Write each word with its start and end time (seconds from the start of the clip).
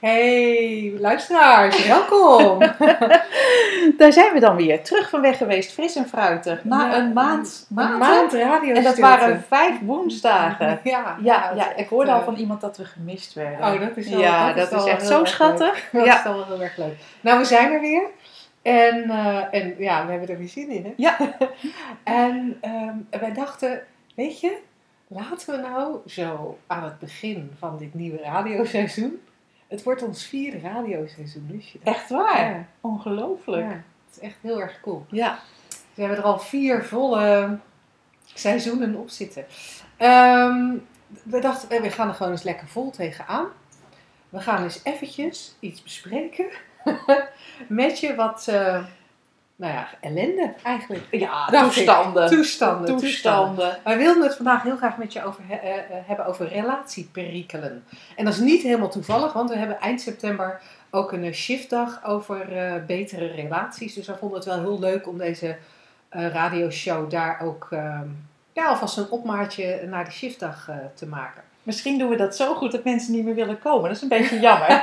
Hey, 0.00 0.94
luisteraars, 0.98 1.86
welkom! 1.86 2.58
Daar 3.98 4.12
zijn 4.12 4.32
we 4.32 4.40
dan 4.40 4.56
weer. 4.56 4.82
Terug 4.82 5.08
van 5.10 5.20
weg 5.20 5.36
geweest, 5.36 5.72
fris 5.72 5.96
en 5.96 6.08
fruitig. 6.08 6.64
Na 6.64 6.86
Ja, 6.90 6.98
een 6.98 7.12
maand. 7.12 7.66
Een 7.76 7.98
maand 7.98 8.32
radio 8.32 8.74
En 8.74 8.82
dat 8.82 8.98
waren 8.98 9.44
vijf 9.48 9.80
woensdagen. 9.80 10.80
Ja, 10.84 11.16
Ja, 11.22 11.52
ja, 11.56 11.74
ik 11.76 11.88
hoorde 11.88 12.10
al 12.10 12.18
eh, 12.18 12.24
van 12.24 12.34
iemand 12.34 12.60
dat 12.60 12.76
we 12.76 12.84
gemist 12.84 13.32
werden. 13.34 13.58
Oh, 13.74 13.80
dat 13.80 13.96
is 13.96 14.08
wel 14.08 14.20
Ja, 14.20 14.52
dat 14.52 14.72
is 14.72 14.84
echt 14.84 15.06
zo 15.06 15.24
schattig. 15.24 15.88
Dat 15.92 16.04
Ja. 16.04 16.16
is 16.16 16.22
wel 16.22 16.44
heel 16.46 16.62
erg 16.62 16.76
leuk. 16.76 16.94
Nou, 17.20 17.38
we 17.38 17.44
zijn 17.44 17.72
er 17.72 17.80
weer. 17.80 18.02
En, 18.62 19.10
eh, 19.10 19.44
en 19.50 19.74
ja, 19.78 20.04
we 20.04 20.10
hebben 20.10 20.28
er 20.28 20.38
weer 20.38 20.48
zin 20.48 20.70
in, 20.70 20.84
hè? 20.84 20.92
Ja. 20.96 21.16
en 22.04 22.58
ehm, 22.60 22.94
wij 23.20 23.32
dachten, 23.32 23.82
weet 24.14 24.40
je, 24.40 24.56
laten 25.08 25.50
we 25.54 25.68
nou 25.68 25.96
zo 26.06 26.58
aan 26.66 26.84
het 26.84 26.98
begin 26.98 27.50
van 27.58 27.78
dit 27.78 27.94
nieuwe 27.94 28.18
radioseizoen... 28.22 29.20
Het 29.68 29.82
wordt 29.82 30.02
ons 30.02 30.24
vierde 30.24 30.58
radioseizoen, 30.58 31.62
je 31.72 31.78
dat? 31.82 31.94
Echt 31.94 32.10
waar? 32.10 32.50
Ja. 32.50 32.66
Ongelooflijk. 32.80 33.70
Ja, 33.70 33.82
het 34.06 34.16
is 34.16 34.18
echt 34.20 34.36
heel 34.40 34.60
erg 34.60 34.80
cool. 34.80 35.06
Ja. 35.10 35.38
We 35.94 36.00
hebben 36.00 36.18
er 36.18 36.24
al 36.24 36.38
vier 36.38 36.84
volle 36.84 37.58
seizoenen 38.34 38.94
op 38.94 39.08
zitten. 39.08 39.46
Ehm, 39.96 40.76
we 41.22 41.40
dachten, 41.40 41.70
eh, 41.70 41.80
we 41.80 41.90
gaan 41.90 42.08
er 42.08 42.14
gewoon 42.14 42.32
eens 42.32 42.42
lekker 42.42 42.66
vol 42.66 42.90
tegenaan. 42.90 43.46
We 44.28 44.40
gaan 44.40 44.62
eens 44.62 44.80
eventjes 44.82 45.56
iets 45.60 45.82
bespreken 45.82 46.46
met 47.68 48.00
je 48.00 48.14
wat, 48.14 48.48
eh, 48.48 48.84
nou 49.58 49.72
ja, 49.72 49.88
ellende 50.00 50.54
eigenlijk. 50.62 51.06
Ja, 51.10 51.52
ik. 51.52 51.62
toestanden. 51.62 52.26
Toestanden, 52.28 52.96
toestanden. 52.96 53.78
Wij 53.84 53.98
wilden 53.98 54.22
het 54.22 54.36
vandaag 54.36 54.62
heel 54.62 54.76
graag 54.76 54.96
met 54.96 55.12
je 55.12 55.24
over 55.24 55.42
eh, 55.50 55.78
eh, 55.78 55.84
hebben 56.06 56.26
over 56.26 56.48
relatieperikelen. 56.48 57.84
En 58.16 58.24
dat 58.24 58.34
is 58.34 58.40
niet 58.40 58.62
helemaal 58.62 58.90
toevallig, 58.90 59.32
want 59.32 59.50
we 59.50 59.56
hebben 59.56 59.80
eind 59.80 60.00
september 60.00 60.60
ook 60.90 61.12
een 61.12 61.24
eh, 61.24 61.32
shiftdag 61.32 62.04
over 62.04 62.46
betere 62.86 63.26
relaties. 63.26 63.94
Dus 63.94 64.06
wij 64.06 64.16
vonden 64.16 64.38
het 64.38 64.48
wel 64.48 64.60
heel 64.60 64.78
leuk 64.78 65.08
om 65.08 65.18
deze 65.18 65.56
radioshow 66.10 67.10
daar 67.10 67.40
ook 67.42 67.68
ehm, 67.70 68.06
ja, 68.52 68.66
alvast 68.66 68.96
een 68.96 69.10
opmaatje 69.10 69.86
naar 69.86 70.04
de 70.04 70.10
shiftdag 70.10 70.70
te 70.94 71.06
maken. 71.06 71.42
Misschien 71.68 71.98
doen 71.98 72.08
we 72.08 72.16
dat 72.16 72.36
zo 72.36 72.54
goed 72.54 72.72
dat 72.72 72.84
mensen 72.84 73.12
niet 73.12 73.24
meer 73.24 73.34
willen 73.34 73.58
komen. 73.58 73.82
Dat 73.88 73.96
is 73.96 74.02
een 74.02 74.08
beetje 74.08 74.40
jammer. 74.48 74.82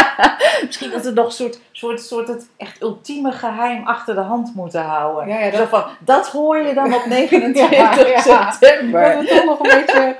Misschien 0.66 0.90
dat 0.90 1.04
we 1.04 1.10
nog 1.10 1.26
een 1.26 1.32
soort, 1.32 1.60
soort, 1.72 2.00
soort 2.02 2.28
het 2.28 2.48
echt 2.56 2.82
ultieme 2.82 3.32
geheim 3.32 3.86
achter 3.86 4.14
de 4.14 4.20
hand 4.20 4.54
moeten 4.54 4.82
houden. 4.82 5.28
Ja, 5.28 5.40
ja, 5.40 5.50
Zo 5.52 5.58
dat- 5.58 5.68
van, 5.68 5.84
dat 5.98 6.28
hoor 6.28 6.58
je 6.58 6.74
dan 6.74 6.94
op 6.94 7.06
29 7.16 7.70
Ja, 7.70 7.94
ja. 8.06 8.20
september. 8.50 9.14
Dat 9.14 9.20
we 9.22 9.28
toch 9.28 9.44
nog 9.44 9.58
een 9.60 9.80
beetje 9.84 10.16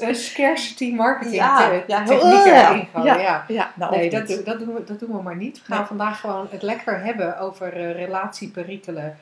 eh, 0.00 0.14
scarcity 0.14 0.92
marketing 0.94 1.34
Ja, 1.36 1.70
ja, 1.86 2.02
technieken 2.04 2.68
erin 2.68 2.88
gooien, 2.94 3.18
ja. 3.20 3.44
ja. 3.48 3.70
Nou, 3.74 3.96
Nee, 3.96 4.10
dat, 4.10 4.40
dat, 4.44 4.58
doen 4.58 4.74
we, 4.74 4.84
dat 4.84 5.00
doen 5.00 5.16
we 5.16 5.22
maar 5.22 5.36
niet. 5.36 5.58
We 5.58 5.64
gaan 5.66 5.78
Nee. 5.78 5.86
vandaag 5.86 6.20
gewoon 6.20 6.46
het 6.50 6.62
lekker 6.62 7.02
hebben 7.04 7.38
over 7.38 7.72
eh, 7.76 7.92
relatieperikelen. 7.94 9.16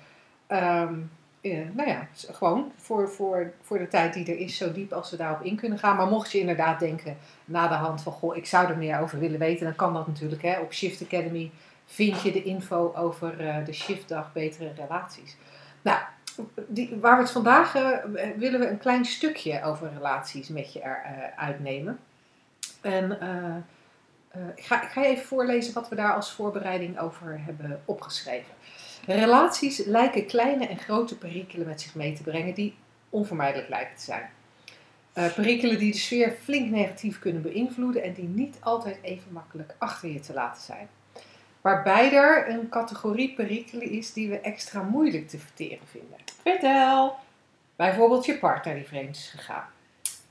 Ehm, 0.47 0.95
eh, 1.43 1.59
nou 1.73 1.89
ja, 1.89 2.09
gewoon 2.13 2.73
voor, 2.77 3.11
voor, 3.11 3.53
voor 3.61 3.79
de 3.79 3.89
tijd 3.89 4.15
die 4.15 4.27
er 4.27 4.39
is, 4.39 4.57
zo 4.57 4.73
diep 4.73 4.93
als 4.93 5.11
we 5.11 5.17
daarop 5.17 5.43
in 5.43 5.57
kunnen 5.57 5.79
gaan. 5.79 5.97
Maar 5.97 6.07
mocht 6.07 6.33
je 6.33 6.39
inderdaad 6.39 6.79
denken 6.79 7.17
na 7.45 7.69
de 7.69 7.75
hand 7.75 8.03
van, 8.03 8.13
goh, 8.13 8.37
ik 8.37 8.47
zou 8.47 8.69
er 8.69 8.77
meer 8.77 9.01
over 9.01 9.19
willen 9.19 9.39
weten, 9.39 9.65
dan 9.65 9.77
kan 9.77 9.95
dat 9.95 10.07
natuurlijk. 10.07 10.43
Hè. 10.43 10.61
Op 10.61 10.73
Shift 10.73 11.03
Academy 11.03 11.51
vind 11.87 12.23
je 12.23 12.33
de 12.33 12.43
info 12.43 12.93
over 12.97 13.49
eh, 13.49 13.65
de 13.65 13.73
Shiftdag 13.73 14.33
Betere 14.33 14.73
Relaties. 14.77 15.37
Nou, 15.83 15.99
die, 16.67 16.97
waar 17.01 17.17
we 17.17 17.23
het 17.23 17.33
vandaag 17.33 17.75
eh, 17.75 17.99
willen 18.37 18.61
we 18.61 18.69
een 18.69 18.79
klein 18.79 19.05
stukje 19.05 19.63
over 19.63 19.91
relaties 19.93 20.49
met 20.49 20.73
je 20.73 20.81
eruit 20.81 21.33
uitnemen. 21.37 21.99
En 22.81 23.21
eh, 23.21 23.57
eh, 24.29 24.49
ik, 24.55 24.65
ga, 24.65 24.83
ik 24.83 24.89
ga 24.89 25.03
je 25.03 25.09
even 25.09 25.25
voorlezen 25.25 25.75
wat 25.75 25.89
we 25.89 25.95
daar 25.95 26.15
als 26.15 26.33
voorbereiding 26.33 26.99
over 26.99 27.41
hebben 27.45 27.83
opgeschreven. 27.85 28.55
Relaties 29.07 29.85
lijken 29.85 30.27
kleine 30.27 30.67
en 30.67 30.79
grote 30.79 31.19
perikelen 31.19 31.67
met 31.67 31.81
zich 31.81 31.95
mee 31.95 32.15
te 32.15 32.23
brengen 32.23 32.55
die 32.55 32.75
onvermijdelijk 33.11 33.69
lijken 33.69 33.97
te 33.97 34.03
zijn. 34.03 34.31
Eh, 35.13 35.33
perikelen 35.35 35.79
die 35.79 35.93
de 35.93 35.99
sfeer 35.99 36.37
flink 36.43 36.71
negatief 36.71 37.19
kunnen 37.19 37.43
beïnvloeden 37.43 38.03
en 38.03 38.13
die 38.13 38.29
niet 38.29 38.57
altijd 38.61 38.99
even 39.03 39.33
makkelijk 39.33 39.75
achter 39.79 40.09
je 40.09 40.21
te 40.21 40.33
laten 40.33 40.63
zijn. 40.63 40.89
Waarbij 41.61 42.13
er 42.13 42.49
een 42.49 42.69
categorie 42.69 43.35
perikelen 43.35 43.91
is 43.91 44.13
die 44.13 44.29
we 44.29 44.41
extra 44.41 44.83
moeilijk 44.83 45.29
te 45.29 45.39
verteren 45.39 45.87
vinden. 45.87 46.19
Vertel. 46.43 47.17
Bijvoorbeeld 47.77 48.27
je 48.27 48.39
partner 48.39 48.75
die 48.75 48.87
vreemd 48.87 49.17
is 49.17 49.33
gegaan. 49.37 49.67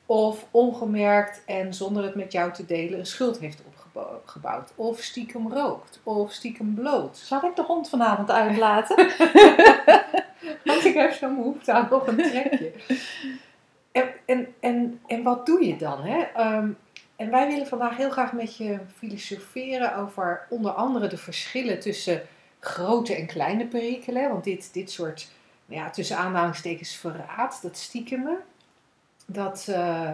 Of 0.06 0.46
ongemerkt 0.52 1.42
en 1.46 1.74
zonder 1.74 2.04
het 2.04 2.16
met 2.16 2.31
jou 2.31 2.54
te 2.54 2.66
delen 2.66 3.00
een 3.00 3.06
schuld 3.06 3.40
heeft 3.40 3.62
opgebouwd. 3.94 4.72
Of 4.75 5.00
stiekem 5.00 5.53
rookt. 5.53 6.00
Of 6.03 6.31
stiekem 6.31 6.74
bloot. 6.74 7.18
Zal 7.18 7.44
ik 7.44 7.56
de 7.56 7.63
hond 7.63 7.90
vanavond 7.90 8.31
uitlaten? 8.31 8.96
Want 10.66 10.85
ik 10.85 10.94
heb 10.94 11.13
zo'n 11.13 11.35
behoefte 11.35 11.74
aan 11.74 11.88
nog 11.90 12.07
een 12.07 12.18
trekje. 12.18 12.74
En, 13.91 14.09
en, 14.25 14.53
en, 14.59 15.00
en 15.07 15.24
wat 15.24 15.46
doe 15.46 15.66
je 15.66 15.75
dan? 15.75 16.03
Hè? 16.03 16.19
Ehm, 16.19 16.69
en 17.16 17.30
wij 17.30 17.47
willen 17.47 17.68
vandaag 17.68 17.97
heel 17.97 18.09
graag 18.09 18.34
met 18.34 18.57
je 18.57 18.80
filosoferen 18.97 19.96
over 19.96 20.46
onder 20.50 20.72
andere 20.72 21.07
de 21.07 21.18
verschillen 21.18 21.80
tussen 21.80 22.22
grote 22.59 23.16
en 23.16 23.28
kleine 23.28 23.66
perikelen. 23.66 24.30
Want 24.30 24.44
dit, 24.44 24.74
dit 24.74 24.91
soort, 24.91 25.31
nou 25.66 25.81
ja, 25.81 25.90
tussen 25.90 26.18
aanhalingstekens 26.18 26.96
verraad, 26.96 27.59
dat 27.62 27.78
stiekeme, 27.78 28.38
dat, 29.25 29.68
eh, 29.69 30.09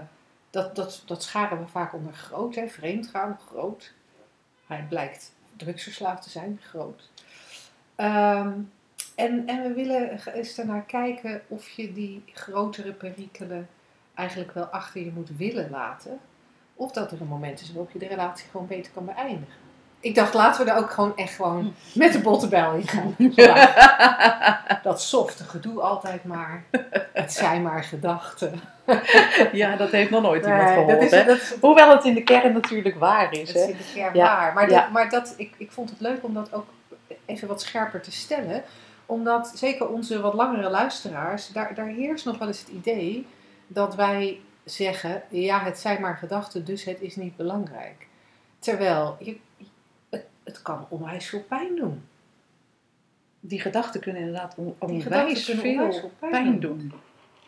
dat, 0.50 0.76
dat, 0.76 1.04
dat 1.06 1.24
scharen 1.24 1.60
we 1.60 1.68
vaak 1.68 1.94
onder 1.94 2.14
groot. 2.14 2.56
Hè? 2.56 2.68
Vreemdgaan, 2.68 3.40
groot. 3.48 3.94
Hij 4.68 4.86
blijkt 4.90 5.34
drugsverslaafd 5.56 6.24
te 6.24 6.30
zijn, 6.30 6.60
groot. 6.62 7.10
Ehm, 7.96 8.60
en, 9.16 9.48
en 9.48 9.62
we 9.62 9.74
willen 9.74 10.34
eens 10.34 10.58
ernaar 10.58 10.84
kijken 10.84 11.42
of 11.48 11.70
je 11.70 11.94
die 11.94 12.24
grotere 12.34 12.94
perikelen 12.94 13.70
eigenlijk 14.14 14.52
wel 14.54 14.66
achter 14.66 15.04
je 15.04 15.12
moet 15.12 15.30
willen 15.38 15.70
laten. 15.70 16.20
Of 16.74 16.92
dat 16.92 17.12
er 17.12 17.22
een 17.22 17.28
moment 17.28 17.62
is 17.62 17.72
waarop 17.72 17.92
je 17.92 18.00
de 18.00 18.08
relatie 18.08 18.50
gewoon 18.50 18.68
beter 18.68 18.92
kan 18.92 19.06
beëindigen. 19.06 19.67
Ik 20.00 20.16
dacht, 20.16 20.34
laten 20.34 20.66
we 20.66 20.72
er 20.72 20.78
ook 20.78 20.92
gewoon 20.92 21.18
echt 21.18 21.36
gewoon 21.36 21.74
met 21.94 22.14
de 22.14 22.20
bottenbel 22.20 22.74
in 22.74 22.88
gaan. 22.88 23.16
Dat 24.84 25.02
softe 25.02 25.44
gedoe 25.44 25.82
altijd 25.82 26.24
maar. 26.24 26.64
Het 27.14 27.34
zijn 27.34 27.62
maar 27.62 27.84
gedachten. 27.84 28.60
Ja, 29.52 29.76
dat 29.76 29.90
heeft 29.92 30.10
nog 30.10 30.22
nooit 30.22 30.44
iemand 30.46 30.64
Nee, 30.64 30.74
gehoord. 30.74 30.90
dat 30.90 31.02
is, 31.02 31.12
hè? 31.12 31.24
dat 31.26 31.38
is, 31.38 31.54
Hoewel 31.62 31.90
het 31.90 32.06
in 32.06 32.14
de 32.14 32.24
kern 32.24 32.54
natuurlijk 32.54 32.96
waar 33.00 33.34
is. 33.34 33.54
dat 33.54 33.64
is 33.64 33.70
in 33.70 33.78
de 33.78 33.92
kern 33.94 34.16
Ja, 34.16 34.36
waar. 34.38 34.54
Maar, 34.54 34.70
ja. 34.70 34.82
dat, 34.82 34.92
maar 34.92 35.10
dat, 35.10 35.34
ik, 35.38 35.54
ik 35.58 35.72
vond 35.72 35.90
het 35.90 36.00
leuk 36.00 36.24
om 36.24 36.34
dat 36.34 36.54
ook 36.54 36.66
even 37.26 37.48
wat 37.48 37.62
scherper 37.62 38.02
te 38.02 38.12
stellen. 38.12 38.64
Omdat 39.06 39.52
zeker 39.56 39.88
onze 39.88 40.22
wat 40.22 40.34
langere 40.34 40.70
luisteraars, 40.70 41.48
daar, 41.48 41.74
daar 41.76 41.88
heerst 41.88 42.26
nog 42.26 42.38
wel 42.38 42.48
eens 42.48 42.60
het 42.60 42.70
idee 42.70 43.26
dat 43.68 43.96
wij 43.96 44.40
zeggen, 44.64 45.22
ja 45.30 45.60
het 45.64 45.80
zijn 45.80 46.02
maar 46.02 46.18
gedachten, 46.18 46.66
dus 46.66 46.84
het 46.84 47.02
is 47.02 47.16
niet 47.16 47.36
belangrijk. 47.36 48.08
Terwijl 48.60 49.18
je, 49.20 49.38
het, 50.48 50.62
kan 50.62 50.86
onwijs 50.90 51.30
veel 51.30 51.44
pijn 51.44 51.76
doen. 51.76 52.04
Die 53.40 53.62
gedachten 53.62 54.02
kunnen 54.02 54.22
inderdaad 54.22 54.56
on- 54.58 54.76
onwijs 54.80 55.46
kunnen 55.46 55.64
veel 55.64 55.72
onwijs 55.74 56.00
veel 56.00 56.12
pijn 56.20 56.32
pijn 56.32 56.60
doen. 56.60 56.78
doen. 56.78 56.94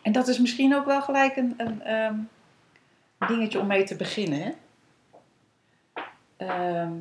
En 0.02 0.12
dat 0.12 0.28
is 0.28 0.38
misschien 0.38 0.74
ook 0.74 0.84
wel 0.84 1.02
gelijk 1.02 1.36
een, 1.36 1.54
een 1.56 1.82
ehm, 1.82 2.14
dingetje 3.26 3.60
om 3.60 3.66
mee 3.66 3.84
te 3.84 3.96
beginnen. 3.96 4.40
Hè? 4.42 4.50
Ehm, 6.36 6.92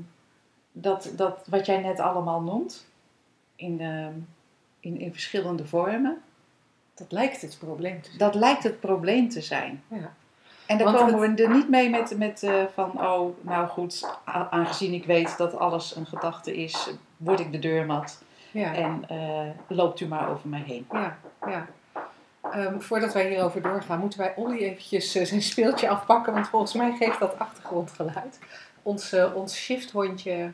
dat, 0.71 1.11
dat 1.15 1.47
wat 1.47 1.65
jij 1.65 1.79
net 1.81 1.99
allemaal 1.99 2.41
noemt, 2.41 2.87
in, 3.55 3.81
ehm, 3.81 4.13
in, 4.79 4.99
in 4.99 5.11
verschillende 5.11 5.65
vormen, 5.65 6.21
Dat 6.93 7.11
lijkt 7.11 7.41
het 7.41 7.57
probleem 7.59 8.01
te 8.01 8.07
zijn. 8.07 8.17
dat 8.19 8.35
lijkt 8.35 8.63
het 8.63 8.79
probleem 8.79 9.29
te 9.29 9.41
zijn. 9.41 9.83
Ja. 9.87 10.13
En 10.69 10.77
dan 10.77 10.93
Want 10.93 11.11
komen 11.11 11.35
we 11.35 11.43
er 11.43 11.49
niet 11.49 11.69
mee 11.69 11.89
met, 11.89 12.17
met 12.17 12.43
eh, 12.43 12.63
van, 12.73 13.05
oh, 13.05 13.37
nou 13.41 13.67
goed, 13.67 14.17
aangezien 14.49 14.93
ik 14.93 15.05
weet 15.05 15.37
dat 15.37 15.57
alles 15.57 15.95
een 15.95 16.05
gedachte 16.05 16.55
is, 16.55 16.89
word 17.17 17.39
ik 17.39 17.51
de 17.51 17.59
deurmat 17.59 18.23
Ja. 18.51 18.73
en 18.73 19.03
eh, 19.07 19.49
loopt 19.67 19.99
u 19.99 20.07
maar 20.07 20.29
over 20.29 20.49
mij 20.49 20.63
heen. 20.65 20.87
Ja, 20.91 21.17
ja. 21.47 21.67
Ehm, 22.51 22.79
voordat 22.79 23.13
wij 23.13 23.29
hierover 23.29 23.61
doorgaan, 23.61 23.99
moeten 23.99 24.19
wij 24.19 24.33
Olly 24.35 24.57
eventjes 24.57 25.15
eh, 25.15 25.25
zijn 25.25 25.41
speeltje 25.41 25.89
afpakken. 25.89 26.33
Want 26.33 26.47
volgens 26.47 26.73
mij 26.73 26.95
geeft 26.95 27.19
dat 27.19 27.39
achtergrondgeluid. 27.39 28.39
Ons, 28.81 29.15
ons 29.33 29.55
shifthondje 29.55 30.51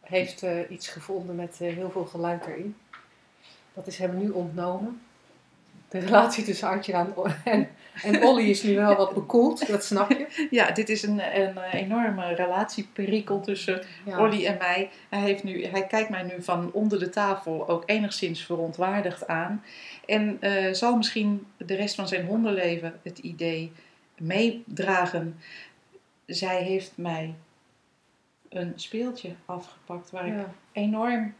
heeft 0.00 0.44
iets 0.68 0.88
gevonden 0.88 1.36
met 1.36 1.56
heel 1.58 1.90
veel 1.90 2.06
geluid 2.06 2.46
erin. 2.46 2.76
Dat 3.74 3.86
is 3.86 3.98
hem 3.98 4.18
nu 4.18 4.30
ontnomen. 4.30 5.02
De 5.92 5.98
relatie 5.98 6.44
tussen 6.44 6.68
Artje 6.68 6.92
en, 6.92 7.14
en, 7.44 7.68
en 8.02 8.22
Olly 8.22 8.48
is 8.48 8.62
nu 8.62 8.76
wel 8.76 8.96
wat 8.96 9.14
bekoeld, 9.14 9.66
dat 9.66 9.84
snap 9.84 10.10
je. 10.10 10.26
Ja, 10.50 10.70
dit 10.70 10.88
is 10.88 11.02
een, 11.02 11.40
een 11.40 11.58
enorme 11.58 12.34
relatieperikel 12.34 13.40
tussen 13.40 13.82
Ja. 14.04 14.18
Olly 14.18 14.46
en 14.46 14.58
mij. 14.58 14.90
Hij, 15.08 15.20
heeft 15.20 15.44
nu, 15.44 15.64
hij 15.64 15.86
kijkt 15.86 16.10
mij 16.10 16.22
nu 16.22 16.42
van 16.42 16.72
onder 16.72 16.98
de 16.98 17.08
tafel 17.08 17.68
ook 17.68 17.82
enigszins 17.86 18.44
verontwaardigd 18.44 19.26
aan. 19.26 19.64
En 20.06 20.36
eh, 20.40 20.72
zal 20.72 20.96
misschien 20.96 21.46
de 21.56 21.74
rest 21.74 21.94
van 21.94 22.08
zijn 22.08 22.26
hondenleven 22.26 23.00
het 23.02 23.18
idee 23.18 23.72
meedragen. 24.16 25.40
Zij 26.26 26.62
heeft 26.62 26.92
mij 26.94 27.34
een 28.48 28.72
speeltje 28.76 29.34
afgepakt 29.44 30.10
waar 30.10 30.26
ik 30.26 30.46
enorm 30.72 31.34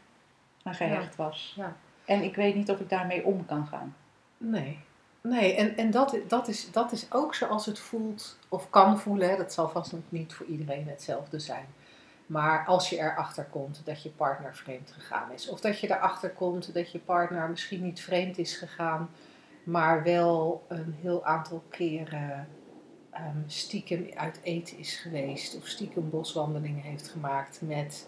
aan 0.63 0.75
gehecht 0.75 1.15
was. 1.15 1.53
Ja. 1.57 1.75
En 2.05 2.23
ik 2.23 2.35
weet 2.35 2.55
niet 2.55 2.69
of 2.69 2.79
ik 2.79 2.89
daarmee 2.89 3.25
om 3.25 3.45
kan 3.45 3.67
gaan. 3.67 3.95
Nee. 4.43 4.79
Nee, 5.21 5.55
en, 5.55 5.77
en 5.77 5.91
dat, 5.91 6.17
dat, 6.27 6.47
is, 6.47 6.71
dat 6.71 6.91
is 6.91 7.13
ook 7.13 7.35
zoals 7.35 7.65
het 7.65 7.79
voelt, 7.79 8.37
of 8.49 8.69
kan 8.69 8.99
voelen. 8.99 9.37
Dat 9.37 9.53
zal 9.53 9.69
vast 9.69 9.91
nog 9.91 10.01
niet 10.09 10.33
voor 10.33 10.45
iedereen 10.45 10.87
hetzelfde 10.87 11.39
zijn. 11.39 11.65
Maar 12.25 12.65
als 12.65 12.89
je 12.89 12.97
erachter 12.97 13.45
komt 13.45 13.81
dat 13.85 14.03
je 14.03 14.09
partner 14.09 14.55
vreemd 14.55 14.91
gegaan 14.91 15.31
is. 15.31 15.49
Of 15.49 15.61
dat 15.61 15.79
je 15.79 15.87
erachter 15.87 16.29
komt 16.29 16.73
dat 16.73 16.91
je 16.91 16.99
partner 16.99 17.49
misschien 17.49 17.83
niet 17.83 18.01
vreemd 18.01 18.37
is 18.37 18.57
gegaan. 18.57 19.09
Maar 19.63 20.03
wel 20.03 20.65
een 20.67 20.95
heel 21.01 21.25
aantal 21.25 21.63
keren 21.69 22.47
ehm, 23.09 23.37
stiekem 23.47 24.09
uit 24.15 24.39
eten 24.43 24.77
is 24.77 24.95
geweest. 24.95 25.57
Of 25.57 25.67
stiekem 25.67 26.09
boswandelingen 26.09 26.83
heeft 26.83 27.09
gemaakt 27.09 27.61
met 27.61 28.07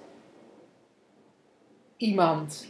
iemand 1.97 2.67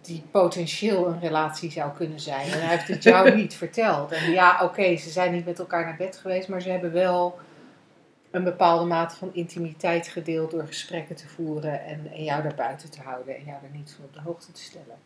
die 0.00 0.22
potentieel 0.30 1.06
een 1.06 1.20
relatie 1.20 1.70
zou 1.70 1.92
kunnen 1.92 2.20
zijn. 2.20 2.46
En 2.46 2.60
hij 2.60 2.68
heeft 2.68 2.88
het 2.88 3.02
jou 3.02 3.34
niet 3.34 3.54
verteld. 3.54 4.12
En 4.12 4.30
ja, 4.30 4.58
oké, 4.62 4.96
ze 4.96 5.10
zijn 5.10 5.32
niet 5.32 5.44
met 5.44 5.58
elkaar 5.58 5.84
naar 5.84 5.96
bed 5.96 6.16
geweest, 6.16 6.48
maar 6.48 6.62
ze 6.62 6.70
hebben 6.70 6.92
wel 6.92 7.38
een 8.30 8.44
bepaalde 8.44 8.84
mate 8.84 9.16
van 9.16 9.34
intimiteit 9.34 10.08
gedeeld 10.08 10.50
door 10.50 10.66
gesprekken 10.66 11.16
te 11.16 11.28
voeren 11.28 11.84
en, 11.84 12.10
en 12.12 12.24
jou 12.24 12.42
daar 12.42 12.54
buiten 12.54 12.90
te 12.90 13.00
houden 13.00 13.36
en 13.36 13.44
jou 13.44 13.62
er 13.62 13.70
niet 13.72 13.92
van 13.96 14.04
op 14.04 14.14
de 14.14 14.20
hoogte 14.20 14.52
te 14.52 14.62
stellen. 14.62 14.96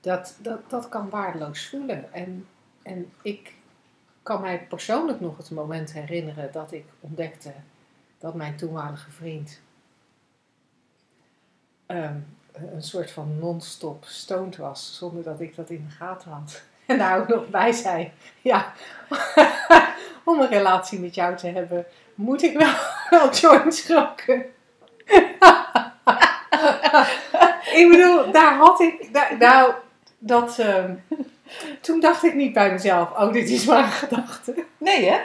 Dat, 0.00 0.38
dat, 0.42 0.70
dat 0.70 0.88
kan 0.88 1.10
waardeloos 1.10 1.68
voelen. 1.68 2.12
En, 2.12 2.46
en 2.82 3.12
ik 3.22 3.54
kan 4.22 4.40
mij 4.40 4.66
persoonlijk 4.66 5.20
nog 5.20 5.36
het 5.36 5.50
moment 5.50 5.92
herinneren 5.92 6.52
dat 6.52 6.72
ik 6.72 6.84
ontdekte 7.00 7.52
dat 8.18 8.34
mijn 8.34 8.56
toenmalige 8.56 9.10
vriend 9.10 9.60
ehm, 11.86 12.18
een 12.72 12.82
soort 12.82 13.10
van 13.10 13.38
non-stop 13.38 14.04
stoned 14.04 14.56
was, 14.56 14.96
zonder 14.96 15.22
dat 15.22 15.40
ik 15.40 15.56
dat 15.56 15.70
in 15.70 15.86
de 15.88 15.94
gaten 15.94 16.30
had. 16.30 16.62
En 16.86 16.98
daar 16.98 17.18
ook 17.20 17.28
nog 17.28 17.48
bij 17.48 17.72
zei, 17.72 18.12
ja, 18.40 18.72
om 20.24 20.40
een 20.40 20.48
relatie 20.48 21.00
met 21.00 21.14
jou 21.14 21.36
te 21.36 21.46
hebben, 21.46 21.86
moet 22.14 22.42
ik 22.42 22.58
wel, 22.58 22.74
wel 23.20 23.30
joints 23.30 23.86
roken. 23.88 24.44
ik 27.74 27.88
bedoel, 27.90 28.32
daar 28.32 28.56
had 28.56 28.80
ik, 28.80 29.08
daar, 29.12 29.36
nou, 29.38 29.72
dat, 30.18 30.58
ehm, 30.58 30.94
toen 31.80 32.00
dacht 32.00 32.24
ik 32.24 32.34
niet 32.34 32.52
bij 32.52 32.72
mezelf, 32.72 33.10
oh, 33.10 33.32
dit 33.32 33.48
is 33.48 33.64
maar 33.64 33.84
een 33.84 33.90
gedachte. 33.90 34.64
Nee, 34.78 35.10
hè? 35.10 35.18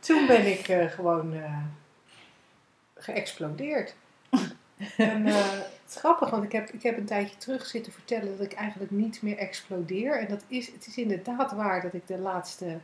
Toen 0.00 0.26
ben 0.26 0.46
ik 0.46 0.68
eh, 0.68 0.90
gewoon 0.90 1.34
eh, 1.34 1.56
geëxplodeerd. 2.94 3.94
en 4.96 5.26
eh, 5.26 5.34
het 5.90 5.98
is 5.98 6.04
grappig, 6.04 6.30
want 6.30 6.44
ik 6.44 6.52
heb, 6.52 6.70
ik 6.70 6.82
heb 6.82 6.96
een 6.96 7.04
tijdje 7.04 7.36
terug 7.36 7.66
zitten 7.66 7.92
vertellen 7.92 8.36
dat 8.36 8.46
ik 8.46 8.52
eigenlijk 8.52 8.90
niet 8.90 9.22
meer 9.22 9.36
explodeer. 9.38 10.18
En 10.18 10.28
dat 10.28 10.44
is, 10.46 10.72
het 10.72 10.86
is 10.86 10.96
inderdaad 10.96 11.52
waar 11.52 11.82
dat 11.82 11.94
ik 11.94 12.06
de 12.06 12.18
laatste 12.18 12.78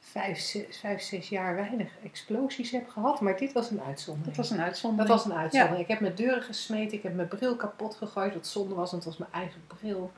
vijf, 0.00 0.38
zes, 0.38 0.78
vijf, 0.78 1.02
zes 1.02 1.28
jaar 1.28 1.54
weinig 1.54 1.92
explosies 2.04 2.70
heb 2.70 2.88
gehad. 2.88 3.20
Maar 3.20 3.36
dit 3.36 3.52
was 3.52 3.70
een 3.70 3.80
uitzondering. 3.80 4.36
Dat 4.36 4.46
was 4.46 4.58
een 4.58 4.64
uitzondering. 4.64 5.08
Dat 5.08 5.18
was 5.22 5.32
een 5.32 5.38
uitzondering. 5.38 5.80
Ik 5.80 5.88
heb 5.88 6.00
mijn 6.00 6.14
deuren 6.14 6.42
gesmeten, 6.42 6.96
ik 6.96 7.02
heb 7.02 7.14
mijn 7.14 7.28
bril 7.28 7.56
kapot 7.56 7.94
gegooid, 7.94 8.34
wat 8.34 8.46
zonde 8.46 8.74
was, 8.74 8.90
want 8.90 9.04
het 9.04 9.16
was 9.16 9.28
mijn 9.28 9.42
eigen 9.42 9.60
bril. 9.66 10.12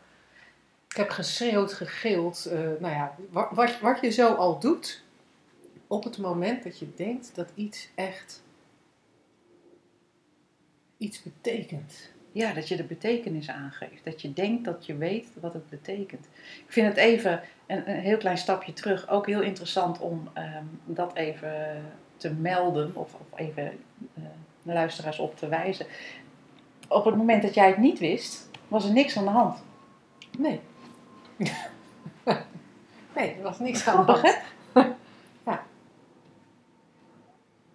Ik 0.88 0.96
heb 0.96 1.10
geschreeuwd, 1.10 1.72
gegild. 1.72 2.46
eh, 2.46 2.58
nou 2.58 2.94
ja, 2.94 3.14
wat, 3.30 3.48
wat, 3.50 3.80
wat 3.80 4.00
je 4.00 4.10
zo 4.10 4.34
al 4.34 4.58
doet 4.58 5.02
op 5.86 6.04
het 6.04 6.18
moment 6.18 6.62
dat 6.62 6.78
je 6.78 6.94
denkt 6.94 7.34
dat 7.34 7.48
iets 7.54 7.88
echt 7.94 8.42
iets 11.00 11.22
betekent. 11.22 12.10
Ja, 12.32 12.52
dat 12.52 12.68
je 12.68 12.76
de 12.76 12.84
betekenis 12.84 13.50
aangeeft. 13.50 14.04
Dat 14.04 14.22
je 14.22 14.32
denkt 14.32 14.64
dat 14.64 14.86
je 14.86 14.96
weet 14.96 15.28
wat 15.40 15.52
het 15.52 15.68
betekent. 15.68 16.28
Ik 16.66 16.72
vind 16.72 16.86
het 16.86 16.96
even 16.96 17.40
een, 17.66 17.90
een 17.90 18.00
heel 18.00 18.16
klein 18.16 18.38
stapje 18.38 18.72
terug 18.72 19.08
ook 19.08 19.26
heel 19.26 19.40
interessant 19.40 19.98
om 19.98 20.28
ehm, 20.32 20.64
dat 20.84 21.14
even 21.14 21.84
te 22.16 22.32
melden 22.32 22.90
of, 22.94 23.14
of 23.14 23.38
even 23.38 23.64
eh, 24.14 24.22
de 24.62 24.72
luisteraars 24.72 25.18
op 25.18 25.36
te 25.36 25.48
wijzen. 25.48 25.86
Op 26.88 27.04
het 27.04 27.16
moment 27.16 27.42
dat 27.42 27.54
jij 27.54 27.68
het 27.68 27.78
niet 27.78 27.98
wist, 27.98 28.50
was 28.68 28.84
er 28.84 28.92
niks 28.92 29.16
aan 29.16 29.24
de 29.24 29.30
hand. 29.30 29.62
Nee. 30.38 30.60
nee, 33.16 33.34
er 33.34 33.42
was 33.42 33.58
niks 33.58 33.86
aan 33.86 34.06
de 34.06 34.12
hand. 34.12 34.22
hè? 34.22 34.32
Ja. 35.44 35.64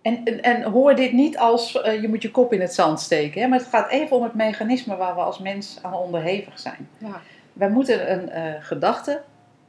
En, 0.05 0.23
en, 0.23 0.41
en 0.41 0.63
hoor 0.63 0.95
dit 0.95 1.11
niet 1.11 1.37
als 1.37 1.81
eh, 1.81 2.01
je 2.01 2.07
moet 2.07 2.21
je 2.21 2.31
kop 2.31 2.53
in 2.53 2.61
het 2.61 2.73
zand 2.73 2.99
steken. 2.99 3.41
Hè? 3.41 3.47
Maar 3.47 3.59
het 3.59 3.67
gaat 3.67 3.89
even 3.89 4.17
om 4.17 4.23
het 4.23 4.33
mechanisme 4.33 4.95
waar 4.95 5.15
we 5.15 5.21
als 5.21 5.39
mens 5.39 5.79
aan 5.81 5.93
onderhevig 5.93 6.59
zijn. 6.59 6.89
Ja. 6.97 7.21
Wij 7.53 7.69
moeten 7.69 8.11
een 8.11 8.29
eh, 8.29 8.53
gedachte 8.59 9.21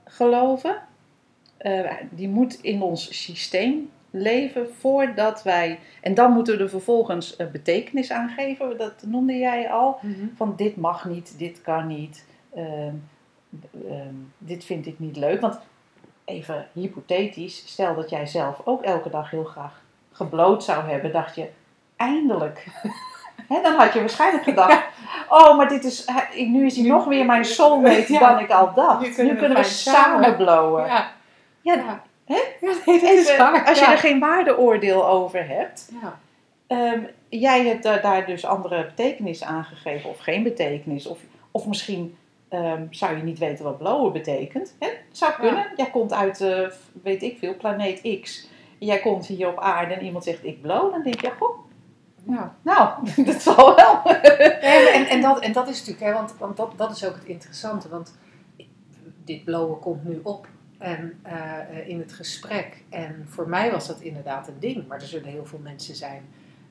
geloven. 0.05 0.77
Eh, 1.57 1.91
die 2.11 2.29
moet 2.29 2.59
in 2.63 2.83
ons 2.83 3.23
systeem 3.23 3.91
leven 4.11 4.75
voordat 4.75 5.43
wij... 5.43 5.79
En 6.01 6.15
dan 6.15 6.33
moeten 6.33 6.57
we 6.57 6.63
er 6.63 6.69
vervolgens 6.69 7.37
betekenis 7.53 8.11
aan 8.11 8.29
geven. 8.29 8.79
Dat 8.79 9.03
noemde 9.07 9.39
jij 9.39 9.71
al. 9.71 9.99
Mhm. 10.03 10.27
Van 10.35 10.57
dit 10.57 10.77
mag 10.77 11.05
niet, 11.05 11.39
dit 11.39 11.63
kan 11.63 11.87
niet. 11.87 12.27
ehm, 12.55 12.95
ehm, 13.89 14.15
dit 14.39 14.65
vind 14.65 14.87
ik 14.87 14.99
niet 14.99 15.17
leuk. 15.17 15.41
Want 15.41 15.59
even 16.25 16.67
hypothetisch, 16.73 17.63
stel 17.67 17.95
dat 17.95 18.11
jij 18.11 18.27
zelf 18.27 18.61
ook 18.65 18.83
elke 18.83 19.11
dag 19.11 19.31
heel 19.31 19.45
graag 19.45 19.85
gebloot 20.17 20.65
zou 20.65 20.89
hebben. 20.89 21.13
Dacht 21.13 21.35
je, 21.35 21.49
eindelijk... 21.97 22.67
Dan 23.63 23.75
had 23.75 23.93
je 23.93 24.01
waarschijnlijk 24.01 24.45
gedacht, 24.45 24.83
oh, 25.29 25.57
maar 25.57 25.69
dit 25.69 25.85
is, 25.85 26.09
nu 26.35 26.67
is 26.67 26.77
hij 26.77 26.87
nog 26.87 27.05
weer 27.05 27.25
mijn 27.27 27.45
soulmate 27.57 28.13
Ja. 28.13 28.19
dan 28.19 28.39
ik 28.39 28.51
al 28.51 28.75
dacht. 28.75 29.17
Nu 29.17 29.25
Nu 29.25 29.37
kunnen 29.37 29.57
we 29.57 29.65
samen. 29.65 30.37
blowen. 30.37 30.87
Ja. 30.87 31.13
Ja, 31.61 32.03
nee, 32.27 32.43
even, 32.87 33.39
waar. 33.39 33.65
als 33.67 33.79
je 33.79 33.85
er 33.87 33.99
geen 33.99 34.21
waardeoordeel 34.21 35.09
over 35.09 35.49
hebt. 35.49 35.91
Ja. 36.03 36.19
Ehm, 36.67 37.01
jij 37.29 37.67
hebt 37.67 37.83
daar, 37.83 38.01
daar 38.03 38.27
dus 38.27 38.45
andere 38.45 38.85
betekenis 38.85 39.43
aan 39.45 39.65
gegeven 39.65 40.11
of 40.11 40.19
geen 40.19 40.43
betekenis. 40.43 41.07
Of, 41.07 41.19
of 41.51 41.67
misschien 41.67 42.17
ehm, 42.49 42.83
zou 42.91 43.17
je 43.17 43.23
niet 43.23 43.39
weten 43.39 43.65
wat 43.65 43.79
blowen 43.79 44.13
betekent. 44.13 44.75
Hè? 44.79 44.89
Zou 45.13 45.33
kunnen. 45.33 45.67
Jij 45.77 45.91
komt 45.91 46.13
uit, 46.13 46.41
eh, 46.41 46.69
weet 47.03 47.23
ik 47.23 47.39
veel, 47.39 47.57
planeet 47.57 48.21
X. 48.23 48.49
Jij 48.79 49.01
komt 49.01 49.27
hier 49.27 49.49
op 49.49 49.59
aarde 49.59 49.95
en 49.95 50.05
iemand 50.05 50.25
zegt 50.25 50.45
ik 50.45 50.63
blow. 50.63 50.93
Dan 50.93 51.03
denk 51.03 51.21
je, 51.21 51.33
goh, 51.39 51.59
Ja. 52.23 52.57
nou, 52.63 52.91
dat 53.33 53.43
zal 53.43 53.75
wel. 53.77 54.03
En, 54.61 55.07
en, 55.07 55.21
dat, 55.21 55.41
en 55.41 55.53
dat 55.53 55.69
is 55.69 55.79
natuurlijk, 55.79 56.07
hè, 56.07 56.13
want, 56.13 56.37
want 56.39 56.57
dat, 56.57 56.73
dat 56.77 56.91
is 56.91 57.05
ook 57.05 57.15
het 57.15 57.25
interessante. 57.25 57.89
Want 57.89 58.15
dit 59.25 59.45
blowen 59.45 59.79
komt 59.79 60.05
nu 60.05 60.21
op 60.23 60.49
en, 60.79 61.19
eh, 61.23 61.89
in 61.89 61.99
het 61.99 62.13
gesprek. 62.13 62.83
En 62.89 63.27
voor 63.29 63.49
mij 63.49 63.71
was 63.71 63.87
dat 63.87 64.01
inderdaad 64.01 64.49
een 64.49 64.61
ding. 64.61 64.87
Maar 64.87 65.01
er 65.01 65.07
zullen 65.07 65.29
heel 65.29 65.47
veel 65.47 65.59
mensen 65.59 65.95
zijn 65.95 66.23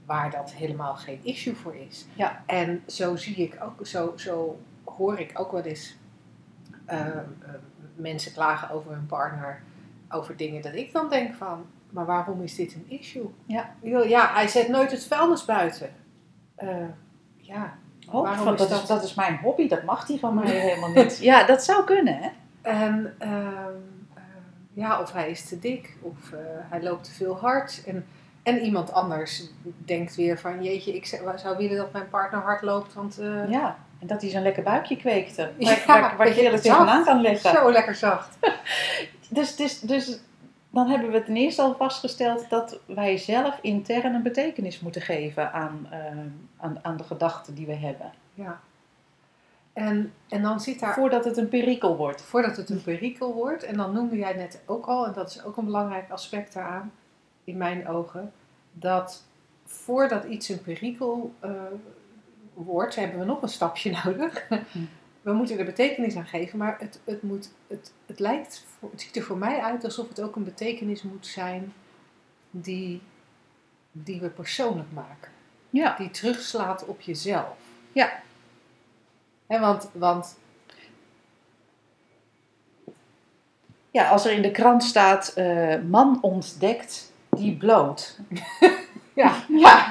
waar 0.06 0.32
dat 0.32 0.52
helemaal 0.54 0.96
geen 0.96 1.20
issue 1.24 1.56
voor 1.56 1.76
is. 1.76 2.06
Ja. 2.14 2.44
En 2.46 2.84
zo 2.88 3.16
zie 3.16 3.36
ik 3.36 3.58
ook, 3.64 3.88
zo, 3.88 4.14
zo 4.16 4.60
hoor 4.84 5.20
ik 5.20 5.40
ook 5.40 5.52
wel 5.52 5.62
eens 5.62 5.96
eh, 6.86 7.08
eh, 7.08 7.18
mensen 7.96 8.34
klagen 8.34 8.70
over 8.70 8.92
hun 8.92 9.06
partner. 9.06 9.62
Over 10.10 10.38
dingen 10.38 10.62
dat 10.62 10.74
ik 10.74 10.92
dan 10.92 11.10
denk 11.10 11.36
van, 11.36 11.66
maar 11.96 12.06
waarom 12.06 12.42
is 12.42 12.56
dit 12.56 12.74
een 12.74 12.86
issue? 12.88 13.30
Ja. 13.46 13.76
Ja, 13.82 14.34
hij 14.34 14.48
zet 14.48 14.68
nooit 14.68 14.92
het 14.92 15.06
vuilnis 15.06 15.46
buiten. 15.46 15.90
Eh, 16.56 16.68
ja, 17.38 17.78
Oh, 18.12 18.22
Waarom 18.22 18.44
van, 18.44 18.54
is 18.54 18.60
dat, 18.60 18.70
dat? 18.70 18.82
Is, 18.82 18.88
dat 18.88 19.04
is 19.04 19.14
mijn 19.14 19.38
hobby, 19.38 19.68
dat 19.68 19.84
mag 19.84 20.06
die 20.06 20.20
van 20.20 20.34
mij 20.34 20.46
helemaal 20.70 20.90
niet. 20.90 21.18
Ja, 21.18 21.44
dat 21.44 21.64
zou 21.64 21.84
kunnen, 21.84 22.18
hè? 22.18 22.30
En 22.62 23.16
ehm, 23.18 23.34
ehm, 23.38 23.74
ja, 24.74 25.02
of 25.02 25.12
hij 25.12 25.30
is 25.30 25.48
te 25.48 25.60
dik, 25.60 25.98
of 26.02 26.32
eh, 26.32 26.40
hij 26.70 26.84
loopt 26.84 27.04
te 27.04 27.12
veel 27.12 27.38
hard. 27.38 27.84
En, 27.86 28.06
en 28.44 28.60
iemand 28.60 28.92
anders 28.92 29.44
denkt 29.64 30.16
weer 30.16 30.40
van, 30.40 30.64
jeetje, 30.64 30.96
ik 30.96 31.06
zou, 31.06 31.58
willen 31.58 31.78
dat 31.78 31.92
mijn 31.92 32.10
partner 32.10 32.42
hard 32.42 32.62
loopt, 32.62 32.94
want 32.94 33.20
eh, 33.20 33.50
Ja, 33.50 33.78
en 34.00 34.08
dat 34.08 34.22
hij 34.22 34.30
zo'n 34.30 34.42
lekker 34.42 34.64
buikje 34.64 34.98
kweekte. 34.98 35.52
Waar, 35.60 35.84
Ja, 35.88 36.16
waar, 36.16 36.36
je 36.36 36.50
er 36.50 36.62
tegenaan 36.62 37.04
kan 37.04 37.22
leggen. 37.22 37.52
zo 37.52 37.72
lekker 37.72 37.96
zacht. 37.96 38.38
Dus, 39.30 39.56
dus, 39.56 39.80
dus 39.80 40.20
dan 40.76 40.90
hebben 40.90 41.12
we 41.12 41.24
ten 41.24 41.36
eerste 41.36 41.62
al 41.62 41.76
vastgesteld 41.76 42.50
dat 42.50 42.80
wij 42.86 43.18
zelf 43.18 43.60
intern 43.62 44.14
een 44.14 44.24
betekenis 44.24 44.80
moeten 44.80 45.02
geven 45.02 45.54
aan, 45.54 45.88
eh, 45.90 46.00
aan, 46.58 46.80
aan 46.82 46.98
de 46.98 47.04
gedachten 47.04 47.56
die 47.56 47.66
we 47.66 47.74
hebben. 47.74 48.12
Ja. 48.34 48.60
En, 49.74 50.14
en 50.30 50.42
dan 50.42 50.60
zit 50.60 50.80
daar 50.80 50.94
Voordat 50.94 51.26
het 51.26 51.38
een 51.38 51.50
perikel 51.50 51.98
wordt. 51.98 52.22
voordat 52.22 52.58
het 52.58 52.70
een 52.70 52.82
perikel 52.82 53.34
wordt. 53.34 53.64
En 53.64 53.78
dan 53.78 53.94
noemde 53.94 54.18
jij 54.18 54.34
net 54.34 54.64
ook 54.66 54.86
al, 54.86 55.06
en 55.06 55.14
dat 55.14 55.30
is 55.30 55.44
ook 55.44 55.58
een 55.58 55.66
belangrijk 55.66 56.10
aspect 56.10 56.54
daaraan, 56.54 56.92
in 57.44 57.58
mijn 57.58 57.88
ogen, 57.88 58.32
dat 58.72 59.24
voordat 59.64 60.24
iets 60.24 60.50
een 60.50 60.62
perikel 60.62 61.34
eh, 61.40 61.52
wordt, 62.54 62.96
hebben 62.96 63.20
we 63.20 63.26
nog 63.26 63.42
een 63.42 63.50
stapje 63.50 63.92
nodig. 64.04 64.48
We 65.26 65.34
moeten 65.34 65.60
er 65.60 65.66
betekenis 65.66 66.16
aan 66.16 66.26
geven, 66.26 66.58
maar 66.58 66.76
het, 66.80 67.00
het, 67.04 67.24
moet, 67.24 67.50
het, 67.68 67.92
het, 68.06 68.20
lijkt, 68.20 68.66
het 68.92 69.02
ziet 69.02 69.16
er 69.16 69.24
voor 69.24 69.38
mij 69.38 69.60
uit 69.60 69.84
alsof 69.84 70.08
het 70.08 70.22
ook 70.22 70.36
een 70.36 70.44
betekenis 70.44 71.04
moet 71.04 71.28
zijn 71.28 71.74
die, 72.52 73.02
die 73.92 74.22
we 74.22 74.30
persoonlijk 74.30 74.92
maken. 74.94 75.32
Ja. 75.70 75.96
Die 75.98 76.10
terugslaat 76.10 76.86
op 76.86 77.02
jezelf. 77.02 77.58
Ja. 77.92 78.20
Hè, 79.48 79.60
want, 79.60 79.90
want 79.94 80.38
Ja, 83.92 84.08
als 84.10 84.26
er 84.26 84.32
in 84.32 84.42
de 84.42 84.52
krant 84.52 84.84
staat, 84.84 85.28
eh, 85.36 85.76
man 85.90 86.18
ontdekt 86.22 87.14
die 87.30 87.58
bloot. 87.58 88.20
ja, 89.14 89.34
Ja, 89.48 89.88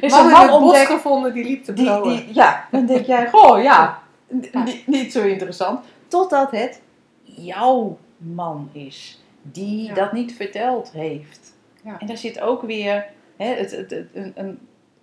is 0.00 0.12
man 0.12 0.24
een 0.24 0.30
man 0.30 0.50
ontdekt 0.50 0.90
gevonden 0.90 1.32
die 1.32 1.44
liep 1.44 1.64
te 1.64 1.72
die, 1.72 1.84
blowen. 1.84 2.16
die, 2.16 2.34
ja, 2.34 2.68
dan 2.70 2.86
denk 2.86 3.06
jij, 3.06 3.28
goh 3.32 3.62
Ja. 3.62 4.04
Niet, 4.28 4.86
niet 4.86 5.12
zo 5.12 5.22
interessant. 5.22 5.84
Totdat 6.08 6.50
het 6.50 6.80
jouw 7.22 7.98
man 8.16 8.68
is, 8.72 9.22
die 9.42 9.82
Ja. 9.84 9.94
dat 9.94 10.12
niet 10.12 10.34
verteld 10.34 10.90
heeft. 10.90 11.54
Ja. 11.84 11.98
En 11.98 12.06
daar 12.06 12.16
zit 12.16 12.40
ook 12.40 12.62
weer 12.62 13.06
hè, 13.36 13.46
het, 13.54 13.70
het, 13.70 13.90
het- 13.90 14.08
een, 14.14 14.32
een 14.36 14.58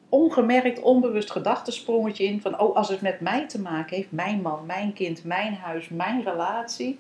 ongemerkt, 0.10 0.80
onbewust 0.82 1.32
gedachtesprongetje 1.32 2.24
in 2.26 2.42
van, 2.42 2.60
oh, 2.60 2.76
als 2.76 2.90
het 2.90 3.02
met 3.02 3.20
mij 3.20 3.48
te 3.48 3.62
maken 3.62 3.96
heeft, 3.96 4.12
mijn 4.12 4.42
man, 4.42 4.66
mijn 4.66 4.94
kind, 4.94 5.24
mijn 5.24 5.54
huis, 5.56 5.90
mijn 5.90 6.24
relatie. 6.24 7.00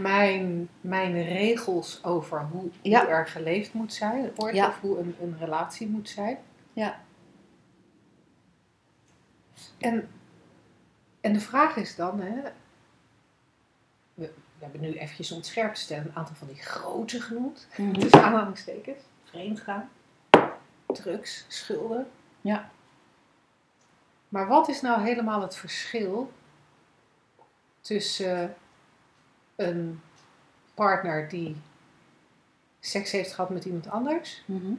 mijn, 0.00 0.68
mijn 0.80 1.22
regels 1.24 2.04
over 2.04 2.48
hoe, 2.52 2.70
Ja. 2.82 3.00
hoe 3.00 3.08
er 3.08 3.26
geleefd 3.26 3.72
moet 3.72 3.92
zijn, 3.94 4.30
wordt, 4.36 4.56
of 4.58 4.80
hoe 4.80 4.98
een, 4.98 5.14
een 5.22 5.36
relatie 5.40 5.86
moet 5.88 6.08
zijn. 6.08 6.38
Ja. 6.72 7.00
En, 9.78 10.08
en 11.22 11.32
de 11.32 11.40
vraag 11.40 11.76
is 11.76 11.94
dan, 11.96 12.20
hè, 12.20 12.34
we, 14.14 14.32
we 14.58 14.64
hebben 14.64 14.80
nu 14.80 14.92
eventjes 14.92 15.30
om 15.30 15.36
het 15.36 15.46
scherp 15.46 15.74
te 15.74 15.80
stellen 15.80 16.04
een 16.06 16.16
aantal 16.16 16.34
van 16.34 16.46
die 16.48 16.62
grote 16.62 17.20
genoemd, 17.20 17.66
tussen 17.98 18.22
aanhalingstekens, 18.22 18.98
vreemdgaan, 19.24 19.88
drugs, 20.86 21.44
schulden. 21.48 22.10
Ja. 22.40 22.70
Maar 24.28 24.46
wat 24.48 24.68
is 24.68 24.80
nou 24.80 25.02
helemaal 25.02 25.40
het 25.40 25.56
verschil 25.56 26.32
tussen 27.80 28.54
een 29.56 30.00
partner 30.74 31.28
die 31.28 31.56
seks 32.80 33.10
heeft 33.12 33.32
gehad 33.32 33.50
met 33.50 33.64
iemand 33.64 33.88
anders 33.88 34.42
Mhm. 34.46 34.72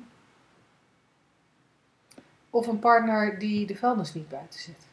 of 2.49 2.67
een 2.67 2.79
partner 2.79 3.39
die 3.39 3.65
de 3.65 3.75
vuilnis 3.75 4.13
niet 4.13 4.29
buiten 4.29 4.59
zet? 4.59 4.85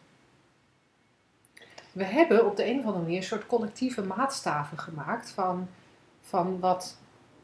We 1.93 2.05
hebben 2.05 2.47
op 2.47 2.57
de 2.57 2.67
een 2.67 2.79
of 2.79 2.85
andere 2.85 3.03
manier 3.03 3.17
een 3.17 3.23
soort 3.23 3.47
collectieve 3.47 4.03
maatstaven 4.03 4.79
gemaakt 4.79 5.31
van, 5.31 5.69
van 6.21 6.61
wat, 6.61 6.99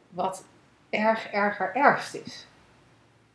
wat 0.08 0.44
erg, 0.90 1.26
erger, 1.26 1.74
ergst 1.74 2.14
is. 2.14 2.46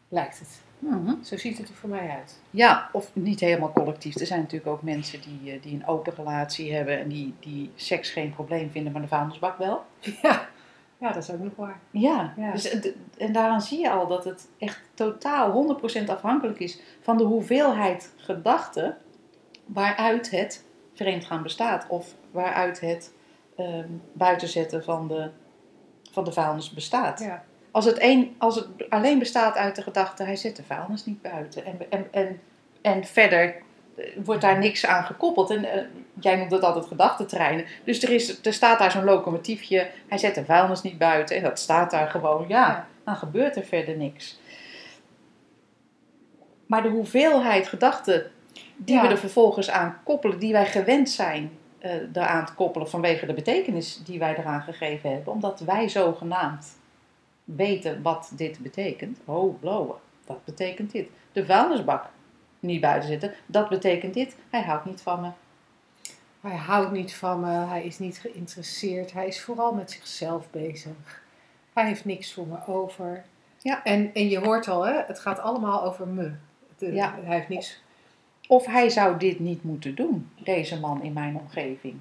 Lijkt 0.08 0.40
het. 0.40 0.62
Mhm. 0.80 1.24
Zo 1.24 1.38
ziet 1.38 1.58
het 1.58 1.70
er 1.70 1.76
voor 1.76 1.90
mij 1.90 2.10
uit. 2.10 2.40
Ja, 2.50 2.90
of 2.92 3.10
niet 3.14 3.40
helemaal 3.40 3.72
collectief. 3.72 4.20
Er 4.20 4.26
zijn 4.26 4.40
natuurlijk 4.40 4.72
ook 4.72 4.82
mensen 4.82 5.22
die, 5.22 5.52
eh, 5.52 5.62
die 5.62 5.74
een 5.74 5.88
open 5.88 6.14
relatie 6.16 6.74
hebben 6.74 7.00
en 7.00 7.08
die, 7.08 7.34
die 7.40 7.72
seks 7.76 8.10
geen 8.10 8.34
probleem 8.34 8.72
vinden, 8.72 8.92
maar 8.92 9.02
de 9.02 9.08
vuilnisbak 9.08 9.58
wel. 9.58 9.86
Ja, 10.22 10.48
ja 10.98 11.12
dat 11.12 11.24
is 11.24 11.32
ook 11.32 11.40
nog 11.40 11.56
waar. 11.56 11.80
Ja, 11.92 12.34
Ja. 12.38 12.52
Dus, 12.52 12.80
en 13.18 13.34
daaraan 13.34 13.62
zie 13.62 13.80
je 13.80 13.90
al 13.90 14.08
dat 14.08 14.24
het 14.24 14.48
echt 14.58 14.82
totaal 14.94 15.80
100% 16.02 16.10
afhankelijk 16.10 16.60
is 16.60 16.80
van 17.02 17.18
de 17.18 17.24
hoeveelheid 17.24 18.14
gedachten 18.18 18.98
waaruit 19.66 20.32
het 20.32 20.64
vreemdgaan 21.02 21.44
bestaat. 21.44 21.86
Of 21.88 22.16
waaruit 22.32 22.80
het 22.80 23.14
ehm 23.58 23.88
buitenzetten 24.14 24.84
van 24.84 25.08
de, 25.08 25.30
van 26.12 26.24
de 26.24 26.32
vuilnis 26.32 26.70
bestaat. 26.74 27.20
Ja. 27.20 27.44
Als, 27.72 27.86
het 27.86 28.02
een, 28.02 28.36
als 28.38 28.56
het 28.56 28.90
alleen 28.90 29.20
bestaat 29.20 29.56
uit 29.56 29.76
de 29.76 29.82
gedachte, 29.82 30.24
hij 30.24 30.36
zet 30.36 30.56
de 30.56 30.64
vuilnis 30.64 31.06
niet 31.06 31.22
buiten. 31.22 31.66
En, 31.66 31.78
en, 31.90 32.08
en, 32.12 32.40
en 32.82 33.06
verder 33.06 33.56
eh, 33.96 34.06
wordt 34.24 34.42
daar 34.42 34.58
niks 34.58 34.86
aan 34.86 35.04
gekoppeld. 35.04 35.50
En 35.50 35.66
eh, 35.66 35.82
jij 36.20 36.36
noemt 36.36 36.52
het 36.52 36.64
altijd 36.64 36.86
gedachtentreinen. 36.86 37.66
Dus 37.84 38.04
er, 38.04 38.10
is, 38.10 38.46
er 38.46 38.54
staat 38.54 38.80
daar 38.80 38.92
zo'n 38.92 39.04
locomotiefje, 39.04 39.90
hij 40.08 40.18
zet 40.18 40.36
de 40.36 40.46
vuilnis 40.46 40.82
niet 40.82 40.98
buiten. 40.98 41.36
En 41.36 41.44
dat 41.44 41.60
staat 41.60 41.92
daar 41.92 42.10
gewoon, 42.10 42.46
ja, 42.48 42.68
Ja. 42.68 42.88
dan 43.04 43.16
gebeurt 43.16 43.56
er 43.56 43.66
verder 43.66 43.98
niks. 43.98 44.40
Maar 46.66 46.84
de 46.84 46.90
hoeveelheid 46.90 47.68
gedachten 47.68 48.32
die 48.86 48.96
Ja. 48.96 49.02
we 49.02 49.08
er 49.08 49.18
vervolgens 49.18 49.70
aan 49.70 49.98
koppelen, 50.04 50.40
die 50.40 50.52
wij 50.52 50.66
gewend 50.66 51.10
zijn 51.10 51.52
eh 51.80 51.92
daaraan 52.12 52.46
te 52.46 52.54
koppelen 52.54 52.90
vanwege 52.90 53.26
de 53.26 53.34
betekenis 53.34 54.02
die 54.04 54.20
wij 54.20 54.38
eraan 54.38 54.62
gegeven 54.62 55.12
hebben, 55.12 55.34
omdat 55.34 55.60
wij 55.60 55.90
zogenaamd 55.90 56.78
weten 57.44 58.02
wat 58.02 58.32
dit 58.36 58.60
betekent. 58.60 59.20
Oh, 59.26 59.60
blowen, 59.60 59.96
dat 60.26 60.46
betekent 60.46 60.92
dit. 60.92 61.08
De 61.32 61.46
vuilnisbak 61.46 62.10
niet 62.60 62.82
buiten 62.82 63.10
zitten, 63.10 63.34
dat 63.46 63.70
betekent 63.70 64.14
dit. 64.14 64.36
Hij 64.50 64.62
houdt 64.62 64.86
niet 64.86 65.02
van 65.02 65.22
me. 65.22 65.30
Hij 66.42 66.58
houdt 66.58 66.92
niet 66.92 67.16
van 67.16 67.40
me, 67.40 67.48
hij 67.52 67.84
is 67.84 68.00
niet 68.00 68.18
geïnteresseerd, 68.18 69.14
hij 69.14 69.28
is 69.28 69.42
vooral 69.42 69.74
met 69.74 69.92
zichzelf 69.92 70.50
bezig. 70.50 71.24
Hij 71.74 71.86
heeft 71.86 72.06
niks 72.06 72.34
voor 72.34 72.48
me 72.48 72.58
over. 72.68 73.24
Ja. 73.58 73.84
En, 73.84 74.14
en 74.14 74.30
je 74.30 74.40
hoort 74.40 74.68
al, 74.68 74.86
hè, 74.86 75.02
het 75.08 75.20
gaat 75.20 75.40
allemaal 75.40 75.84
over 75.84 76.08
me. 76.08 76.32
Ja. 76.78 77.16
Hij 77.24 77.36
heeft 77.36 77.50
niks. 77.50 77.82
Of 78.52 78.66
hij 78.66 78.90
zou 78.90 79.18
dit 79.18 79.40
niet 79.40 79.64
moeten 79.64 79.96
doen, 79.96 80.32
deze 80.44 80.80
man 80.80 81.04
in 81.04 81.14
mijn 81.14 81.36
omgeving. 81.38 82.00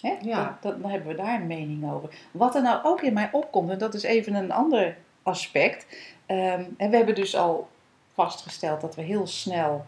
Hè? 0.00 0.16
Ja. 0.20 0.58
Dat, 0.60 0.82
dan 0.82 0.90
hebben 0.90 1.08
we 1.08 1.14
daar 1.22 1.40
een 1.40 1.46
mening 1.46 1.90
over. 1.92 2.28
Wat 2.30 2.54
er 2.54 2.62
nou 2.62 2.84
ook 2.84 3.02
in 3.02 3.12
mij 3.12 3.28
opkomt, 3.32 3.70
en 3.70 3.78
dat 3.78 3.94
is 3.94 4.02
even 4.02 4.34
een 4.34 4.52
ander 4.52 4.96
aspect. 5.22 5.86
Ehm, 6.26 6.64
en 6.76 6.90
we 6.90 6.96
hebben 6.96 7.14
dus 7.14 7.36
al 7.36 7.68
vastgesteld 8.12 8.80
dat 8.80 8.94
we 8.94 9.02
heel 9.02 9.26
snel 9.26 9.86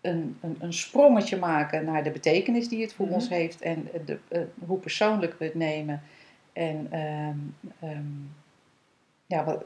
een, 0.00 0.38
een, 0.40 0.56
een 0.60 0.72
sprongetje 0.72 1.36
maken 1.36 1.84
naar 1.84 2.02
de 2.04 2.10
betekenis 2.10 2.68
die 2.68 2.82
het 2.82 2.94
voor 2.94 3.06
Mhm. 3.06 3.14
ons 3.14 3.28
heeft 3.28 3.60
en 3.60 3.88
de, 4.04 4.18
eh, 4.28 4.40
hoe 4.66 4.78
persoonlijk 4.78 5.38
we 5.38 5.44
het 5.44 5.54
nemen. 5.54 6.02
En 6.52 6.86
ehm, 6.90 7.38
ehm, 7.80 8.06
ja, 9.26 9.44
wat, 9.44 9.64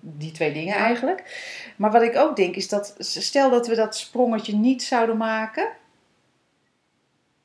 die 0.00 0.32
twee 0.32 0.52
dingen 0.52 0.74
eigenlijk. 0.74 1.22
Maar 1.76 1.90
wat 1.90 2.02
ik 2.02 2.16
ook 2.16 2.36
denk 2.36 2.56
is 2.56 2.68
dat, 2.68 2.94
stel 2.98 3.50
dat 3.50 3.66
we 3.66 3.74
dat 3.74 3.96
sprongetje 3.96 4.54
niet 4.56 4.82
zouden 4.82 5.16
maken, 5.16 5.68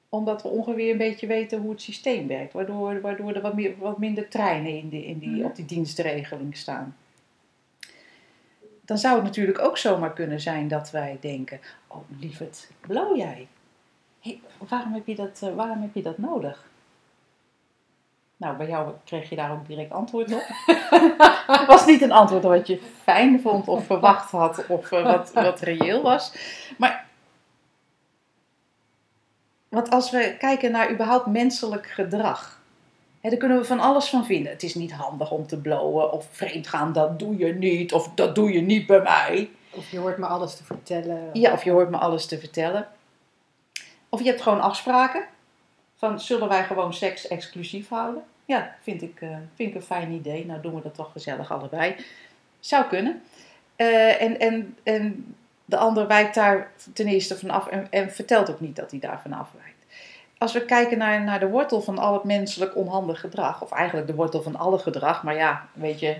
omdat 0.09 0.41
we 0.41 0.47
ongeveer 0.47 0.91
een 0.91 0.97
beetje 0.97 1.27
weten 1.27 1.59
hoe 1.59 1.71
het 1.71 1.81
systeem 1.81 2.27
werkt, 2.27 2.53
waardoor, 2.53 3.01
waardoor 3.01 3.33
er 3.33 3.41
wat, 3.41 3.53
meer, 3.53 3.77
wat 3.77 3.97
minder 3.97 4.27
treinen 4.27 4.71
in 4.77 4.89
die, 4.89 5.05
in 5.05 5.17
die, 5.19 5.29
Mhm. 5.29 5.45
op 5.45 5.55
die 5.55 5.65
dienstregeling 5.65 6.57
staan. 6.57 6.95
Dan 8.81 8.97
zou 8.97 9.15
het 9.15 9.23
natuurlijk 9.23 9.59
ook 9.59 9.77
zomaar 9.77 10.13
kunnen 10.13 10.41
zijn 10.41 10.67
dat 10.67 10.91
wij 10.91 11.17
denken: 11.21 11.59
Oh, 11.87 11.97
lieverd, 12.19 12.69
blauw 12.81 13.15
jij? 13.17 13.47
Hé, 14.19 14.39
waarom, 14.57 14.93
heb 14.93 15.07
je 15.07 15.15
dat, 15.15 15.39
eh, 15.43 15.55
waarom 15.55 15.81
heb 15.81 15.93
je 15.93 16.01
dat 16.01 16.17
nodig? 16.17 16.69
Nou, 18.37 18.57
bij 18.57 18.67
jou 18.67 18.93
kreeg 19.05 19.29
je 19.29 19.35
daar 19.35 19.51
ook 19.51 19.67
direct 19.67 19.91
antwoord 19.91 20.33
op. 20.33 20.47
Het 21.47 21.65
was 21.73 21.85
niet 21.85 22.01
een 22.01 22.11
antwoord 22.11 22.43
wat 22.43 22.67
je 22.67 22.81
fijn 23.03 23.41
vond 23.41 23.67
of 23.67 23.85
verwacht 23.85 24.31
had 24.31 24.65
of 24.67 24.91
eh, 24.91 25.03
wat, 25.03 25.33
wat 25.33 25.59
reëel 25.59 26.01
was. 26.01 26.31
Maar 26.77 27.05
want 29.69 29.89
als 29.89 30.11
we 30.11 30.35
kijken 30.39 30.71
naar 30.71 30.91
überhaupt 30.91 31.25
menselijk 31.25 31.87
gedrag, 31.87 32.61
hè, 33.21 33.29
daar 33.29 33.39
kunnen 33.39 33.57
we 33.57 33.65
van 33.65 33.79
alles 33.79 34.09
van 34.09 34.25
vinden. 34.25 34.51
Het 34.51 34.63
is 34.63 34.75
niet 34.75 34.91
handig 34.91 35.31
om 35.31 35.47
te 35.47 35.61
blowen 35.61 36.11
of 36.11 36.27
vreemd 36.31 36.67
gaan, 36.67 36.93
dat 36.93 37.19
doe 37.19 37.37
je 37.37 37.53
niet 37.53 37.93
of 37.93 38.09
dat 38.15 38.35
doe 38.35 38.51
je 38.51 38.61
niet 38.61 38.87
bij 38.87 39.01
mij. 39.01 39.49
Of 39.71 39.91
je 39.91 39.99
hoort 39.99 40.17
me 40.17 40.25
alles 40.25 40.55
te 40.55 40.63
vertellen. 40.63 41.29
Ja, 41.33 41.51
of 41.51 41.63
je 41.63 41.71
hoort 41.71 41.89
me 41.89 41.97
alles 41.97 42.25
te 42.25 42.39
vertellen. 42.39 42.87
Of 44.09 44.19
je 44.19 44.27
hebt 44.29 44.41
gewoon 44.41 44.61
afspraken. 44.61 45.25
Van, 45.97 46.19
zullen 46.19 46.47
wij 46.47 46.63
gewoon 46.63 46.93
seks 46.93 47.27
exclusief 47.27 47.89
houden? 47.89 48.23
Ja, 48.45 48.75
vind 48.81 49.01
ik, 49.01 49.21
eh, 49.21 49.29
vind 49.55 49.69
ik 49.69 49.75
een 49.75 49.81
fijn 49.81 50.11
idee. 50.11 50.45
Nou 50.45 50.61
doen 50.61 50.75
we 50.75 50.81
dat 50.81 50.95
toch 50.95 51.11
gezellig 51.11 51.51
allebei. 51.51 51.95
Zou 52.59 52.85
kunnen. 52.85 53.21
Eh, 53.75 54.21
en, 54.21 54.39
en, 54.39 54.77
en 54.83 55.35
de 55.65 55.77
ander 55.77 56.07
wijkt 56.07 56.35
daar 56.35 56.71
ten 56.93 57.07
eerste 57.07 57.37
van 57.37 57.49
af 57.49 57.67
en, 57.67 57.87
en 57.89 58.11
vertelt 58.11 58.49
ook 58.49 58.59
niet 58.59 58.75
dat 58.75 58.91
hij 58.91 58.99
daarvan 58.99 59.33
afwijkt. 59.33 59.75
Als 60.37 60.53
we 60.53 60.65
kijken 60.65 60.97
naar, 60.97 61.23
naar 61.23 61.39
de 61.39 61.49
wortel 61.49 61.81
van 61.81 61.97
al 61.97 62.13
het 62.13 62.23
menselijk 62.23 62.75
onhandig 62.75 63.19
gedrag, 63.19 63.61
of 63.61 63.71
eigenlijk 63.71 64.07
de 64.07 64.15
wortel 64.15 64.41
van 64.41 64.55
alle 64.55 64.79
gedrag, 64.79 65.23
maar 65.23 65.35
ja, 65.35 65.67
weet 65.73 65.99
je, 65.99 66.15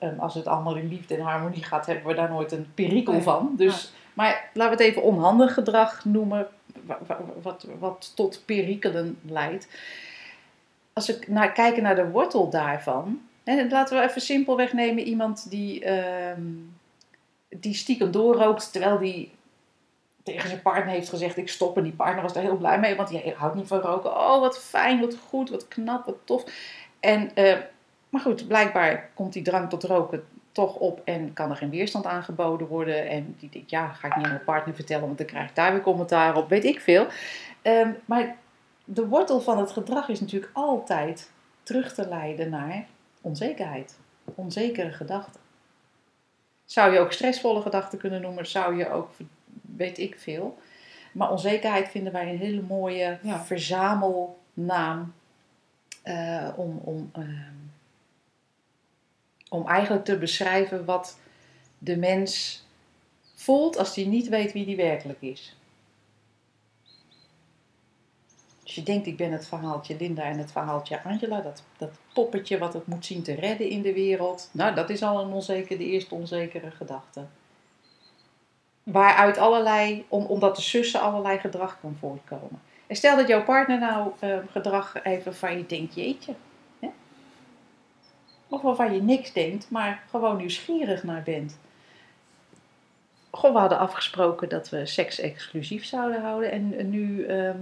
eh, 0.00 0.08
als 0.18 0.34
het 0.34 0.46
allemaal 0.46 0.76
in 0.76 0.88
liefde 0.88 1.14
en 1.14 1.20
harmonie 1.20 1.64
gaat, 1.64 1.86
hebben 1.86 2.06
we 2.06 2.14
daar 2.14 2.30
nooit 2.30 2.52
een 2.52 2.66
perikel 2.74 3.20
van. 3.22 3.52
Dus, 3.56 3.92
Maar 4.14 4.50
laten 4.54 4.76
we 4.76 4.82
het 4.82 4.92
even 4.92 5.02
onhandig 5.02 5.54
gedrag 5.54 6.04
noemen, 6.04 6.48
wat, 7.42 7.66
wat 7.78 8.12
tot 8.14 8.42
perikelen 8.44 9.18
leidt. 9.22 9.68
Als 10.92 11.06
we 11.06 11.18
naar, 11.26 11.52
kijken 11.52 11.82
naar 11.82 11.96
de 11.96 12.10
wortel 12.10 12.50
daarvan, 12.50 13.20
hè, 13.44 13.68
laten 13.68 13.98
we 13.98 14.08
even 14.08 14.20
simpelweg 14.20 14.72
nemen 14.72 15.04
iemand 15.04 15.50
die, 15.50 15.84
ehm, 15.84 16.42
die 17.48 17.74
stiekem 17.74 18.10
doorrookt 18.10 18.72
terwijl 18.72 18.98
die 18.98 19.30
tegen 20.22 20.48
zijn 20.48 20.62
partner 20.62 20.94
heeft 20.94 21.08
gezegd 21.08 21.36
ik 21.36 21.48
stop 21.48 21.76
en 21.76 21.82
die 21.82 21.92
partner 21.92 22.22
was 22.22 22.32
daar 22.32 22.42
heel 22.42 22.56
blij 22.56 22.78
mee, 22.78 22.96
want 22.96 23.08
die 23.08 23.34
houdt 23.36 23.54
niet 23.54 23.66
van 23.66 23.80
roken. 23.80 24.10
Oh, 24.10 24.40
wat 24.40 24.58
fijn, 24.58 25.00
wat 25.00 25.16
goed, 25.28 25.50
wat 25.50 25.68
knap, 25.68 26.04
wat 26.04 26.16
tof. 26.24 26.44
En, 27.00 27.34
eh, 27.34 27.58
maar 28.08 28.20
goed, 28.20 28.48
blijkbaar 28.48 29.10
komt 29.14 29.32
die 29.32 29.42
drang 29.42 29.68
tot 29.68 29.84
roken 29.84 30.24
toch 30.52 30.74
op 30.76 31.00
en 31.04 31.32
kan 31.32 31.50
er 31.50 31.56
geen 31.56 31.70
weerstand 31.70 32.06
aangeboden 32.06 32.66
worden. 32.66 33.08
En 33.08 33.34
die 33.38 33.48
denkt, 33.50 33.70
ja, 33.70 33.88
ga 33.88 34.06
ik 34.06 34.16
niet 34.16 34.24
aan 34.24 34.30
mijn 34.32 34.44
partner 34.44 34.74
vertellen, 34.74 35.06
want 35.06 35.18
dan 35.18 35.26
krijg 35.26 35.48
ik 35.48 35.54
daar 35.54 35.72
weer 35.72 35.80
commentaar 35.82 36.36
op, 36.36 36.48
weet 36.48 36.64
ik 36.64 36.80
veel. 36.80 37.06
Ehm, 37.62 37.90
maar 38.04 38.36
de 38.84 39.06
wortel 39.06 39.40
van 39.40 39.58
het 39.58 39.70
gedrag 39.72 40.08
is 40.08 40.20
natuurlijk 40.20 40.50
altijd 40.54 41.30
terug 41.62 41.94
te 41.94 42.08
leiden 42.08 42.50
naar 42.50 42.86
onzekerheid. 43.20 43.98
Onzekere 44.34 44.92
gedachten. 44.92 45.40
Zou 46.64 46.92
je 46.92 46.98
ook 46.98 47.12
stressvolle 47.12 47.62
gedachten 47.62 47.98
kunnen 47.98 48.20
noemen, 48.20 48.46
zou 48.46 48.76
je 48.76 48.90
ook, 48.90 49.10
weet 49.76 49.98
ik 49.98 50.18
veel. 50.18 50.58
Maar 51.12 51.30
onzekerheid 51.30 51.88
vinden 51.88 52.12
wij 52.12 52.30
een 52.30 52.38
hele 52.38 52.62
mooie 52.62 53.18
Ja. 53.22 53.40
verzamelnaam 53.44 55.12
eh, 56.02 56.48
om, 56.56 56.80
om, 56.84 57.10
ehm, 57.12 57.26
om 59.50 59.66
eigenlijk 59.66 60.04
te 60.04 60.18
beschrijven 60.18 60.84
wat 60.84 61.18
de 61.78 61.96
mens 61.96 62.62
voelt 63.34 63.78
als 63.78 63.94
hij 63.94 64.04
niet 64.04 64.28
weet 64.28 64.52
wie 64.52 64.64
die 64.64 64.76
werkelijk 64.76 65.22
is. 65.22 65.56
Als 68.62 68.74
je 68.74 68.82
denkt, 68.82 69.06
ik 69.06 69.16
ben 69.16 69.32
het 69.32 69.46
verhaaltje 69.46 69.96
Linda 69.98 70.22
en 70.22 70.38
het 70.38 70.52
verhaaltje 70.52 71.02
Angela, 71.02 71.40
dat, 71.40 71.62
dat 71.76 71.90
poppetje 72.14 72.58
wat 72.58 72.72
het 72.72 72.86
moet 72.86 73.06
zien 73.06 73.22
te 73.22 73.34
redden 73.34 73.68
in 73.68 73.82
de 73.82 73.92
wereld. 73.92 74.48
Nou, 74.52 74.74
dat 74.74 74.90
is 74.90 75.02
al 75.02 75.20
een 75.20 75.32
onzeker, 75.32 75.78
de 75.78 75.84
eerste 75.84 76.14
onzekere 76.14 76.70
gedachte. 76.70 77.24
Waaruit 78.82 79.38
allerlei, 79.38 80.04
om, 80.08 80.24
omdat 80.24 80.56
de 80.56 80.62
sussen 80.62 81.00
allerlei 81.00 81.38
gedrag 81.38 81.80
kan 81.80 81.96
voortkomen. 82.00 82.60
En 82.86 82.96
stel 82.96 83.16
dat 83.16 83.28
jouw 83.28 83.44
partner 83.44 83.78
nou 83.78 84.12
eh, 84.18 84.38
gedrag 84.50 85.02
even 85.02 85.34
van 85.34 85.56
je 85.56 85.66
denkt, 85.66 85.94
jeetje. 85.94 86.34
Of 88.50 88.62
waarvan 88.62 88.94
je 88.94 89.02
niks 89.02 89.32
denkt, 89.32 89.70
maar 89.70 90.02
gewoon 90.10 90.36
nieuwsgierig 90.36 91.02
naar 91.02 91.22
bent. 91.22 91.58
Goh, 93.30 93.52
we 93.52 93.58
hadden 93.58 93.78
afgesproken 93.78 94.48
dat 94.48 94.68
we 94.68 94.86
seks 94.86 95.20
exclusief 95.20 95.84
zouden 95.84 96.22
houden. 96.22 96.50
En 96.50 96.90
nu, 96.90 97.24
ehm, 97.24 97.58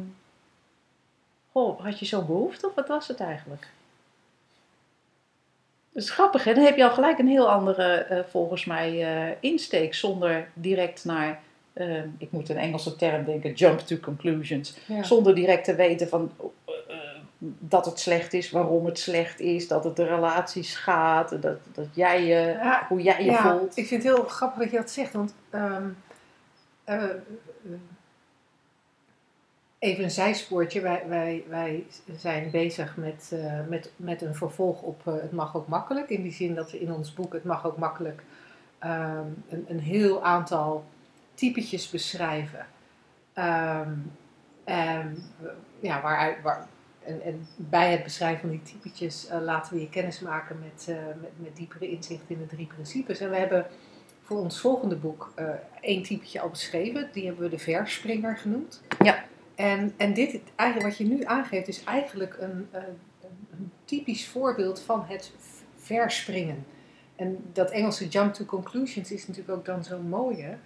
goh, 1.52 1.80
had 1.80 1.98
je 1.98 2.06
zo'n 2.06 2.26
behoefte 2.26 2.66
of 2.66 2.74
wat 2.74 2.88
was 2.88 3.08
het 3.08 3.20
eigenlijk? 3.20 3.68
Dat 5.92 6.02
is 6.02 6.10
grappig, 6.10 6.44
hè? 6.44 6.54
Dan 6.54 6.64
heb 6.64 6.76
je 6.76 6.84
al 6.84 6.90
gelijk 6.90 7.18
een 7.18 7.28
heel 7.28 7.50
andere, 7.50 7.94
eh, 7.94 8.24
volgens 8.30 8.64
mij, 8.64 9.04
eh, 9.04 9.36
insteek. 9.40 9.94
Zonder 9.94 10.48
direct 10.54 11.04
naar, 11.04 11.40
eh, 11.72 12.02
ik 12.18 12.30
moet 12.30 12.48
een 12.48 12.56
Engelse 12.56 12.96
term 12.96 13.24
denken, 13.24 13.52
jump 13.52 13.78
to 13.78 13.96
conclusions. 13.96 14.76
Ja. 14.86 15.02
Zonder 15.02 15.34
direct 15.34 15.64
te 15.64 15.74
weten 15.74 16.08
van, 16.08 16.32
dat 17.40 17.84
het 17.84 18.00
slecht 18.00 18.32
is, 18.32 18.50
waarom 18.50 18.86
het 18.86 18.98
slecht 18.98 19.40
is, 19.40 19.68
dat 19.68 19.84
het 19.84 19.96
de 19.96 20.04
relaties 20.04 20.76
gaat, 20.76 21.42
dat, 21.42 21.58
dat 21.72 21.86
jij 21.92 22.24
je, 22.24 22.58
Ja, 22.62 22.86
hoe 22.88 23.02
jij 23.02 23.24
je 23.24 23.30
ja, 23.30 23.58
voelt. 23.58 23.76
ik 23.76 23.86
vind 23.86 24.02
het 24.02 24.12
heel 24.12 24.24
grappig 24.24 24.58
dat 24.58 24.70
je 24.70 24.76
dat 24.76 24.90
zegt, 24.90 25.12
want 25.12 25.34
ehm, 25.50 25.88
eh, 26.84 27.04
eh, 27.04 27.10
even 29.78 30.04
een 30.04 30.10
zijspoortje. 30.10 30.80
Wij, 30.80 31.04
wij, 31.08 31.44
wij 31.48 31.86
zijn 32.16 32.50
bezig 32.50 32.96
met, 32.96 33.30
eh, 33.32 33.66
met, 33.68 33.92
met 33.96 34.22
een 34.22 34.34
vervolg 34.34 34.82
op 34.82 35.04
Het 35.04 35.32
mag 35.32 35.56
ook 35.56 35.68
makkelijk. 35.68 36.08
In 36.08 36.22
die 36.22 36.32
zin 36.32 36.54
dat 36.54 36.70
we 36.70 36.80
in 36.80 36.92
ons 36.92 37.14
boek 37.14 37.32
Het 37.32 37.44
mag 37.44 37.66
ook 37.66 37.78
makkelijk 37.78 38.22
ehm, 38.78 39.26
een, 39.48 39.64
een 39.68 39.80
heel 39.80 40.24
aantal 40.24 40.84
typetjes 41.34 41.90
beschrijven. 41.90 42.66
Ehm, 43.32 43.92
en 44.64 45.18
ja, 45.80 46.02
waaruit, 46.02 46.42
waar, 46.42 46.66
en, 47.08 47.22
en 47.22 47.46
bij 47.56 47.90
het 47.90 48.02
beschrijven 48.02 48.40
van 48.40 48.50
die 48.50 48.62
typetjes 48.62 49.28
eh, 49.28 49.40
laten 49.42 49.74
we 49.74 49.80
je 49.80 49.88
kennis 49.88 50.20
maken 50.20 50.58
met, 50.58 50.86
eh, 50.88 50.96
met, 51.20 51.30
met 51.36 51.56
diepere 51.56 51.90
inzicht 51.90 52.22
in 52.26 52.38
de 52.38 52.46
drie 52.46 52.66
principes. 52.66 53.20
En 53.20 53.30
we 53.30 53.36
hebben 53.36 53.66
voor 54.22 54.38
ons 54.38 54.60
volgende 54.60 54.96
boek 54.96 55.32
eh, 55.34 55.48
één 55.80 56.02
typetje 56.02 56.40
al 56.40 56.48
beschreven. 56.48 57.08
Die 57.12 57.26
hebben 57.26 57.42
we 57.42 57.50
de 57.50 57.58
verspringer 57.58 58.36
genoemd. 58.36 58.82
Ja. 59.04 59.24
En, 59.54 59.94
en 59.96 60.14
dit, 60.14 60.40
eigenlijk 60.56 60.88
wat 60.90 60.98
je 60.98 61.14
nu 61.14 61.24
aangeeft, 61.24 61.68
is 61.68 61.84
eigenlijk 61.84 62.36
een, 62.40 62.68
een, 62.70 62.98
een 63.50 63.72
typisch 63.84 64.28
voorbeeld 64.28 64.80
van 64.80 65.04
het 65.08 65.32
verspringen. 65.76 66.66
En 67.16 67.44
dat 67.52 67.70
Engelse 67.70 68.08
jump 68.08 68.34
to 68.34 68.44
conclusions 68.44 69.12
is 69.12 69.26
natuurlijk 69.26 69.58
ook 69.58 69.64
dan 69.64 69.84
zo'n 69.84 70.08
mooie. 70.08 70.56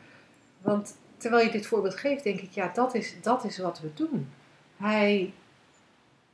Want 0.61 0.97
terwijl 1.17 1.45
je 1.45 1.53
dit 1.53 1.67
voorbeeld 1.67 1.97
geeft, 1.97 2.25
denk 2.25 2.41
ik, 2.41 2.51
ja, 2.51 2.71
dat 2.75 2.95
is, 2.95 3.17
dat 3.23 3.45
is 3.45 3.59
wat 3.59 3.81
we 3.81 3.91
doen. 3.95 4.29
Hij, 4.77 5.33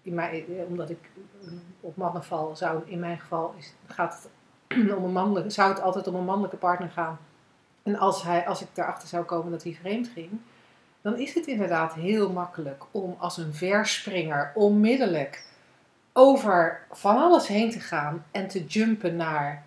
in 0.09 0.15
mijn, 0.15 0.33
eh, 0.33 0.67
omdat 0.69 0.91
ik 0.91 1.11
eh, 1.45 1.53
op 1.81 1.97
mannen 1.97 2.25
val, 2.25 2.57
zou 2.57 2.83
in 2.87 2.99
mijn 2.99 3.19
geval 3.19 3.55
is, 3.59 3.75
gaat 3.87 4.29
het 4.67 4.93
om 4.97 5.05
een 5.05 5.13
mannelijke, 5.13 5.51
zou 5.51 5.69
het 5.69 5.83
altijd 5.83 6.07
om 6.07 6.15
een 6.15 6.25
mannelijke 6.25 6.57
partner 6.57 6.91
gaan. 6.91 7.19
En 7.83 7.97
als, 7.99 8.23
hij, 8.23 8.47
als 8.47 8.63
ik 8.63 8.69
daarachter 8.73 9.09
zou 9.09 9.25
komen 9.25 9.51
dat 9.51 9.63
hij 9.63 9.79
vreemd 9.81 10.09
ging, 10.09 10.31
dan 11.01 11.19
is 11.19 11.35
het 11.35 11.47
inderdaad 11.47 11.95
heel 11.95 12.33
makkelijk 12.33 12.85
om 12.91 13.17
als 13.19 13.37
een 13.37 13.55
verspringer 13.55 14.53
onmiddellijk 14.55 15.47
over 16.13 16.81
van 16.91 17.17
alles 17.17 17.47
heen 17.47 17.71
te 17.71 17.81
gaan 17.81 18.25
en 18.31 18.49
te 18.49 18.65
jumpen 18.65 19.17
naar 19.17 19.65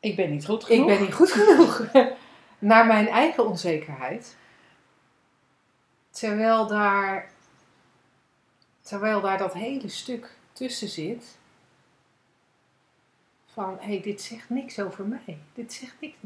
Ik 0.00 0.16
ben 0.16 0.30
niet 0.30 0.46
goed 0.46 0.64
genoeg. 0.64 0.90
ik 0.90 0.96
ben 0.96 1.06
niet 1.06 1.14
goed 1.14 1.30
genoeg. 1.30 1.86
Naar 2.58 2.86
mijn 2.86 3.08
eigen 3.08 3.46
onzekerheid. 3.46 4.36
Terwijl 6.10 6.66
daar, 6.66 7.30
terwijl 8.86 9.20
daar 9.20 9.38
dat 9.38 9.52
hele 9.52 9.88
stuk 9.88 10.36
tussen 10.52 10.88
zit. 10.88 11.38
Van, 13.46 13.76
hé, 13.80 13.86
hey, 13.86 14.00
dit 14.00 14.22
zegt 14.22 14.50
niks 14.50 14.78
over 14.78 15.04
mij. 15.04 15.38
Dit 15.54 15.72
zegt 15.72 15.94
niks. 16.00 16.16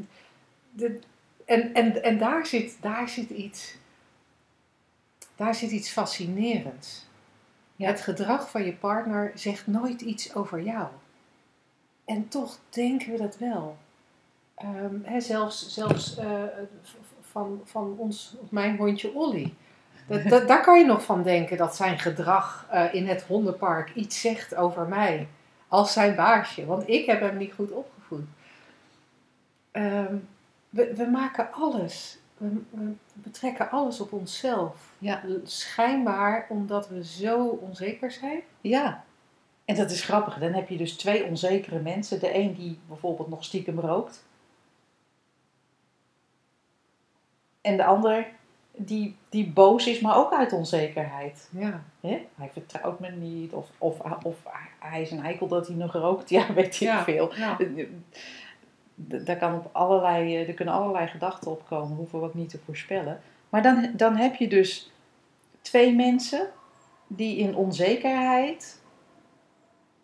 En 1.45 1.73
en, 1.73 2.03
en 2.03 2.17
daar, 2.17 2.45
zit, 2.45 2.77
daar 2.81 3.09
zit 3.09 3.29
iets. 3.29 3.75
Daar 5.35 5.55
zit 5.55 5.71
iets 5.71 5.89
fascinerends. 5.89 7.05
Ja. 7.75 7.87
Het 7.87 8.01
gedrag 8.01 8.49
van 8.49 8.63
je 8.63 8.73
partner 8.73 9.31
zegt 9.35 9.67
nooit 9.67 10.01
iets 10.01 10.35
over 10.35 10.61
jou. 10.61 10.87
En 12.05 12.27
toch 12.27 12.59
denken 12.69 13.11
we 13.11 13.17
dat 13.17 13.37
wel. 13.37 13.77
Ehm, 14.55 15.19
zelfs 15.19 15.73
zelfs 15.73 16.17
eh, 16.17 16.43
van, 17.21 17.61
van 17.65 17.95
ons, 17.97 18.35
mijn 18.49 18.77
hondje 18.77 19.13
Olly. 19.13 19.53
Dat, 20.11 20.23
dat, 20.23 20.47
daar 20.47 20.61
kan 20.61 20.79
je 20.79 20.85
nog 20.85 21.03
van 21.03 21.23
denken 21.23 21.57
dat 21.57 21.75
zijn 21.75 21.99
gedrag 21.99 22.67
eh, 22.69 22.93
in 22.93 23.07
het 23.07 23.23
hondenpark 23.23 23.91
iets 23.95 24.21
zegt 24.21 24.55
over 24.55 24.87
mij. 24.87 25.27
Als 25.67 25.93
zijn 25.93 26.15
baasje. 26.15 26.65
Want 26.65 26.89
ik 26.89 27.05
heb 27.05 27.19
hem 27.19 27.37
niet 27.37 27.53
goed 27.53 27.71
opgevoed. 27.71 28.25
Ehm, 29.71 30.15
we, 30.69 30.93
we 30.95 31.05
maken 31.05 31.51
alles. 31.51 32.17
We, 32.37 32.49
we 32.69 32.91
betrekken 33.13 33.69
alles 33.69 33.99
op 33.99 34.13
onszelf. 34.13 34.75
Ja. 34.97 35.21
Schijnbaar 35.43 36.45
omdat 36.49 36.89
we 36.89 37.05
zo 37.05 37.47
onzeker 37.47 38.11
zijn. 38.11 38.41
Ja. 38.61 39.03
En 39.65 39.75
dat 39.75 39.91
is 39.91 40.03
grappig. 40.03 40.37
Dan 40.37 40.53
heb 40.53 40.69
je 40.69 40.77
dus 40.77 40.93
twee 40.93 41.25
onzekere 41.25 41.79
mensen. 41.79 42.19
De 42.19 42.35
een 42.35 42.53
die 42.53 42.79
bijvoorbeeld 42.87 43.29
nog 43.29 43.43
stiekem 43.43 43.79
rookt. 43.79 44.23
En 47.61 47.77
de 47.77 47.85
ander 47.85 48.27
die, 48.85 49.15
die 49.29 49.47
boos 49.49 49.87
is, 49.87 49.99
maar 49.99 50.17
ook 50.17 50.33
uit 50.33 50.53
onzekerheid. 50.53 51.49
Ja. 51.51 51.81
Hij 52.35 52.49
vertrouwt 52.53 52.99
me 52.99 53.09
niet. 53.09 53.53
Of, 53.53 53.69
of, 53.77 53.99
of 54.23 54.35
hij 54.79 55.01
is 55.01 55.11
een 55.11 55.23
eikel 55.23 55.47
dat 55.47 55.67
hij 55.67 55.75
nog 55.75 55.93
rookt. 55.93 56.29
Ja, 56.29 56.53
weet 56.53 56.73
ik 56.75 56.79
Ja. 56.79 57.03
veel. 57.03 57.35
ja. 57.35 57.57
Daar 58.95 59.37
kan 59.37 59.53
op 59.53 59.69
allerlei, 59.71 60.35
eh, 60.35 60.47
er 60.47 60.53
kunnen 60.53 60.73
allerlei 60.73 61.07
gedachten 61.07 61.51
opkomen, 61.51 61.97
hoeven 61.97 62.19
we 62.19 62.25
ook 62.25 62.33
niet 62.33 62.49
te 62.49 62.59
voorspellen. 62.65 63.21
Maar 63.49 63.61
dan, 63.61 63.91
dan 63.95 64.15
heb 64.15 64.35
je 64.35 64.47
dus 64.47 64.91
twee 65.61 65.95
mensen 65.95 66.47
die 67.07 67.37
in 67.37 67.55
onzekerheid 67.55 68.81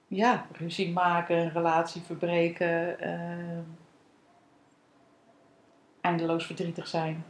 ja, 0.08 0.46
ruzie 0.52 0.92
maken, 0.92 1.38
een 1.38 1.52
relatie 1.52 2.02
verbreken, 2.02 3.00
eh, 3.00 3.58
eindeloos 6.02 6.46
verdrietig 6.46 6.88
zijn. 6.88 7.24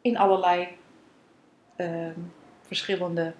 In 0.00 0.16
allerlei 0.16 0.68
eh, 1.76 2.10
verschillende 2.60 3.34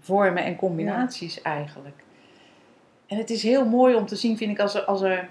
vormen 0.00 0.44
en 0.44 0.56
combinaties 0.56 1.42
eigenlijk. 1.42 2.04
En 3.06 3.16
het 3.16 3.30
is 3.30 3.42
heel 3.42 3.64
mooi 3.64 3.94
om 3.94 4.06
te 4.06 4.16
zien, 4.16 4.36
vind 4.36 4.50
ik, 4.50 4.58
als 4.58 4.74
er, 4.74 4.84
als 4.84 5.00
er 5.00 5.28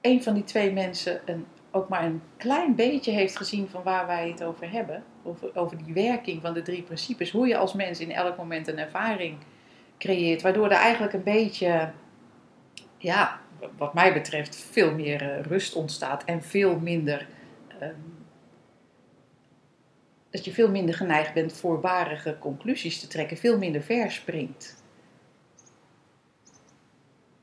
een 0.00 0.22
van 0.22 0.34
die 0.34 0.44
twee 0.44 0.72
mensen 0.72 1.20
een 1.24 1.46
ook 1.76 1.88
maar 1.88 2.04
een 2.04 2.22
klein 2.36 2.74
beetje 2.74 3.10
heeft 3.10 3.36
gezien 3.36 3.68
van 3.68 3.82
waar 3.82 4.06
wij 4.06 4.28
het 4.28 4.42
over 4.42 4.70
hebben, 4.70 5.04
over, 5.22 5.56
over 5.56 5.84
die 5.84 5.94
werking 5.94 6.42
van 6.42 6.54
de 6.54 6.62
drie 6.62 6.82
principes, 6.82 7.30
hoe 7.30 7.46
je 7.46 7.56
als 7.56 7.72
mens 7.72 8.00
in 8.00 8.12
elk 8.12 8.36
moment 8.36 8.68
een 8.68 8.78
ervaring 8.78 9.36
creëert, 9.98 10.42
waardoor 10.42 10.64
er 10.64 10.76
eigenlijk 10.76 11.12
een 11.12 11.22
beetje, 11.22 11.90
ja, 12.98 13.40
wat 13.76 13.94
mij 13.94 14.12
betreft, 14.12 14.56
veel 14.56 14.94
meer 14.94 15.22
eh, 15.22 15.40
rust 15.40 15.74
ontstaat 15.74 16.24
en 16.24 16.42
veel 16.42 16.78
minder. 16.78 17.26
Ehm, 17.80 17.94
dat 20.30 20.44
je 20.44 20.52
veel 20.52 20.70
minder 20.70 20.94
geneigd 20.94 21.34
bent 21.34 21.52
voorbarige 21.52 22.36
conclusies 22.38 23.00
te 23.00 23.06
trekken, 23.06 23.36
veel 23.36 23.58
minder 23.58 23.82
verspringt. 23.82 24.84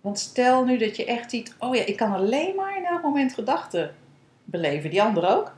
Want 0.02 0.20
stel 0.20 0.66
nu 0.66 0.78
dat 0.78 0.96
je 0.96 1.06
echt 1.06 1.30
ziet, 1.30 1.56
oh 1.60 1.76
ja, 1.76 1.86
ik 1.86 1.98
kan 1.98 2.14
alleen 2.14 2.56
maar 2.56 2.78
in 2.78 2.86
elk 2.86 3.02
moment 3.02 3.34
gedachten 3.34 3.96
beleven, 4.44 4.90
die 4.90 5.02
ander 5.02 5.30
ook. 5.30 5.56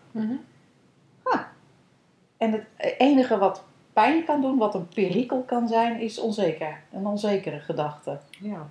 En 2.38 2.52
het 2.52 2.96
enige 2.98 3.38
wat 3.38 3.64
pijn 3.94 4.26
kan 4.26 4.42
doen, 4.42 4.58
wat 4.58 4.76
een 4.76 4.88
perikel 4.88 5.44
kan 5.44 5.68
zijn, 5.68 6.00
is 6.00 6.20
onzeker. 6.20 6.82
Een 6.92 7.06
onzekere 7.06 7.60
gedachte. 7.60 8.20
Ja. 8.30 8.70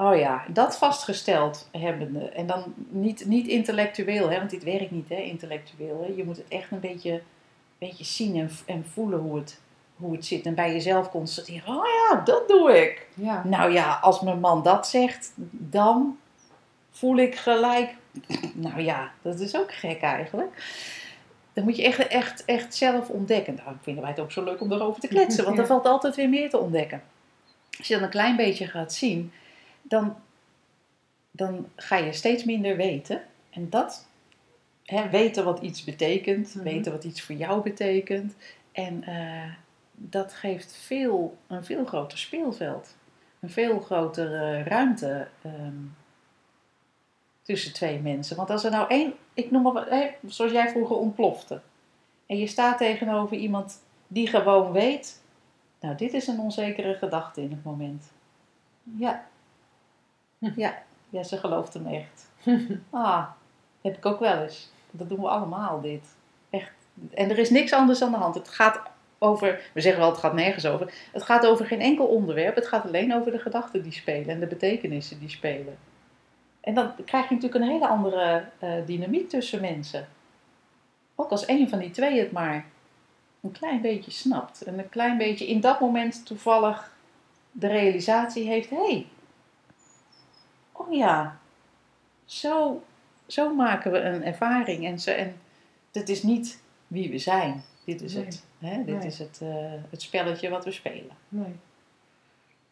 Oh 0.00 0.16
ja, 0.16 0.44
dat 0.48 0.78
vastgesteld 0.78 1.68
hebbende. 1.72 2.28
En 2.28 2.46
dan 2.46 2.74
niet, 2.88 3.26
niet 3.26 3.46
intellectueel, 3.46 4.30
hè, 4.30 4.38
want 4.38 4.50
dit 4.50 4.64
werkt 4.64 4.90
niet 4.90 5.08
hè, 5.08 5.16
intellectueel. 5.16 6.02
Hè. 6.06 6.14
Je 6.16 6.24
moet 6.24 6.36
het 6.36 6.48
echt 6.48 6.70
een 6.70 6.80
beetje, 6.80 7.22
beetje 7.78 8.04
zien 8.04 8.36
en, 8.36 8.50
en 8.66 8.84
voelen 8.92 9.18
hoe 9.18 9.38
het, 9.38 9.60
hoe 9.96 10.12
het 10.12 10.26
zit. 10.26 10.46
En 10.46 10.54
bij 10.54 10.72
jezelf 10.72 11.10
constateren, 11.10 11.68
oh 11.68 11.84
ja, 11.86 12.20
dat 12.24 12.48
doe 12.48 12.78
ik. 12.82 13.08
Ja. 13.14 13.44
Nou 13.44 13.72
ja, 13.72 13.98
als 14.02 14.20
mijn 14.20 14.40
man 14.40 14.62
dat 14.62 14.88
zegt, 14.88 15.32
dan 15.50 16.18
voel 16.90 17.16
ik 17.16 17.36
gelijk. 17.36 17.94
Nou 18.54 18.80
ja, 18.80 19.10
dat 19.22 19.40
is 19.40 19.56
ook 19.56 19.72
gek 19.72 20.00
eigenlijk. 20.00 20.64
Dan 21.52 21.64
moet 21.64 21.76
je 21.76 21.84
echt, 21.84 22.06
echt, 22.06 22.44
echt 22.44 22.74
zelf 22.74 23.08
ontdekken. 23.08 23.56
Daarom 23.56 23.78
vinden 23.82 24.02
wij 24.02 24.12
het 24.12 24.20
ook 24.20 24.32
zo 24.32 24.44
leuk 24.44 24.60
om 24.60 24.72
erover 24.72 25.00
te 25.00 25.08
kletsen, 25.08 25.44
want 25.44 25.58
er 25.60 25.66
valt 25.66 25.86
altijd 25.86 26.16
weer 26.16 26.28
meer 26.28 26.50
te 26.50 26.58
ontdekken. 26.58 27.02
Als 27.78 27.88
je 27.88 27.94
dan 27.94 28.02
een 28.02 28.10
klein 28.10 28.36
beetje 28.36 28.66
gaat 28.66 28.92
zien, 28.92 29.32
dan, 29.82 30.16
dan 31.30 31.68
ga 31.76 31.96
je 31.96 32.12
steeds 32.12 32.44
minder 32.44 32.76
weten. 32.76 33.22
En 33.50 33.70
dat, 33.70 34.06
hè, 34.84 35.08
weten 35.08 35.44
wat 35.44 35.60
iets 35.60 35.84
betekent, 35.84 36.54
Mhm. 36.54 36.64
weten 36.64 36.92
wat 36.92 37.04
iets 37.04 37.22
voor 37.22 37.34
jou 37.34 37.62
betekent. 37.62 38.34
En 38.72 39.04
eh, 39.04 39.52
dat 39.94 40.32
geeft 40.32 40.76
veel, 40.76 41.36
een 41.46 41.64
veel 41.64 41.84
groter 41.84 42.18
speelveld. 42.18 42.96
Een 43.40 43.50
veel 43.50 43.80
grotere 43.80 44.62
ruimte 44.62 45.28
ehm, 45.42 45.76
tussen 47.42 47.72
twee 47.72 47.98
mensen. 47.98 48.36
Want 48.36 48.50
als 48.50 48.64
er 48.64 48.70
nou 48.70 48.88
één, 48.88 49.14
ik 49.34 49.50
noem 49.50 49.62
maar 49.62 49.86
hè, 49.88 50.10
zoals 50.26 50.52
jij 50.52 50.68
vroeger 50.68 50.96
ontplofte. 50.96 51.60
En 52.26 52.38
je 52.38 52.46
staat 52.46 52.78
tegenover 52.78 53.36
iemand 53.36 53.82
die 54.06 54.26
gewoon 54.26 54.72
weet, 54.72 55.22
nou 55.80 55.96
dit 55.96 56.12
is 56.12 56.26
een 56.26 56.38
onzekere 56.38 56.94
gedachte 56.94 57.42
in 57.42 57.50
het 57.50 57.64
moment. 57.64 58.10
Ja. 58.82 59.28
Ja, 60.56 60.82
ja 61.10 61.22
ze 61.22 61.36
gelooft 61.36 61.74
hem 61.74 61.86
echt. 61.86 62.28
Ah, 62.90 63.26
heb 63.80 63.96
ik 63.96 64.06
ook 64.06 64.20
wel 64.20 64.42
eens. 64.42 64.70
Dat 64.90 65.08
doen 65.08 65.20
we 65.20 65.28
allemaal 65.28 65.80
dit. 65.80 66.16
Echt. 66.50 66.72
En 67.14 67.30
er 67.30 67.38
is 67.38 67.50
niks 67.50 67.72
anders 67.72 68.02
aan 68.02 68.10
de 68.10 68.16
hand. 68.16 68.34
Het 68.34 68.48
gaat 68.48 68.80
over, 69.18 69.70
we 69.72 69.80
zeggen 69.80 70.00
wel 70.00 70.10
het 70.10 70.20
gaat 70.20 70.34
nergens 70.34 70.66
over. 70.66 70.92
Het 71.12 71.22
gaat 71.22 71.46
over 71.46 71.66
geen 71.66 71.80
enkel 71.80 72.06
onderwerp. 72.06 72.54
Het 72.54 72.66
gaat 72.66 72.84
alleen 72.84 73.14
over 73.14 73.32
de 73.32 73.38
gedachten 73.38 73.82
die 73.82 73.92
spelen 73.92 74.28
en 74.28 74.40
de 74.40 74.46
betekenissen 74.46 75.18
die 75.18 75.28
spelen. 75.28 75.78
En 76.60 76.74
dan 76.74 76.92
krijg 77.04 77.28
je 77.28 77.34
natuurlijk 77.34 77.64
een 77.64 77.70
hele 77.70 77.88
andere 77.88 78.44
eh, 78.58 78.72
dynamiek 78.86 79.28
tussen 79.28 79.60
mensen. 79.60 80.08
Ook 81.14 81.30
als 81.30 81.48
een 81.48 81.68
van 81.68 81.78
die 81.78 81.90
twee 81.90 82.18
het 82.18 82.32
maar 82.32 82.66
een 83.40 83.52
klein 83.52 83.80
beetje 83.80 84.10
snapt. 84.10 84.62
En 84.62 84.78
een 84.78 84.88
klein 84.88 85.18
beetje 85.18 85.46
in 85.46 85.60
dat 85.60 85.80
moment 85.80 86.26
toevallig 86.26 86.92
de 87.52 87.66
realisatie 87.66 88.46
heeft: 88.46 88.70
hé, 88.70 88.90
hey, 88.90 89.06
oh 90.90 90.96
ja, 90.96 91.38
zo, 92.24 92.82
zo 93.26 93.54
maken 93.54 93.92
we 93.92 93.98
een 94.00 94.24
ervaring. 94.24 94.84
En, 94.86 94.98
zo, 95.00 95.10
en 95.10 95.36
dit 95.90 96.08
is 96.08 96.22
niet 96.22 96.62
wie 96.86 97.10
we 97.10 97.18
zijn. 97.18 97.62
Dit 97.84 98.00
is 98.02 98.14
Nee. 98.14 98.24
het. 98.24 98.44
Hè? 98.58 98.84
Dit 98.84 98.96
Nee. 98.98 99.06
is 99.06 99.18
het, 99.18 99.38
eh, 99.42 99.72
het 99.90 100.02
spelletje 100.02 100.48
wat 100.48 100.64
we 100.64 100.70
spelen. 100.72 101.16
Nee. 101.28 101.56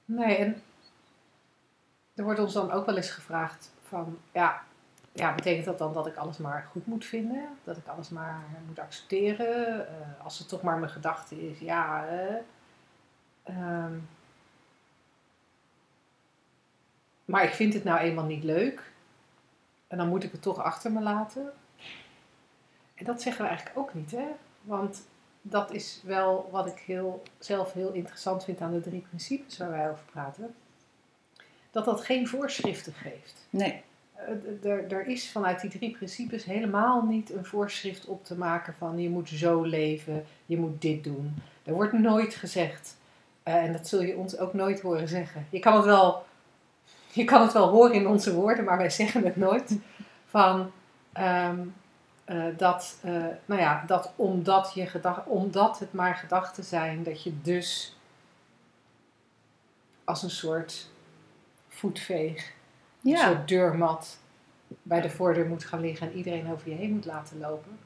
Nee, 0.04 0.36
en 0.36 0.62
er 2.14 2.24
wordt 2.24 2.40
ons 2.40 2.52
dan 2.52 2.70
ook 2.70 2.86
wel 2.86 2.96
eens 2.96 3.10
gevraagd 3.10 3.72
van, 3.82 4.18
ja, 4.32 4.62
ja, 5.12 5.34
betekent 5.34 5.64
dat 5.64 5.78
dan 5.78 5.92
dat 5.92 6.06
ik 6.06 6.16
alles 6.16 6.36
maar 6.38 6.68
goed 6.70 6.86
moet 6.86 7.04
vinden? 7.04 7.48
Dat 7.64 7.76
ik 7.76 7.86
alles 7.86 8.08
maar 8.08 8.44
moet 8.66 8.78
accepteren? 8.78 9.88
Eh, 9.88 10.24
als 10.24 10.38
het 10.38 10.48
toch 10.48 10.62
maar 10.62 10.78
mijn 10.78 10.90
gedachte 10.92 11.50
is, 11.50 11.58
ja. 11.58 12.06
ehm, 13.42 13.92
maar 17.28 17.44
ik 17.44 17.52
vind 17.52 17.74
het 17.74 17.84
nou 17.84 17.98
eenmaal 17.98 18.24
niet 18.24 18.44
leuk. 18.44 18.92
En 19.86 19.98
dan 19.98 20.08
moet 20.08 20.24
ik 20.24 20.32
het 20.32 20.42
toch 20.42 20.58
achter 20.58 20.92
me 20.92 21.00
laten. 21.00 21.52
En 22.94 23.04
dat 23.04 23.22
zeggen 23.22 23.42
we 23.42 23.48
eigenlijk 23.48 23.78
ook 23.78 23.94
niet, 23.94 24.10
hè? 24.10 24.26
Want 24.62 25.02
dat 25.42 25.72
is 25.72 26.02
wel 26.04 26.48
wat 26.50 26.66
ik 26.66 26.78
heel, 26.78 27.22
zelf 27.38 27.72
heel 27.72 27.92
interessant 27.92 28.44
vind 28.44 28.60
aan 28.60 28.72
de 28.72 28.80
drie 28.80 29.00
principes 29.00 29.58
waar 29.58 29.70
wij 29.70 29.90
over 29.90 30.04
praten. 30.12 30.54
Dat 31.70 31.84
dat 31.84 32.00
geen 32.00 32.28
voorschriften 32.28 32.92
geeft. 32.92 33.46
Nee. 33.50 33.82
Eh, 34.14 34.70
Er, 34.70 34.92
er 34.92 35.06
is 35.06 35.30
vanuit 35.30 35.60
die 35.60 35.70
drie 35.70 35.90
principes 35.90 36.44
helemaal 36.44 37.02
niet 37.02 37.32
een 37.32 37.44
voorschrift 37.44 38.06
op 38.06 38.24
te 38.24 38.36
maken 38.36 38.74
van 38.78 38.98
je 38.98 39.10
moet 39.10 39.28
zo 39.28 39.62
leven, 39.62 40.24
je 40.46 40.58
moet 40.58 40.82
dit 40.82 41.04
doen. 41.04 41.34
Er 41.64 41.74
wordt 41.74 41.92
nooit 41.92 42.34
gezegd, 42.34 42.96
eh, 43.42 43.54
en 43.54 43.72
dat 43.72 43.88
zul 43.88 44.02
je 44.02 44.16
ons 44.16 44.38
ook 44.38 44.52
nooit 44.52 44.80
horen 44.80 45.08
zeggen. 45.08 45.46
Je 45.50 45.58
kan 45.58 45.76
het 45.76 45.84
wel, 45.84 46.26
je 47.18 47.24
kan 47.24 47.42
het 47.42 47.52
wel 47.52 47.68
horen 47.68 47.94
in 47.94 48.06
onze 48.06 48.34
woorden, 48.34 48.64
maar 48.64 48.78
wij 48.78 48.90
zeggen 48.90 49.24
het 49.24 49.36
nooit. 49.36 49.78
Van 50.26 50.70
ehm, 51.12 51.60
eh, 52.24 52.44
dat, 52.56 52.98
eh, 53.02 53.12
nou 53.44 53.60
ja, 53.60 53.84
dat 53.86 54.12
omdat, 54.16 54.72
je 54.74 54.86
gedach, 54.86 55.24
omdat 55.24 55.78
het 55.78 55.92
maar 55.92 56.14
gedachten 56.14 56.64
zijn, 56.64 57.02
dat 57.02 57.22
je 57.22 57.40
dus 57.42 57.96
als 60.04 60.22
een 60.22 60.30
soort 60.30 60.90
voetveeg 61.68 62.56
een 63.02 63.16
soort 63.16 63.48
deurmat 63.48 64.18
bij 64.82 65.00
de 65.00 65.10
voordeur 65.10 65.46
moet 65.46 65.64
gaan 65.64 65.80
liggen 65.80 66.10
en 66.10 66.16
iedereen 66.16 66.52
over 66.52 66.68
je 66.68 66.74
heen 66.74 66.92
moet 66.92 67.04
laten 67.04 67.38
lopen. 67.38 67.78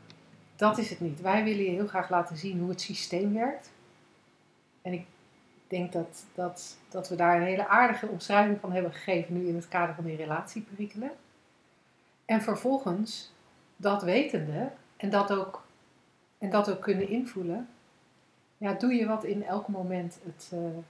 Dat 0.56 0.78
is 0.78 0.90
het 0.90 1.00
niet. 1.00 1.20
Wij 1.20 1.44
willen 1.44 1.64
je 1.64 1.70
heel 1.70 1.86
graag 1.86 2.10
laten 2.10 2.36
zien 2.36 2.58
hoe 2.58 2.68
het 2.68 2.80
systeem 2.80 3.34
werkt. 3.34 3.70
En 4.82 4.92
ik 4.92 5.06
denk 5.72 5.92
dat, 5.92 6.24
dat, 6.34 6.76
dat 6.88 7.08
we 7.08 7.16
daar 7.16 7.36
een 7.36 7.46
hele 7.46 7.68
aardige 7.68 8.06
omschrijving 8.06 8.60
van 8.60 8.72
hebben 8.72 8.92
gegeven 8.92 9.34
nu 9.34 9.48
in 9.48 9.54
het 9.54 9.68
kader 9.68 9.94
van 9.94 10.04
die 10.04 10.16
relatieperikelen. 10.16 11.10
En 12.24 12.42
vervolgens, 12.42 13.32
dat 13.76 14.02
wetende 14.02 14.70
en 14.96 15.10
dat 15.10 15.32
ook, 15.32 15.64
en 16.38 16.50
dat 16.50 16.70
ook 16.70 16.80
kunnen 16.80 17.08
invoelen, 17.08 17.68
ja, 18.58 18.72
doe 18.72 18.94
je 18.94 19.06
wat 19.06 19.24
in 19.24 19.44
elk 19.44 19.68
moment 19.68 20.18
het, 20.24 20.50
eh, 20.52 20.82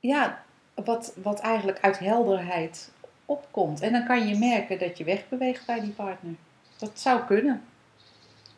ja, 0.00 0.42
wat, 0.74 1.14
wat 1.22 1.40
eigenlijk 1.40 1.80
uit 1.80 1.98
helderheid 1.98 2.92
opkomt. 3.24 3.80
En 3.80 3.92
dan 3.92 4.04
kan 4.04 4.28
je 4.28 4.38
merken 4.38 4.78
dat 4.78 4.98
je 4.98 5.04
wegbeweegt 5.04 5.66
bij 5.66 5.80
die 5.80 5.92
partner. 5.92 6.34
Dat 6.78 7.00
zou 7.00 7.24
kunnen. 7.24 7.62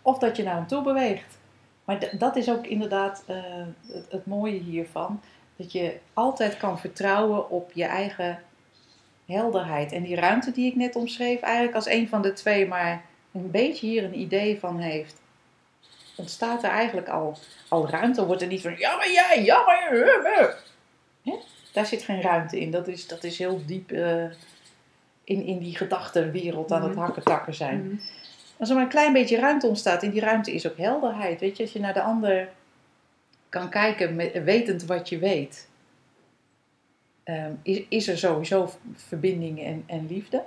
Of 0.02 0.18
dat 0.18 0.36
je 0.36 0.42
naar 0.42 0.54
hem 0.54 0.66
toe 0.66 0.82
beweegt. 0.82 1.38
Maar 1.84 2.08
dat 2.18 2.36
is 2.36 2.50
ook 2.50 2.66
inderdaad 2.66 3.24
eh, 3.26 3.36
het, 3.86 4.06
het 4.10 4.26
mooie 4.26 4.58
hiervan. 4.60 5.20
Dat 5.56 5.72
je 5.72 5.98
altijd 6.14 6.56
kan 6.56 6.78
vertrouwen 6.78 7.50
op 7.50 7.70
je 7.74 7.84
eigen 7.84 8.42
helderheid. 9.26 9.92
En 9.92 10.02
die 10.02 10.16
ruimte 10.16 10.52
die 10.52 10.70
ik 10.70 10.76
net 10.76 10.96
omschreef, 10.96 11.40
eigenlijk 11.40 11.74
als 11.74 11.86
een 11.86 12.08
van 12.08 12.22
de 12.22 12.32
twee 12.32 12.66
maar 12.68 13.04
een 13.32 13.50
beetje 13.50 13.86
hier 13.86 14.04
een 14.04 14.18
idee 14.18 14.58
van 14.58 14.78
heeft. 14.78 15.20
Ontstaat 16.16 16.62
er 16.62 16.70
eigenlijk 16.70 17.08
al, 17.08 17.36
al 17.68 17.88
ruimte? 17.88 18.26
Wordt 18.26 18.42
er 18.42 18.48
niet 18.48 18.60
van, 18.60 18.78
ja 18.78 18.96
maar 18.96 19.10
jij, 19.10 19.42
ja 19.44 19.64
maar 19.64 19.94
je, 19.94 20.54
Hè? 21.22 21.34
Daar 21.72 21.86
zit 21.86 22.02
geen 22.02 22.20
ruimte 22.22 22.60
in. 22.60 22.70
Dat 22.70 22.88
is, 22.88 23.06
dat 23.06 23.24
is 23.24 23.38
heel 23.38 23.60
diep 23.66 23.92
eh, 23.92 24.24
in, 25.24 25.44
in 25.44 25.58
die 25.58 25.76
gedachtenwereld 25.76 26.72
aan 26.72 26.82
het 26.82 26.90
Mhm. 26.94 27.00
hakken 27.00 27.22
takken 27.22 27.54
zijn. 27.54 28.00
Als 28.62 28.70
er 28.70 28.76
maar 28.76 28.86
een 28.86 28.92
klein 28.92 29.12
beetje 29.12 29.38
ruimte 29.38 29.66
ontstaat, 29.66 30.02
en 30.02 30.10
die 30.10 30.20
ruimte 30.20 30.52
is 30.52 30.68
ook 30.68 30.76
helderheid. 30.76 31.40
Weet 31.40 31.56
je, 31.56 31.62
als 31.62 31.72
je 31.72 31.80
naar 31.80 31.94
de 31.94 32.02
ander 32.02 32.48
kan 33.48 33.68
kijken, 33.68 34.16
met, 34.16 34.42
wetend 34.44 34.84
wat 34.84 35.08
je 35.08 35.18
weet, 35.18 35.68
ehm, 37.22 37.52
is, 37.62 37.82
is 37.88 38.08
er 38.08 38.18
sowieso 38.18 38.70
verbinding 38.94 39.64
en, 39.64 39.82
en 39.86 40.06
liefde. 40.06 40.44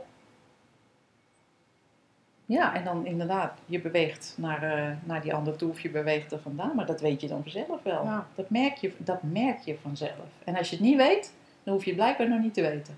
Ja, 2.45 2.75
en 2.75 2.83
dan 2.83 3.05
inderdaad, 3.05 3.59
je 3.65 3.81
beweegt 3.81 4.33
naar, 4.37 4.63
eh, 4.63 4.95
naar 5.03 5.21
die 5.21 5.33
ander 5.33 5.55
toe 5.55 5.69
of 5.69 5.79
je 5.79 5.89
beweegt 5.89 6.31
er 6.31 6.39
vandaan, 6.39 6.75
maar 6.75 6.85
dat 6.85 7.01
weet 7.01 7.21
je 7.21 7.27
dan 7.27 7.41
vanzelf 7.41 7.83
wel. 7.83 8.03
Ja. 8.03 8.27
Dat, 8.35 8.49
merk 8.49 8.75
je, 8.75 8.91
dat 8.97 9.23
merk 9.23 9.59
je 9.59 9.77
vanzelf. 9.81 10.29
En 10.43 10.55
als 10.55 10.69
je 10.69 10.75
het 10.75 10.85
niet 10.85 10.97
weet, 10.97 11.33
dan 11.63 11.73
hoef 11.73 11.83
je 11.83 11.89
het 11.89 11.99
blijkbaar 11.99 12.29
nog 12.29 12.41
niet 12.41 12.53
te 12.53 12.61
weten. 12.61 12.97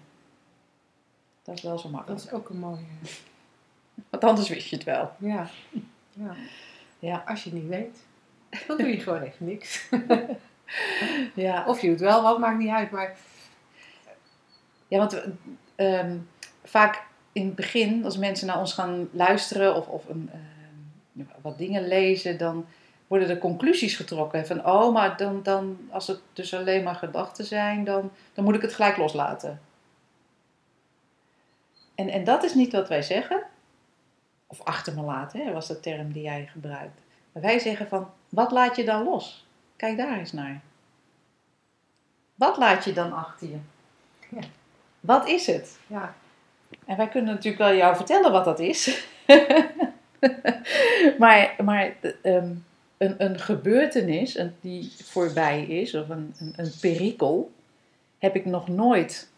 Dat 1.43 1.55
is 1.55 1.61
wel 1.61 1.77
zo 1.77 1.83
Dat 1.83 1.91
makkelijk. 1.91 2.23
is 2.23 2.31
ook 2.31 2.49
een 2.49 2.59
mooie. 2.59 2.85
Want 4.09 4.23
anders 4.23 4.49
wist 4.49 4.67
je 4.67 4.75
het 4.75 4.85
wel. 4.85 5.11
Ja. 5.17 5.49
ja. 6.13 6.35
Ja. 6.99 7.23
Als 7.25 7.43
je 7.43 7.49
het 7.49 7.59
niet 7.59 7.69
weet, 7.69 7.97
dan 8.67 8.77
doe 8.77 8.87
je 8.87 8.99
gewoon 8.99 9.21
even 9.21 9.45
niks. 9.45 9.89
Ja, 11.33 11.65
Of 11.67 11.81
je 11.81 11.89
doet 11.89 11.99
wel 11.99 12.21
wat, 12.21 12.39
maakt 12.39 12.57
niet 12.57 12.69
uit. 12.69 12.91
Maar 12.91 13.17
ja 14.87 14.97
want 14.97 15.23
ehm, 15.75 16.17
vaak 16.63 17.03
in 17.31 17.45
het 17.45 17.55
begin, 17.55 18.05
als 18.05 18.17
mensen 18.17 18.47
naar 18.47 18.59
ons 18.59 18.73
gaan 18.73 19.09
luisteren 19.11 19.75
of, 19.75 19.87
of 19.87 20.09
een, 20.09 20.29
ehm, 20.33 21.25
wat 21.41 21.57
dingen 21.57 21.87
lezen, 21.87 22.37
dan 22.37 22.65
worden 23.07 23.29
er 23.29 23.37
conclusies 23.37 23.95
getrokken. 23.95 24.47
Van, 24.47 24.65
oh, 24.65 24.93
maar 24.93 25.17
dan, 25.17 25.43
dan, 25.43 25.77
als 25.89 26.07
het 26.07 26.19
dus 26.33 26.53
alleen 26.53 26.83
maar 26.83 26.95
gedachten 26.95 27.45
zijn, 27.45 27.83
dan, 27.83 28.11
dan 28.33 28.43
moet 28.43 28.55
ik 28.55 28.61
het 28.61 28.73
gelijk 28.73 28.97
loslaten. 28.97 29.61
En, 31.95 32.09
en 32.09 32.23
dat 32.23 32.43
is 32.43 32.53
niet 32.53 32.71
wat 32.71 32.87
wij 32.87 33.01
zeggen. 33.01 33.43
Of 34.47 34.61
achter 34.63 34.93
me 34.93 35.01
laten, 35.01 35.45
hè, 35.45 35.51
was 35.51 35.67
de 35.67 35.79
term 35.79 36.11
die 36.11 36.23
jij 36.23 36.49
gebruikt. 36.51 37.01
Maar 37.31 37.43
wij 37.43 37.59
zeggen 37.59 37.87
van, 37.87 38.09
wat 38.29 38.51
laat 38.51 38.75
je 38.75 38.83
dan 38.83 39.03
los? 39.03 39.45
Kijk 39.75 39.97
daar 39.97 40.17
eens 40.17 40.31
naar. 40.31 40.61
Wat 42.35 42.57
laat 42.57 42.83
je 42.83 42.93
dan 42.93 43.13
achter 43.13 43.47
je? 43.47 43.57
Ja. 44.29 44.41
Wat 44.99 45.27
is 45.27 45.47
het? 45.47 45.79
ja, 45.87 46.15
En 46.85 46.97
wij 46.97 47.07
kunnen 47.07 47.33
natuurlijk 47.33 47.63
wel 47.63 47.75
jou 47.75 47.95
vertellen 47.95 48.31
wat 48.31 48.45
dat 48.45 48.59
is. 48.59 49.05
maar 51.17 51.55
maar 51.63 51.95
ehm, 52.21 52.53
een, 52.97 53.23
een 53.23 53.39
gebeurtenis 53.39 54.37
een, 54.37 54.55
die 54.61 54.91
voorbij 55.03 55.63
is, 55.63 55.95
of 55.95 56.09
een, 56.09 56.35
een, 56.39 56.53
een 56.55 56.71
perikel, 56.81 57.51
heb 58.17 58.35
ik 58.35 58.45
nog 58.45 58.67
nooit 58.67 59.29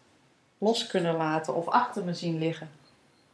los 0.58 0.86
kunnen 0.86 1.16
laten 1.16 1.54
of 1.54 1.68
achter 1.68 2.04
me 2.04 2.14
zien 2.14 2.38
liggen. 2.38 2.70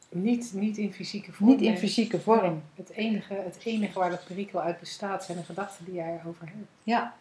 Niet, 0.09 0.53
niet 0.53 0.77
in 0.77 0.93
fysieke 0.93 1.33
vorm. 1.33 1.51
Niet 1.51 1.61
in 1.61 1.71
nee. 1.71 1.79
fysieke 1.79 2.21
vorm. 2.21 2.63
Het 2.75 2.91
enige, 2.91 3.35
het 3.35 3.59
enige 3.65 3.99
waar 3.99 4.11
dat 4.11 4.27
perikel 4.27 4.61
uit 4.61 4.81
bestaat 4.81 5.25
zijn 5.25 5.39
de 5.39 5.45
gedachten 5.45 5.85
die 5.85 5.95
jij 5.95 6.21
erover 6.21 6.47
hebt. 6.47 6.69
Ja. 6.83 7.17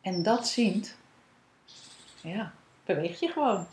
En 0.00 0.22
dat 0.22 0.48
ziend, 0.48 0.96
ja, 2.20 2.52
beweeg 2.84 3.20
je 3.20 3.28
gewoon. 3.28 3.66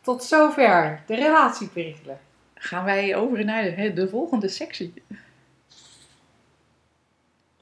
Tot 0.00 0.24
zover 0.24 1.02
de 1.06 1.14
relatieperikelen. 1.14 2.20
Gaan 2.54 2.84
wij 2.84 3.16
over 3.16 3.44
naar 3.44 3.62
de, 3.62 3.92
de 3.92 4.08
volgende 4.08 4.48
sectie. 4.48 4.92
De 5.06 5.16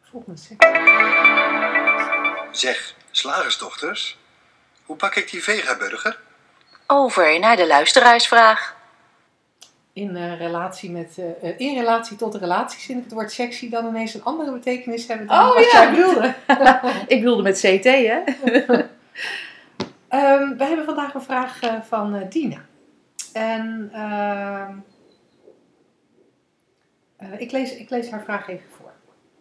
volgende 0.02 0.38
sectie. 0.38 0.70
Zeg, 2.52 2.96
slagersdochters, 3.10 4.18
hoe 4.84 4.96
pak 4.96 5.14
ik 5.14 5.30
die 5.30 5.42
vegaburger? 5.42 6.20
Over 6.92 7.38
naar 7.38 7.56
de 7.56 7.66
luisteraarsvraag. 7.66 8.76
In, 9.92 10.16
eh, 10.16 10.38
relatie 10.38 10.90
met, 10.90 11.18
eh, 11.18 11.50
eh, 11.50 11.58
in 11.58 11.78
relatie 11.78 12.16
tot 12.16 12.32
de 12.32 12.38
relaties 12.38 12.84
vind 12.84 12.98
ik 12.98 13.04
het 13.04 13.12
woord 13.12 13.32
sexy 13.32 13.70
dan 13.70 13.86
ineens 13.86 14.14
een 14.14 14.24
andere 14.24 14.52
betekenis 14.52 15.06
hebben 15.06 15.26
dan 15.26 15.38
Oh, 15.38 15.54
wat 15.54 15.70
ja. 15.70 15.82
jij 15.82 15.94
wilde. 15.94 16.34
Ik 17.14 17.22
wilde 17.22 17.42
met 17.42 17.60
CT, 17.60 17.84
hè? 17.84 18.20
Ehm, 20.12 20.56
we 20.56 20.64
hebben 20.64 20.84
vandaag 20.84 21.14
een 21.14 21.22
vraag 21.22 21.62
eh, 21.62 21.80
van 21.80 22.14
eh, 22.14 22.30
Dina. 22.30 22.60
En 23.32 23.90
ehm, 23.92 24.76
eh, 27.16 27.40
ik, 27.40 27.52
lees, 27.52 27.76
ik 27.76 27.90
lees 27.90 28.10
haar 28.10 28.22
vraag 28.22 28.48
even 28.48 28.68
voor. 28.70 28.92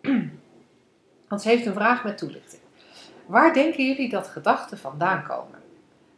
Want 1.30 1.42
ze 1.42 1.50
heeft 1.50 1.66
een 1.66 1.74
vraag 1.74 2.04
met 2.04 2.18
toelichting. 2.18 2.62
Waar 3.26 3.54
denken 3.54 3.86
jullie 3.86 4.10
dat 4.10 4.28
gedachten 4.28 4.78
vandaan 4.78 5.24
komen? 5.24 5.61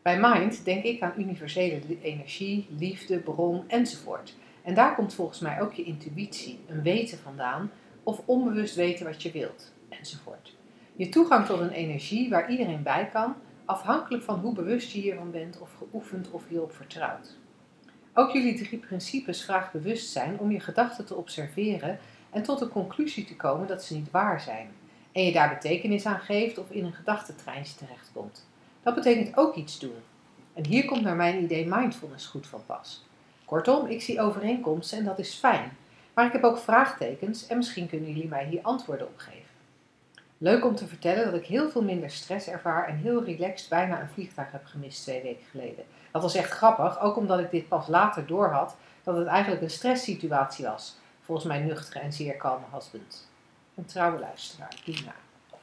Bij 0.04 0.20
mind 0.20 0.66
denk 0.66 0.84
ik 0.84 1.02
aan 1.02 1.14
universele 1.18 1.82
energie, 2.02 2.68
liefde, 2.78 3.18
bron 3.20 3.64
enzovoort. 3.68 4.36
En 4.64 4.74
daar 4.74 4.96
komt 4.96 5.14
volgens 5.14 5.40
mij 5.40 5.62
ook 5.62 5.74
je 5.74 5.84
intuïtie, 5.84 6.60
een 6.68 6.82
weten 6.82 7.18
vandaan 7.18 7.72
of 8.04 8.22
onbewust 8.26 8.76
weten 8.76 9.06
wat 9.06 9.22
je 9.24 9.32
wilt 9.32 9.74
enzovoort. 9.90 10.56
Je 10.96 11.10
toegang 11.10 11.46
tot 11.46 11.60
een 11.60 11.72
energie 11.72 12.30
waar 12.30 12.52
iedereen 12.52 12.84
bij 12.84 13.10
kan, 13.14 13.36
afhankelijk 13.66 14.24
van 14.24 14.40
hoe 14.40 14.54
bewust 14.54 14.92
je 14.92 15.00
hiervan 15.00 15.32
bent 15.32 15.60
of 15.60 15.70
geoefend 15.78 16.32
of 16.32 16.48
hierop 16.48 16.74
vertrouwt. 16.74 17.38
Ook 18.14 18.32
jullie 18.32 18.64
drie 18.64 18.80
principes 18.80 19.44
vragen 19.44 19.82
bewustzijn 19.82 20.40
om 20.40 20.52
je 20.52 20.60
gedachten 20.60 21.06
te 21.06 21.16
observeren 21.16 22.00
en 22.30 22.44
tot 22.44 22.60
de 22.60 22.68
conclusie 22.68 23.26
te 23.26 23.36
komen 23.36 23.68
dat 23.68 23.84
ze 23.84 23.96
niet 23.96 24.12
waar 24.12 24.42
zijn. 24.42 24.68
En 25.12 25.24
je 25.24 25.32
daar 25.32 25.50
betekenis 25.50 26.06
aan 26.06 26.20
geeft 26.20 26.58
of 26.58 26.72
in 26.72 26.86
een 26.86 26.94
gedachtentreintje 26.94 27.76
terechtkomt. 27.76 28.46
Dat 28.84 28.96
betekent 28.96 29.38
ook 29.38 29.56
iets 29.56 29.80
doen. 29.80 29.96
En 30.54 30.66
hier 30.66 30.86
komt 30.86 31.02
naar 31.02 31.16
mijn 31.16 31.44
idee 31.44 31.68
mindfulness 31.68 32.26
goed 32.26 32.48
van 32.48 32.66
pas. 32.66 33.06
Kortom, 33.46 33.86
ik 33.86 34.02
zie 34.02 34.22
overeenkomsten 34.22 34.98
en 34.98 35.06
dat 35.06 35.20
is 35.20 35.34
fijn. 35.34 35.78
Maar 36.14 36.26
ik 36.26 36.32
heb 36.32 36.44
ook 36.44 36.58
vraagtekens 36.58 37.48
en 37.48 37.58
misschien 37.58 37.90
kunnen 37.90 38.14
jullie 38.14 38.28
mij 38.28 38.46
hier 38.46 38.62
antwoorden 38.62 39.08
op 39.08 39.18
geven. 39.18 39.42
Leuk 40.38 40.66
om 40.66 40.76
te 40.76 40.88
vertellen 40.88 41.26
dat 41.26 41.34
ik 41.34 41.46
heel 41.46 41.70
veel 41.70 41.84
minder 41.84 42.10
stress 42.10 42.48
ervaar 42.48 42.88
en 42.88 42.96
heel 42.96 43.24
relaxed 43.24 43.70
bijna 43.70 44.02
een 44.02 44.10
vliegtuig 44.10 44.52
heb 44.52 44.66
gemist 44.66 45.02
twee 45.02 45.22
weken 45.22 45.46
geleden. 45.52 45.86
Dat 46.12 46.22
was 46.22 46.36
echt 46.36 46.52
grappig, 46.52 47.00
ook 47.00 47.16
omdat 47.16 47.40
ik 47.40 47.52
dit 47.52 47.68
pas 47.68 47.88
later 47.88 48.26
doorhad 48.26 48.76
dat 49.04 49.18
het 49.18 49.28
eigenlijk 49.28 49.62
een 49.62 49.70
stresssituatie 49.70 50.66
was. 50.66 50.98
Volgens 51.22 51.48
mijn 51.48 51.66
nuchtere 51.66 52.00
en 52.00 52.14
zeer 52.14 52.36
kalme 52.36 52.66
husband. 52.74 53.30
Een 53.76 53.86
trouwe 53.86 54.20
luisteraar, 54.20 54.76
Dina. 54.86 55.14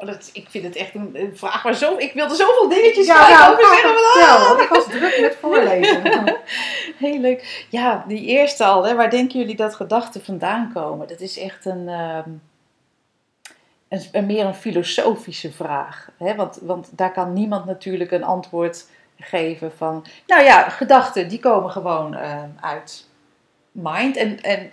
Oh, 0.00 0.06
dat, 0.06 0.30
ik 0.32 0.46
vind 0.50 0.64
het 0.64 0.76
echt 0.76 0.94
een, 0.94 1.10
een 1.12 1.36
vraag 1.36 1.62
waar 1.62 1.74
zo... 1.74 1.94
Ik 1.98 2.12
wilde 2.12 2.34
zoveel 2.34 2.68
dingetjes 2.68 3.06
Ja, 3.06 3.28
nou, 3.28 3.52
over 3.52 3.64
zeggen. 3.66 3.94
maar 3.94 4.38
maar- 4.38 4.48
want 4.48 4.60
ik 4.60 4.68
was 4.68 4.84
druk 4.84 5.20
met 5.20 5.36
voorlezen. 5.40 6.36
Heel 6.96 7.18
leuk. 7.18 7.66
Ja, 7.68 8.04
die 8.08 8.24
eerste 8.26 8.64
al. 8.64 8.86
Hè, 8.86 8.94
waar 8.94 9.10
denken 9.10 9.38
jullie 9.38 9.56
dat 9.56 9.74
gedachten 9.74 10.24
vandaan 10.24 10.70
komen? 10.74 11.08
Dat 11.08 11.20
is 11.20 11.38
echt 11.38 11.64
een, 11.64 11.88
een, 11.88 12.40
een 14.12 14.26
meer 14.26 14.44
een 14.44 14.54
filosofische 14.54 15.52
vraag. 15.52 16.08
Hè? 16.18 16.34
Want, 16.34 16.58
want 16.62 16.88
daar 16.92 17.12
kan 17.12 17.32
niemand 17.32 17.64
natuurlijk 17.64 18.10
een 18.10 18.24
antwoord 18.24 18.86
geven 19.18 19.72
van... 19.76 20.04
Nou 20.26 20.44
ja, 20.44 20.68
gedachten 20.68 21.28
die 21.28 21.40
komen 21.40 21.70
gewoon 21.70 22.14
ehm, 22.14 22.48
uit 22.60 23.06
mind. 23.72 24.16
En, 24.16 24.40
en 24.40 24.72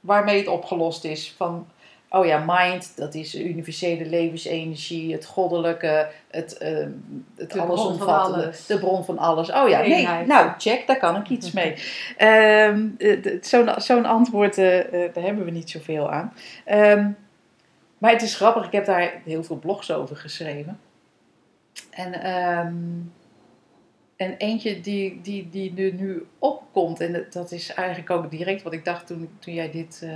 waarmee 0.00 0.38
het 0.38 0.48
opgelost 0.48 1.04
is 1.04 1.34
van... 1.36 1.68
Oh 2.10 2.26
ja, 2.26 2.44
mind, 2.46 2.96
dat 2.96 3.14
is 3.14 3.34
universele 3.34 4.06
levensenergie, 4.06 5.12
het 5.12 5.24
goddelijke, 5.24 6.10
het, 6.30 6.58
ehm 6.58 6.90
het 7.36 7.50
De 7.50 7.56
bron 7.58 7.66
van 7.66 7.68
allesomvattende, 7.68 8.42
alles. 8.44 8.66
de 8.66 8.78
bron 8.78 9.04
van 9.04 9.18
alles. 9.18 9.50
Oh 9.52 9.68
ja, 9.68 9.80
nee, 9.80 10.02
nou 10.26 10.50
check, 10.58 10.86
daar 10.86 10.98
kan 10.98 11.16
ik 11.16 11.28
iets 11.38 11.52
mee. 11.52 11.74
D- 13.38 13.46
Zo'n 13.46 13.68
zo'n 13.76 14.04
antwoord, 14.04 14.58
eh, 14.58 14.78
eh, 15.04 15.14
daar 15.14 15.24
hebben 15.24 15.44
we 15.44 15.50
niet 15.50 15.70
zoveel 15.70 16.10
aan. 16.10 16.32
Ehm, 16.64 17.10
maar 17.98 18.10
het 18.12 18.22
is 18.22 18.36
grappig, 18.36 18.66
ik 18.66 18.72
heb 18.72 18.84
daar 18.84 19.12
heel 19.24 19.44
veel 19.44 19.56
blogs 19.58 19.92
over 19.92 20.16
geschreven. 20.16 20.80
En, 21.90 22.12
en 24.16 24.36
eentje 24.36 24.80
die, 24.80 25.20
die, 25.22 25.48
die 25.50 25.86
er 25.86 25.92
nu 25.94 26.26
opkomt, 26.38 27.00
en 27.00 27.26
dat- 27.30 27.50
is 27.52 27.74
eigenlijk 27.74 28.10
ook 28.10 28.30
direct 28.30 28.62
wat 28.62 28.72
ik 28.72 28.84
dacht 28.84 29.06
toen, 29.06 29.28
toen 29.38 29.54
jij 29.54 29.70
dit 29.70 30.06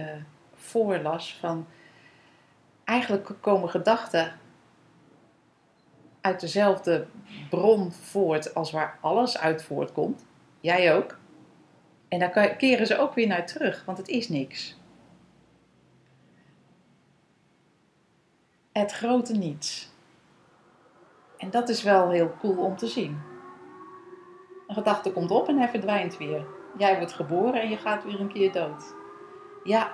voorlas, 0.72 1.36
van 1.40 1.66
eigenlijk 2.84 3.30
komen 3.40 3.68
gedachten 3.68 4.32
uit 6.20 6.40
dezelfde 6.40 7.06
bron 7.50 7.92
voort 7.92 8.54
als 8.54 8.70
waar 8.70 8.98
alles 9.00 9.38
uit 9.38 9.62
voortkomt. 9.62 10.24
Jij 10.60 10.96
ook. 10.96 11.18
En 12.08 12.30
kan- 12.30 12.56
keren 12.56 12.86
ze 12.86 12.98
ook 12.98 13.14
weer 13.14 13.26
naar 13.26 13.46
terug, 13.46 13.84
want 13.84 13.98
het 13.98 14.08
is 14.08 14.28
niks. 14.28 14.76
Het 18.72 18.92
grote 18.92 19.32
niets. 19.32 19.90
En 21.38 21.50
dat 21.50 21.68
is 21.68 21.82
wel 21.82 22.10
heel 22.10 22.34
cool 22.40 22.64
om 22.64 22.76
te 22.76 22.86
zien. 22.86 23.20
Een 24.66 24.74
gedachte 24.74 25.12
komt 25.12 25.30
op 25.30 25.48
en 25.48 25.58
hij 25.58 25.68
verdwijnt 25.68 26.16
weer. 26.16 26.46
Jij 26.78 26.96
wordt 26.96 27.12
geboren 27.12 27.60
en 27.60 27.68
je 27.68 27.76
gaat 27.76 28.04
weer 28.04 28.20
een 28.20 28.32
keer 28.32 28.52
dood. 28.52 28.94
Ja, 29.64 29.92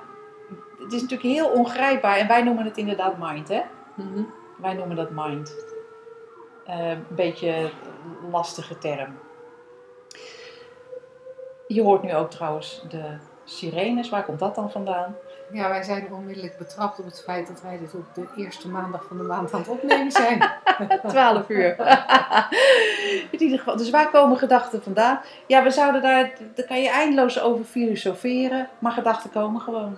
het 0.78 0.92
is 0.92 1.02
natuurlijk 1.02 1.28
heel 1.28 1.50
ongrijpbaar 1.50 2.16
en 2.16 2.28
wij 2.28 2.42
noemen 2.42 2.64
het 2.64 2.76
inderdaad 2.76 3.18
mind, 3.18 3.48
hè? 3.48 3.62
Mhm. 3.94 4.22
Wij 4.56 4.74
noemen 4.74 4.96
dat 4.96 5.11
mind. 5.11 5.54
Eh, 6.66 6.90
een 6.90 7.06
beetje 7.08 7.48
een 7.48 8.30
lastige 8.30 8.78
term. 8.78 9.18
Je 11.66 11.82
hoort 11.82 12.02
nu 12.02 12.14
ook 12.14 12.30
trouwens 12.30 12.84
de 12.88 13.16
sirenes. 13.44 14.08
Waar 14.08 14.24
komt 14.24 14.38
dat 14.38 14.54
dan 14.54 14.70
vandaan? 14.70 15.16
Ja, 15.52 15.68
wij 15.68 15.82
zijn 15.82 16.12
onmiddellijk 16.12 16.58
betrapt 16.58 16.98
op 16.98 17.04
het 17.04 17.22
feit 17.22 17.46
dat 17.46 17.62
wij 17.62 17.78
dit 17.78 17.94
op 17.94 18.14
de 18.14 18.26
eerste 18.37 18.68
maandag 18.68 19.04
van 19.04 19.16
de 19.16 19.22
maand 19.22 19.52
aan 19.52 19.61
het 19.61 19.68
opnemen 19.68 20.12
zijn. 20.12 20.50
12 21.08 21.48
uur. 21.48 21.76
In 23.30 23.42
ieder 23.42 23.58
geval, 23.58 23.76
dus 23.76 23.90
waar 23.90 24.11
komen 24.11 24.38
gedachten 24.38 24.82
vandaan? 24.82 25.20
Ja, 25.46 25.62
we 25.62 25.70
zouden 25.70 26.02
daar, 26.02 26.32
daar 26.54 26.66
kan 26.66 26.82
je 26.82 26.90
eindeloos 26.90 27.40
over 27.40 27.64
filosoferen, 27.64 28.68
maar 28.78 28.92
gedachten 28.92 29.30
komen 29.30 29.61
gewoon. 29.61 29.96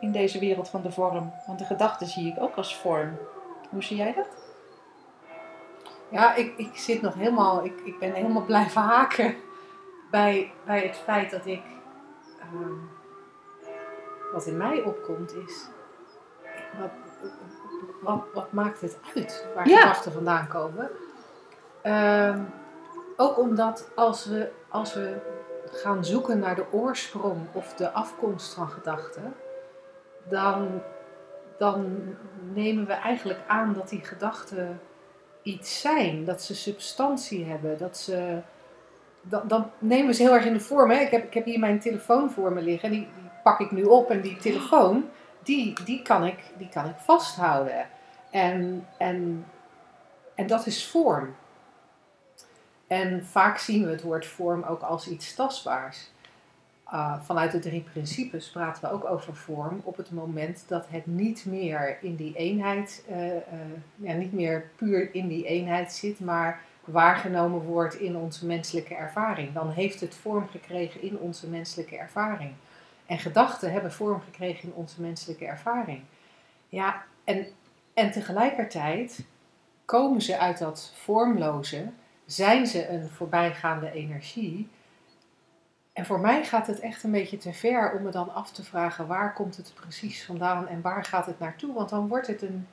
In 0.00 0.12
deze 0.12 0.38
wereld 0.38 0.68
van 0.68 0.82
de 0.82 0.90
vorm. 0.92 1.32
Want 1.46 1.58
de 1.58 1.64
gedachten 1.64 2.06
zie 2.06 2.32
ik 2.32 2.42
ook 2.42 2.56
als 2.56 2.76
vorm. 2.76 3.16
Hoe 3.70 3.82
zie 3.82 3.96
jij 3.96 4.14
dat? 4.14 4.26
Ja, 6.08 6.34
ik, 6.34 6.56
ik 6.56 6.76
zit 6.76 7.02
nog 7.02 7.14
helemaal, 7.14 7.64
ik, 7.64 7.80
ik 7.84 7.98
ben 7.98 8.12
helemaal 8.12 8.44
blijven 8.44 8.80
haken 8.82 9.34
bij, 10.10 10.52
bij 10.64 10.80
het 10.86 10.96
feit 10.96 11.30
dat 11.30 11.46
ik. 11.46 11.62
ehm, 12.40 12.72
wat 14.32 14.46
in 14.46 14.56
mij 14.56 14.82
opkomt 14.82 15.34
is. 15.46 15.66
Wat, 16.80 16.90
wat, 18.02 18.22
wat 18.34 18.52
maakt 18.52 18.80
het 18.80 18.98
uit 19.16 19.46
waar 19.54 19.68
Ja. 19.68 19.78
gedachten 19.80 20.12
vandaan 20.12 20.48
komen? 20.48 20.90
Ehm, 21.82 22.42
ook 23.16 23.38
omdat 23.38 23.90
als 23.94 24.26
we, 24.26 24.50
als 24.68 24.94
we 24.94 25.16
gaan 25.72 26.04
zoeken 26.04 26.38
naar 26.38 26.54
de 26.54 26.64
oorsprong 26.72 27.46
of 27.52 27.74
de 27.74 27.90
afkomst 27.90 28.54
van 28.54 28.68
gedachten, 28.68 29.34
dan, 30.30 30.82
dan 31.58 32.00
nemen 32.54 32.86
we 32.86 32.92
eigenlijk 32.92 33.40
aan 33.46 33.72
dat 33.72 33.88
die 33.88 34.04
gedachten 34.04 34.80
iets 35.42 35.80
zijn, 35.80 36.24
dat 36.24 36.42
ze 36.42 36.54
substantie 36.54 37.44
hebben, 37.44 37.78
dat 37.78 37.98
ze. 37.98 38.40
Dan, 39.22 39.48
dan 39.48 39.70
nemen 39.78 40.06
we 40.06 40.12
ze 40.12 40.22
heel 40.22 40.34
erg 40.34 40.44
in 40.44 40.52
de 40.52 40.60
vorm. 40.60 40.90
Hè? 40.90 40.98
Ik, 40.98 41.10
heb, 41.10 41.24
ik 41.24 41.34
heb 41.34 41.44
hier 41.44 41.58
mijn 41.58 41.80
telefoon 41.80 42.30
voor 42.30 42.52
me 42.52 42.62
liggen, 42.62 42.90
die, 42.90 43.00
die 43.00 43.30
pak 43.42 43.60
ik 43.60 43.70
nu 43.70 43.82
op 43.82 44.10
en 44.10 44.20
die 44.20 44.36
telefoon, 44.36 45.04
die, 45.42 45.84
die, 45.84 46.02
kan, 46.02 46.24
ik, 46.24 46.38
die 46.58 46.68
kan 46.68 46.88
ik 46.88 46.96
vasthouden. 46.96 47.88
En, 48.30 48.86
en, 48.98 49.46
en 50.34 50.46
dat 50.46 50.66
is 50.66 50.86
vorm. 50.86 51.34
En 52.86 53.26
vaak 53.26 53.58
zien 53.58 53.84
we 53.84 53.90
het 53.90 54.02
woord 54.02 54.26
vorm 54.26 54.62
ook 54.62 54.82
als 54.82 55.08
iets 55.08 55.34
tastbaars. 55.34 56.10
Ah, 56.92 57.20
vanuit 57.22 57.52
de 57.52 57.58
drie 57.58 57.80
principes 57.92 58.50
praten 58.50 58.82
we 58.82 58.90
ook 58.90 59.04
over 59.04 59.36
vorm 59.36 59.80
op 59.84 59.96
het 59.96 60.10
moment 60.10 60.64
dat 60.68 60.86
het 60.88 61.06
niet 61.06 61.44
meer 61.46 61.98
in 62.00 62.16
die 62.16 62.34
eenheid, 62.34 63.04
eh, 63.08 63.36
eh, 63.36 63.42
ja, 63.96 64.12
niet 64.12 64.32
meer 64.32 64.70
puur 64.76 65.14
in 65.14 65.28
die 65.28 65.44
eenheid 65.44 65.92
zit, 65.92 66.20
maar 66.20 66.60
waargenomen 66.84 67.60
wordt 67.60 67.94
in 67.94 68.16
onze 68.16 68.46
menselijke 68.46 68.94
ervaring. 68.94 69.52
Dan 69.52 69.70
heeft 69.70 70.00
het 70.00 70.14
vorm 70.14 70.48
gekregen 70.48 71.02
in 71.02 71.18
onze 71.18 71.48
menselijke 71.48 71.96
ervaring. 71.96 72.52
En 73.06 73.18
gedachten 73.18 73.72
hebben 73.72 73.92
vorm 73.92 74.20
gekregen 74.20 74.68
in 74.68 74.74
onze 74.74 75.00
menselijke 75.00 75.46
ervaring. 75.46 76.00
Ja, 76.68 77.04
en, 77.24 77.46
en 77.94 78.10
tegelijkertijd 78.10 79.24
komen 79.84 80.22
ze 80.22 80.38
uit 80.38 80.58
dat 80.58 80.92
vormloze, 80.94 81.90
zijn 82.26 82.66
ze 82.66 82.88
een 82.88 83.08
voorbijgaande 83.08 83.92
energie. 83.92 84.68
En 85.92 86.06
voor 86.06 86.20
mij 86.20 86.44
gaat 86.44 86.66
het 86.66 86.80
echt 86.80 87.02
een 87.02 87.10
beetje 87.10 87.36
te 87.36 87.52
ver 87.52 87.92
om 87.96 88.02
me 88.02 88.10
dan 88.10 88.34
af 88.34 88.50
te 88.52 88.64
vragen 88.64 89.06
waar 89.06 89.32
komt 89.32 89.56
het 89.56 89.72
precies 89.74 90.24
vandaan 90.24 90.68
en 90.68 90.80
waar 90.80 91.04
gaat 91.04 91.26
het 91.26 91.38
naartoe. 91.38 91.74
Want 91.74 91.88
dan 91.88 92.08
wordt 92.08 92.26
het 92.26 92.42
een, 92.42 92.66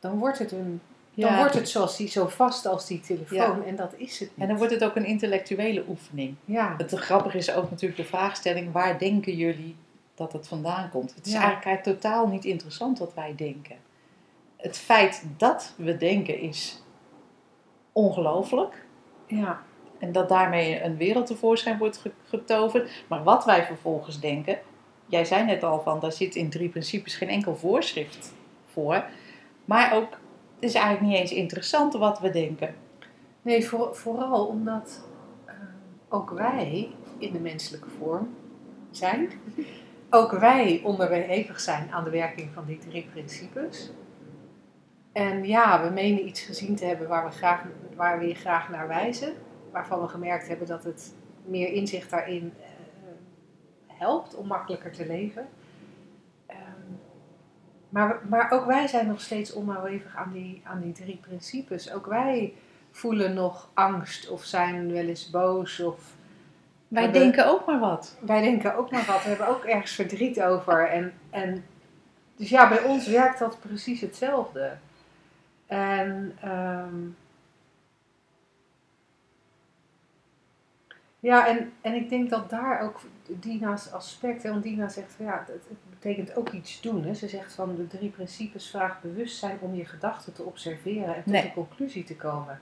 dan 0.00 0.18
wordt 0.18 0.38
het 0.38 0.52
een, 0.52 0.80
dan 1.14 1.30
Ja. 1.30 1.36
wordt 1.36 1.54
het 1.54 1.68
zoals 1.68 1.96
die, 1.96 2.08
zo 2.08 2.26
vast 2.28 2.66
als 2.66 2.86
die 2.86 3.00
telefoon 3.00 3.64
en 3.64 3.76
dat 3.76 3.92
is 3.96 4.18
het 4.18 4.28
niet. 4.30 4.38
En 4.38 4.48
dan 4.48 4.56
wordt 4.56 4.72
het 4.72 4.84
ook 4.84 4.96
een 4.96 5.04
intellectuele 5.04 5.84
oefening. 5.88 6.34
ja, 6.44 6.74
Het 6.76 6.92
grappige 6.92 7.36
is 7.38 7.52
ook 7.54 7.70
natuurlijk 7.70 8.00
de 8.00 8.06
vraagstelling: 8.06 8.72
waar 8.72 8.98
denken 8.98 9.36
jullie 9.36 9.76
dat 10.14 10.32
het 10.32 10.48
vandaan 10.48 10.90
komt? 10.90 11.14
Het 11.14 11.26
is 11.26 11.32
eigenlijk 11.34 11.82
totaal 11.82 12.28
niet 12.28 12.44
interessant 12.44 12.98
wat 12.98 13.14
wij 13.14 13.34
denken. 13.36 13.76
Het 14.56 14.78
feit 14.78 15.24
dat 15.36 15.74
we 15.76 15.96
denken 15.96 16.38
is 16.40 16.82
ongelooflijk. 17.92 18.84
ja, 19.26 19.62
En 20.02 20.12
dat 20.12 20.28
daarmee 20.28 20.82
een 20.82 20.96
wereld 20.96 21.26
tevoorschijn 21.26 21.78
wordt 21.78 21.96
ge- 21.98 22.10
getoverd. 22.24 23.04
Maar 23.08 23.22
wat 23.22 23.44
wij 23.44 23.64
vervolgens 23.64 24.20
denken, 24.20 24.58
jij 25.06 25.24
zei 25.24 25.44
net 25.44 25.62
al 25.62 25.80
van, 25.80 26.00
daar 26.00 26.12
zit 26.12 26.34
in 26.34 26.50
drie 26.50 26.68
principes 26.68 27.14
geen 27.14 27.28
enkel 27.28 27.56
voorschrift 27.56 28.32
voor. 28.66 29.04
Maar 29.64 29.94
ook, 29.94 30.10
het 30.54 30.64
is 30.70 30.74
eigenlijk 30.74 31.06
niet 31.06 31.20
eens 31.20 31.32
interessant 31.32 31.92
wat 31.94 32.20
we 32.20 32.30
denken. 32.30 32.74
Nee, 33.42 33.68
voor, 33.68 33.96
vooral 33.96 34.46
omdat 34.46 35.04
eh, 35.44 35.54
ook 36.08 36.30
wij 36.30 36.88
in 37.18 37.32
de 37.32 37.40
menselijke 37.40 37.88
vorm 37.98 38.34
zijn. 38.90 39.30
Ook 40.10 40.30
wij 40.30 40.80
onderhevig 40.84 41.60
zijn 41.60 41.88
aan 41.92 42.04
de 42.04 42.10
werking 42.10 42.50
van 42.54 42.64
die 42.66 42.78
drie 42.78 43.08
principes. 43.12 43.90
En 45.12 45.44
ja, 45.44 45.82
we 45.82 45.90
menen 45.90 46.26
iets 46.26 46.40
gezien 46.40 46.76
te 46.76 46.84
hebben 46.84 47.08
waar 47.08 47.24
we, 47.24 47.30
graag, 47.30 47.64
waar 47.96 48.18
we 48.18 48.26
je 48.26 48.34
graag 48.34 48.68
naar 48.68 48.88
wijzen. 48.88 49.32
Waarvan 49.72 50.00
we 50.00 50.08
gemerkt 50.08 50.48
hebben 50.48 50.66
dat 50.66 50.84
het 50.84 51.14
meer 51.44 51.72
inzicht 51.72 52.10
daarin 52.10 52.52
eh, 52.60 52.66
helpt 53.86 54.34
om 54.34 54.46
makkelijker 54.46 54.92
te 54.92 55.06
leven. 55.06 55.48
Ehm, 56.46 56.58
maar, 57.88 58.20
maar 58.28 58.50
ook 58.50 58.66
wij 58.66 58.86
zijn 58.86 59.06
nog 59.06 59.20
steeds 59.20 59.52
onderhevig 59.52 60.16
aan 60.16 60.32
die, 60.32 60.60
aan 60.64 60.80
die 60.80 60.92
drie 60.92 61.16
principes. 61.16 61.92
Ook 61.92 62.06
wij 62.06 62.54
voelen 62.90 63.34
nog 63.34 63.70
angst 63.74 64.28
of 64.28 64.44
zijn 64.44 64.92
wel 64.92 65.04
eens 65.04 65.30
boos 65.30 65.80
of 65.80 66.14
Wij 66.88 67.12
denken 67.12 67.46
ook 67.46 67.66
maar 67.66 67.78
wat. 67.78 68.16
wij 68.20 68.40
denken 68.40 68.76
ook 68.76 68.90
maar 68.90 69.04
wat, 69.04 69.22
we 69.22 69.28
hebben 69.28 69.48
ook 69.48 69.64
ergens 69.64 69.92
verdriet 69.92 70.42
over. 70.42 70.88
En, 70.88 71.12
en, 71.30 71.64
dus 72.36 72.48
ja, 72.48 72.68
bij 72.68 72.82
ons 72.82 73.06
werkt 73.06 73.38
dat 73.38 73.60
precies 73.60 74.00
hetzelfde. 74.00 74.72
En 75.66 76.36
ehm, 76.40 76.94
ja, 81.22 81.46
en, 81.48 81.72
en 81.80 81.94
ik 81.94 82.08
denk 82.08 82.30
dat 82.30 82.50
daar 82.50 82.80
ook 82.80 83.00
Dina's 83.26 83.90
aspect, 83.92 84.42
hè, 84.42 84.50
want 84.50 84.62
Dina 84.62 84.88
zegt 84.88 85.12
van 85.12 85.24
ja, 85.24 85.38
het, 85.38 85.48
het 85.68 85.78
betekent 85.90 86.36
ook 86.36 86.50
iets 86.50 86.80
doen. 86.80 87.04
Hè. 87.04 87.14
Ze 87.14 87.28
zegt 87.28 87.52
van 87.54 87.74
de 87.74 87.86
drie 87.86 88.10
principes 88.10 88.70
vraagt 88.70 89.00
bewustzijn 89.02 89.58
om 89.60 89.74
je 89.74 89.84
gedachten 89.84 90.32
te 90.32 90.42
observeren 90.42 91.14
en 91.14 91.22
tot 91.22 91.32
Nee. 91.32 91.44
een 91.44 91.52
conclusie 91.52 92.04
te 92.04 92.16
komen. 92.16 92.60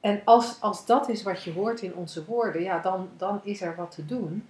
En 0.00 0.20
als, 0.24 0.60
als 0.60 0.86
dat 0.86 1.08
is 1.08 1.22
wat 1.22 1.42
je 1.42 1.52
hoort 1.52 1.82
in 1.82 1.94
onze 1.94 2.24
woorden, 2.24 2.62
ja, 2.62 2.78
dan, 2.78 3.08
dan 3.16 3.40
is 3.44 3.60
er 3.60 3.76
wat 3.76 3.90
te 3.90 4.06
doen. 4.06 4.48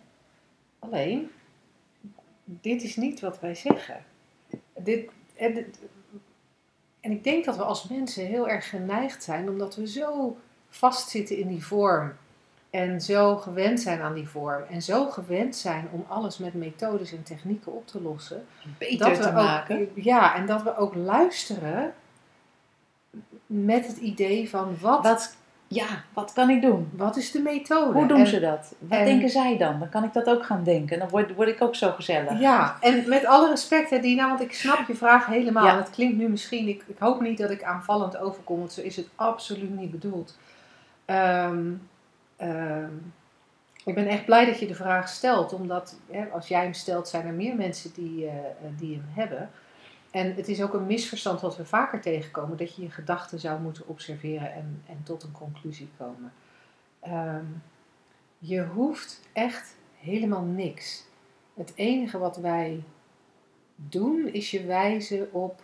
Alleen, 0.79 1.31
dit 2.45 2.83
is 2.83 2.97
niet 2.97 3.21
wat 3.21 3.41
wij 3.41 3.55
zeggen. 3.55 4.05
Dit, 4.79 5.11
en, 5.37 5.55
dit- 5.55 5.79
en 7.01 7.11
ik 7.11 7.25
denk 7.25 7.45
dat 7.45 7.57
we 7.57 7.63
als 7.63 7.89
mensen 7.89 8.27
heel 8.27 8.49
erg 8.49 8.69
geneigd 8.69 9.23
zijn, 9.23 9.49
omdat 9.49 9.77
we 9.77 9.87
zo 9.89 10.37
vastzitten 10.69 11.37
in 11.39 11.49
die 11.49 11.65
vorm. 11.67 12.13
En 12.77 13.01
zo 13.01 13.37
gewend 13.37 13.81
zijn 13.81 14.01
aan 14.01 14.15
die 14.15 14.29
vorm. 14.29 14.63
En 14.71 14.83
zo 14.83 15.07
gewend 15.11 15.57
zijn 15.57 15.89
om 15.93 16.05
alles 16.09 16.39
met 16.39 16.55
methodes 16.55 17.13
en 17.13 17.23
technieken 17.23 17.73
op 17.73 17.87
te 17.87 18.03
lossen. 18.03 18.47
Beter 18.79 19.11
we 19.11 19.19
te 19.19 19.29
ook, 19.29 19.35
maken. 19.35 19.89
Ja, 19.95 20.35
en 20.35 20.47
dat 20.47 20.63
we 20.63 20.77
ook 20.77 20.95
luisteren 20.95 21.93
met 23.47 23.87
het 23.87 23.97
idee 23.97 24.51
van 24.51 24.77
wat, 24.81 25.03
Wat, 25.03 25.37
ja, 25.69 25.87
wat 26.13 26.33
kan 26.33 26.51
ik 26.51 26.63
doen? 26.63 26.91
wat 26.97 27.17
is 27.17 27.31
de 27.31 27.41
methode? 27.41 27.93
Hoe 27.93 28.07
doen 28.07 28.21
En- 28.21 28.27
ze 28.27 28.41
dat? 28.41 28.75
Wat 28.79 28.99
en- 28.99 29.05
denken 29.05 29.31
zij 29.31 29.57
dan? 29.59 29.79
Dan 29.79 29.89
kan 29.89 30.05
ik 30.05 30.13
dat 30.13 30.27
ook 30.27 30.47
gaan 30.47 30.65
denken. 30.65 30.99
Dan 30.99 31.09
word, 31.09 31.35
word 31.35 31.49
ik 31.49 31.63
ook 31.63 31.75
zo 31.75 31.91
gezellig. 31.93 32.41
Ja, 32.41 32.77
en 32.81 33.09
met 33.09 33.25
alle 33.25 33.49
respect, 33.49 33.91
hè, 33.91 34.01
Dina, 34.01 34.29
want 34.29 34.41
ik 34.41 34.53
snap 34.53 34.87
je 34.87 34.95
vraag 34.95 35.27
helemaal. 35.27 35.65
Ja. 35.65 35.73
En 35.73 35.79
het 35.79 35.91
klinkt 35.91 36.17
nu 36.17 36.29
misschien, 36.29 36.69
ik, 36.69 36.83
ik 36.87 36.99
hoop 36.99 37.21
niet 37.21 37.39
dat 37.39 37.51
ik 37.51 37.63
aanvallend 37.63 38.17
overkom, 38.17 38.59
want 38.59 38.73
zo 38.73 38.81
is 38.81 38.97
het 38.97 39.09
absoluut 39.15 39.77
niet 39.77 39.91
bedoeld. 39.91 40.39
Ehm, 41.05 41.73
ehm, 42.37 42.93
ik 43.85 43.95
ben 43.95 44.07
echt 44.07 44.25
blij 44.25 44.45
dat 44.45 44.59
je 44.59 44.67
de 44.67 44.75
vraag 44.75 45.09
stelt, 45.09 45.53
omdat 45.53 45.99
hè, 46.11 46.27
als 46.27 46.49
jij 46.49 46.63
hem 46.63 46.75
stelt, 46.75 47.09
zijn 47.09 47.27
er 47.27 47.33
meer 47.33 47.57
mensen 47.57 47.93
die, 47.95 48.27
eh, 48.27 48.35
die 48.79 48.95
hem 48.95 49.07
hebben. 49.09 49.51
En 50.11 50.35
het 50.35 50.49
is 50.49 50.63
ook 50.63 50.75
een 50.75 50.87
misverstand 50.87 51.41
wat 51.41 51.57
we 51.57 51.65
vaker 51.65 52.01
tegenkomen, 52.01 52.57
dat 52.57 52.77
je 52.77 52.83
je 52.83 52.91
gedachten 52.91 53.41
zou 53.41 53.61
moeten 53.61 53.89
observeren 53.89 54.53
en, 54.53 54.83
en 54.87 55.01
tot 55.03 55.23
een 55.23 55.33
conclusie 55.33 55.89
komen. 55.99 56.33
Ehm, 57.01 57.45
je 58.39 58.65
hoeft 58.65 59.21
echt 59.33 59.77
helemaal 59.99 60.43
niks. 60.43 61.05
Het 61.55 61.73
enige 61.75 62.19
wat 62.19 62.37
wij 62.37 62.83
doen 63.75 64.29
is 64.33 64.51
je 64.51 64.65
wijzen 64.65 65.33
op, 65.33 65.63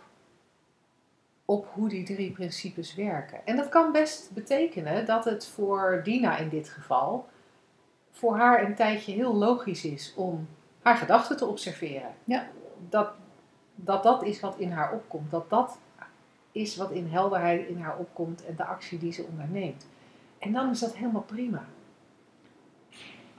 op 1.53 1.67
hoe 1.73 1.89
die 1.89 2.03
drie 2.03 2.31
principes 2.31 2.95
werken. 2.95 3.45
En 3.45 3.55
dat 3.55 3.69
kan 3.69 3.91
best 3.91 4.31
betekenen 4.33 5.05
dat 5.05 5.25
het 5.25 5.47
voor 5.47 6.01
Dina 6.03 6.37
in 6.37 6.49
dit 6.49 6.69
geval, 6.69 7.27
voor 8.11 8.37
haar 8.37 8.63
een 8.63 8.75
tijdje 8.75 9.11
heel 9.11 9.35
logisch 9.35 9.85
is 9.85 10.13
om 10.15 10.47
haar 10.81 10.97
gedachten 10.97 11.37
te 11.37 11.45
observeren. 11.45 12.13
Ja. 12.23 12.47
Dat, 12.89 13.11
dat 13.75 14.03
dat 14.03 14.23
is 14.23 14.39
wat 14.39 14.57
in 14.57 14.71
haar 14.71 14.93
opkomt. 14.93 15.31
Dat 15.31 15.49
dat 15.49 15.77
is 16.51 16.75
wat 16.75 16.91
in 16.91 17.07
helderheid 17.07 17.67
in 17.67 17.77
haar 17.81 17.97
opkomt 17.97 18.45
en 18.45 18.55
de 18.55 18.65
actie 18.65 18.99
die 18.99 19.11
ze 19.11 19.23
onderneemt. 19.23 19.87
En 20.39 20.51
dan 20.51 20.69
is 20.69 20.79
dat 20.79 20.95
helemaal 20.95 21.21
prima. 21.21 21.65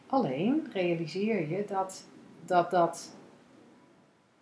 Alleen 0.07 0.71
realiseer 0.73 1.49
je 1.49 1.65
dat, 1.65 2.05
dat, 2.47 2.71
dat, 2.71 3.17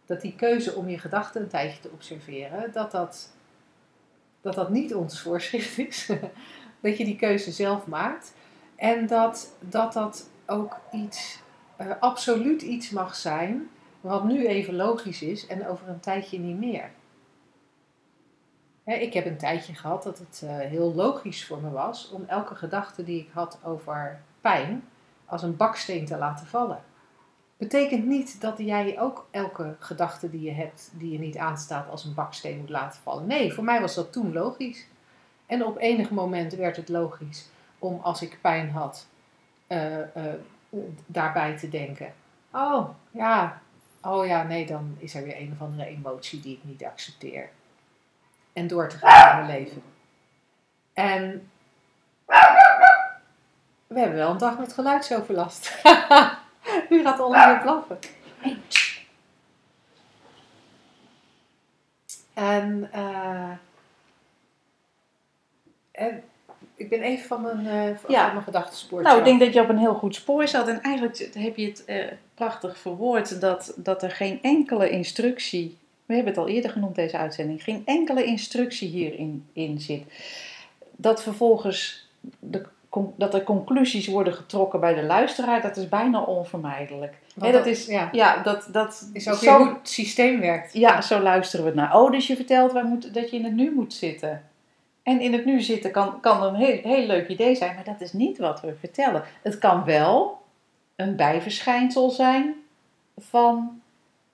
dat 0.07 0.21
die 0.21 0.35
keuze 0.35 0.75
om 0.75 0.89
je 0.89 0.99
gedachten 0.99 1.43
een 1.43 1.49
tijdje 1.49 1.81
te 1.81 1.91
observeren, 1.93 2.73
dat 2.73 2.91
dat, 2.91 3.32
dat, 4.43 4.55
dat 4.55 4.71
niet 4.71 4.95
ons 4.95 5.21
voorschrift 5.21 5.79
is. 5.79 6.11
dat 6.83 6.99
je 6.99 7.05
die 7.05 7.17
keuze 7.17 7.51
zelf 7.51 7.87
maakt. 7.87 8.35
En 8.77 9.07
dat 9.07 9.57
dat, 9.61 9.93
dat 9.93 10.31
ook 10.47 10.81
iets, 10.93 11.43
eh, 11.77 11.91
absoluut 12.01 12.63
iets 12.63 12.91
mag 12.91 13.15
zijn, 13.15 13.69
wat 14.01 14.25
nu 14.25 14.47
even 14.47 14.75
logisch 14.75 15.23
is 15.23 15.47
en 15.47 15.69
over 15.69 15.89
een 15.89 16.01
tijdje 16.01 16.39
niet 16.39 16.59
meer. 16.59 16.91
Hè, 18.85 18.95
ik 18.95 19.13
heb 19.13 19.27
een 19.27 19.39
tijdje 19.39 19.75
gehad 19.75 20.03
dat 20.03 20.19
het 20.19 20.43
eh, 20.45 20.57
heel 20.57 20.95
logisch 20.95 21.47
voor 21.47 21.61
me 21.61 21.71
was 21.71 22.11
om 22.11 22.25
elke 22.27 22.55
gedachte 22.55 23.05
die 23.05 23.21
ik 23.21 23.31
had 23.33 23.59
over 23.65 24.21
pijn 24.41 24.85
als 25.25 25.43
een 25.43 25.57
baksteen 25.57 26.07
te 26.07 26.17
laten 26.17 26.47
vallen. 26.47 26.83
Betekent 27.63 28.07
niet 28.07 28.41
dat 28.41 28.59
jij 28.59 29.01
ook 29.01 29.29
elke 29.31 29.77
gedachte 29.79 30.31
die 30.31 30.43
je 30.43 30.53
hebt, 30.53 30.91
die 30.93 31.13
je 31.13 31.19
niet 31.19 31.37
aanstaat, 31.37 31.89
als 31.91 32.05
een 32.05 32.15
baksteen 32.15 32.59
moet 32.59 32.69
laten 32.69 33.01
vallen. 33.03 33.27
Nee, 33.27 33.53
voor 33.53 33.65
mij 33.65 33.81
was 33.81 33.95
dat 33.95 34.13
toen 34.13 34.33
logisch. 34.33 34.87
En 35.47 35.65
op 35.65 35.79
enig 35.79 36.11
moment 36.11 36.55
werd 36.55 36.77
het 36.77 36.89
logisch 36.89 37.49
om 37.79 38.01
als 38.01 38.23
ik 38.23 38.39
pijn 38.41 38.71
had, 38.71 39.07
eh, 39.67 40.17
eh, 40.17 40.35
daarbij 41.07 41.57
te 41.57 41.69
denken. 41.69 42.15
Oh, 42.53 42.89
ja, 43.11 43.61
oh 44.03 44.27
ja, 44.27 44.43
nee, 44.43 44.67
dan 44.67 44.97
is 44.99 45.15
er 45.15 45.25
weer 45.25 45.41
een 45.41 45.53
of 45.53 45.67
andere 45.67 45.89
emotie 45.89 46.41
die 46.41 46.57
ik 46.57 46.65
niet 46.65 46.85
accepteer. 46.85 47.51
En 48.53 48.67
door 48.67 48.89
te 48.89 48.97
gaan 48.97 49.41
in 49.41 49.47
mijn 49.47 49.59
leven. 49.59 49.83
En 50.93 51.51
we 53.87 53.99
hebben 53.99 54.19
wel 54.19 54.31
een 54.31 54.39
dag 54.39 54.59
met 54.59 54.73
geluidsoverlast. 54.73 55.83
nu 56.97 57.03
gaat 57.03 57.21
Ollie 57.21 57.47
weer 57.47 57.61
blaffen. 57.61 57.99
En, 62.35 62.89
eh, 62.93 63.51
en 65.93 66.23
ik 66.75 66.89
ben 66.89 67.03
even 67.03 67.27
van 67.27 67.43
mijn, 67.43 67.99
van 67.99 68.11
Ja. 68.11 68.33
mijn 68.33 68.45
gedachtenspoortje 68.45 69.09
Nou, 69.09 69.19
ik 69.19 69.25
denk 69.25 69.41
dat 69.41 69.53
je 69.53 69.61
op 69.61 69.69
een 69.69 69.79
heel 69.79 69.95
goed 69.95 70.15
spoor 70.15 70.49
zat. 70.49 70.69
En 70.69 70.81
eigenlijk 70.81 71.31
heb 71.35 71.57
je 71.57 71.67
het 71.67 71.85
eh, 71.85 72.05
prachtig 72.35 72.79
verwoord 72.79 73.41
dat, 73.41 73.73
dat 73.77 74.03
er 74.03 74.11
geen 74.11 74.39
enkele 74.43 74.91
instructie. 74.91 75.79
We 76.07 76.15
hebben 76.15 76.33
het 76.33 76.43
al 76.43 76.49
eerder 76.49 76.71
genoemd, 76.71 76.95
deze 76.95 77.17
uitzending. 77.17 77.63
Geen 77.63 77.83
enkele 77.85 78.25
instructie 78.25 78.89
hierin 78.89 79.49
in 79.53 79.81
zit. 79.81 80.03
Dat 80.97 81.23
vervolgens 81.23 82.09
de, 82.39 82.67
dat 83.17 83.35
er 83.35 83.43
conclusies 83.43 84.07
worden 84.07 84.35
getrokken 84.35 84.81
bij 84.81 84.95
de 84.95 85.03
luisteraar, 85.03 85.63
dat 85.63 85.77
is 85.77 85.89
bijna 85.89 86.21
onvermijdelijk. 86.23 87.15
Dat 87.35 87.67
is, 87.67 87.87
ja, 87.87 88.09
ja, 88.13 88.43
dat, 88.43 88.69
dat 88.73 89.11
is 89.13 89.29
ook 89.29 89.37
zo- 89.37 89.57
hoe 89.57 89.69
het 89.69 89.89
systeem 89.89 90.41
werkt. 90.41 90.73
Ja, 90.73 91.01
zo 91.01 91.21
luisteren 91.21 91.65
we 91.65 91.71
het 91.71 91.81
naar. 91.81 92.01
Oh, 92.01 92.11
dus 92.11 92.27
je 92.27 92.37
vertelt 92.37 92.73
wij 92.73 92.85
moeten, 92.85 93.13
dat 93.13 93.31
je 93.31 93.37
in 93.37 93.45
het 93.45 93.55
nu 93.55 93.73
moet 93.75 93.95
zitten. 93.95 94.43
En 95.03 95.21
in 95.21 95.33
het 95.33 95.45
nu 95.45 95.61
zitten 95.61 95.91
kan, 95.91 96.21
kan 96.21 96.43
een 96.43 96.55
heel, 96.55 96.81
heel 96.83 97.07
leuk 97.07 97.29
idee 97.29 97.55
zijn, 97.55 97.75
maar 97.75 97.85
dat 97.85 98.01
is 98.01 98.13
niet 98.13 98.39
wat 98.39 98.61
we 98.61 98.75
vertellen. 98.81 99.23
Het 99.43 99.59
kan 99.59 99.85
wel 99.85 100.41
een 100.97 101.17
bijverschijnsel 101.17 102.11
zijn 102.11 102.55
van 103.19 103.81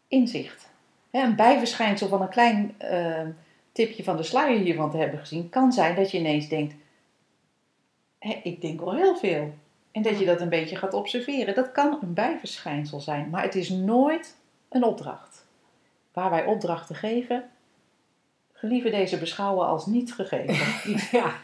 inzicht. 0.08 0.68
Een 1.10 1.36
bijverschijnsel 1.36 2.08
van 2.08 2.22
een 2.22 2.28
klein 2.28 2.74
eh, 2.78 3.20
tipje 3.72 4.04
van 4.04 4.16
de 4.16 4.22
sluier 4.22 4.58
hiervan 4.58 4.90
te 4.90 4.96
hebben 4.96 5.18
gezien, 5.18 5.48
kan 5.48 5.72
zijn 5.72 5.94
dat 5.94 6.10
je 6.10 6.18
ineens 6.18 6.48
denkt: 6.48 6.74
ik 8.18 8.60
denk 8.60 8.80
al 8.80 8.94
heel 8.94 9.16
veel. 9.16 9.54
En 9.92 10.02
dat 10.02 10.18
je 10.18 10.24
dat 10.24 10.40
een 10.40 10.48
beetje 10.48 10.76
gaat 10.76 10.94
observeren. 10.94 11.54
Dat 11.54 11.72
kan 11.72 11.98
een 12.02 12.14
bijverschijnsel 12.14 13.00
zijn, 13.00 13.30
maar 13.30 13.42
het 13.42 13.54
is 13.54 13.68
nooit 13.68 14.36
een 14.68 14.84
opdracht 14.84 15.46
waar 16.12 16.30
wij 16.30 16.44
opdrachten 16.44 16.96
geven, 16.96 17.50
gelieve 18.52 18.90
deze 18.90 19.18
beschouwen 19.18 19.66
als 19.66 19.86
niet 19.86 20.14
gegeven. 20.14 20.56
Ja. 21.18 21.34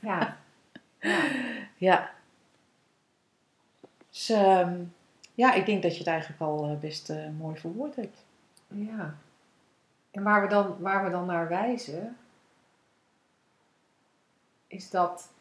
Ja. 0.00 0.36
ja. 1.00 1.24
ja. 1.76 2.10
Dus 4.10 4.28
ehm, 4.28 4.82
ja, 5.34 5.52
ik 5.52 5.66
denk 5.66 5.82
dat 5.82 5.92
je 5.92 5.98
het 5.98 6.06
eigenlijk 6.06 6.40
al 6.40 6.64
eh, 6.64 6.78
best 6.78 7.10
eh, 7.10 7.28
mooi 7.38 7.56
verwoord 7.56 7.96
hebt. 7.96 8.24
Ja. 8.68 9.16
En 10.10 10.22
waar 10.22 10.42
we 10.42 10.48
dan, 10.48 10.76
waar 10.78 11.04
we 11.04 11.10
dan 11.10 11.26
naar 11.26 11.48
wijzen, 11.48 12.16
is 14.66 14.90
dat, 14.90 15.32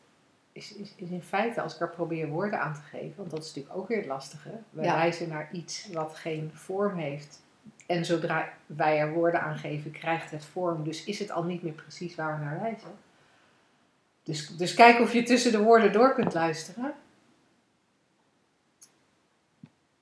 is, 0.54 0.74
is, 0.74 0.94
is 0.96 1.10
in 1.10 1.22
feite, 1.22 1.62
als 1.62 1.76
ik 1.76 1.82
er 1.82 1.90
probeer 1.90 2.28
woorden 2.28 2.60
aan 2.60 2.74
te 2.74 2.82
geven, 2.82 3.14
want 3.18 3.30
dat 3.30 3.40
is 3.44 3.48
natuurlijk 3.48 3.76
ook 3.76 3.88
weer 3.88 3.98
het 3.98 4.08
lastige. 4.08 4.50
We 4.70 4.84
Ja. 4.84 4.96
wijzen 4.96 5.30
naar 5.30 5.50
iets 5.52 5.90
wat 5.92 6.16
geen 6.16 6.52
vorm 6.54 6.98
heeft. 6.98 7.42
En 7.86 8.06
zodra 8.06 8.50
wij 8.66 9.00
er 9.00 9.14
woorden 9.14 9.42
aan 9.42 9.58
geven, 9.58 9.92
krijgt 9.92 10.32
het 10.32 10.46
vorm. 10.46 10.84
Dus 10.84 11.04
is 11.04 11.20
het 11.20 11.32
al 11.32 11.44
niet 11.44 11.64
meer 11.64 11.74
precies 11.74 12.16
waar 12.16 12.40
we 12.40 12.46
naar 12.46 12.60
wijzen. 12.62 12.92
Dus, 14.24 14.48
dus 14.48 14.74
kijk 14.74 15.00
of 15.00 15.14
je 15.14 15.24
tussen 15.24 15.52
de 15.52 15.64
woorden 15.64 15.92
door 15.92 16.14
kunt 16.14 16.34
luisteren. 16.34 16.94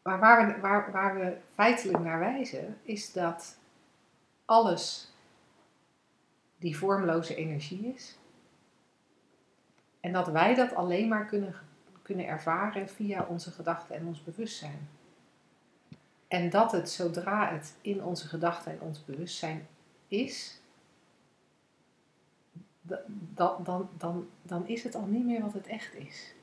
Maar 0.03 0.19
waar 0.19 0.47
we, 0.47 0.59
waar, 0.59 0.91
waar 0.91 1.19
we 1.19 1.37
feitelijk 1.53 2.03
naar 2.03 2.19
wijzen, 2.19 2.77
is 2.83 3.11
dat 3.11 3.57
alles 4.45 5.11
die 6.57 6.77
vormloze 6.77 7.35
energie 7.35 7.93
is. 7.95 8.17
En 10.01 10.11
dat 10.11 10.27
wij 10.27 10.55
dat 10.55 10.75
alleen 10.75 11.07
maar 11.07 11.25
kunnen, 11.25 11.55
kunnen 12.01 12.25
ervaren 12.27 12.89
via 12.89 13.25
onze 13.29 13.51
gedachten 13.51 13.95
en 13.95 14.05
ons 14.07 14.23
bewustzijn. 14.23 14.89
En 16.27 16.49
dat 16.49 16.71
het 16.71 16.89
zodra 16.89 17.49
het 17.51 17.77
in 17.81 18.03
onze 18.03 18.27
gedachten 18.27 18.71
en 18.71 18.81
ons 18.81 19.05
bewustzijn 19.05 19.67
is, 20.07 20.61
da- 22.81 23.01
da- 23.07 23.57
dan, 23.63 23.89
dan, 23.97 24.29
dan 24.41 24.67
is 24.67 24.83
het 24.83 24.95
al 24.95 25.05
niet 25.05 25.25
meer 25.25 25.41
wat 25.41 25.53
het 25.53 25.67
echt 25.67 25.95
is. 25.95 26.33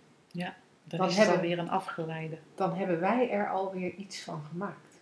Dan, 0.84 0.98
Dan 0.98 1.08
is 1.08 1.16
het 1.16 1.26
hebben- 1.26 1.42
alweer 1.42 1.58
een 1.58 1.70
afgeleide. 1.70 2.38
Dan 2.54 2.74
hebben 2.76 3.00
wij 3.00 3.30
er 3.30 3.50
alweer 3.50 3.94
iets 3.94 4.22
van 4.22 4.44
gemaakt. 4.44 5.00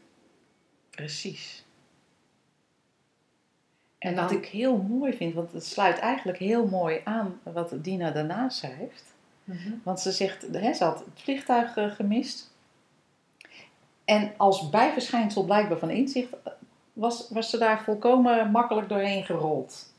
Precies. 0.91 1.66
En, 3.99 4.15
wat 4.15 4.31
ik 4.31 4.47
heel 4.47 4.77
mooi 4.77 5.13
vind, 5.13 5.35
want 5.35 5.53
het 5.53 5.67
sluit 5.67 5.99
eigenlijk 5.99 6.39
heel 6.39 6.67
mooi 6.67 7.01
aan 7.05 7.41
wat 7.43 7.73
Dina 7.77 8.11
daarna 8.11 8.49
schrijft. 8.49 9.15
Want 9.83 10.01
ze 10.01 10.13
zegt, 10.13 10.47
hè, 10.53 10.73
ze 10.73 10.85
had 10.85 10.99
het 10.99 11.09
vliegtuig 11.23 11.77
eh, 11.77 11.91
gemist. 11.91 12.51
En 14.05 14.33
als 14.37 14.71
bijverschijnsel 14.71 15.45
blijkbaar 15.45 15.79
van 15.79 15.91
inzicht 15.91 16.33
eh, 16.45 16.53
was, 16.93 17.29
was 17.31 17.51
ze 17.51 17.59
daar 17.59 17.83
volkomen 17.83 18.51
makkelijk 18.51 18.89
doorheen 18.89 19.25
gerold. 19.25 19.95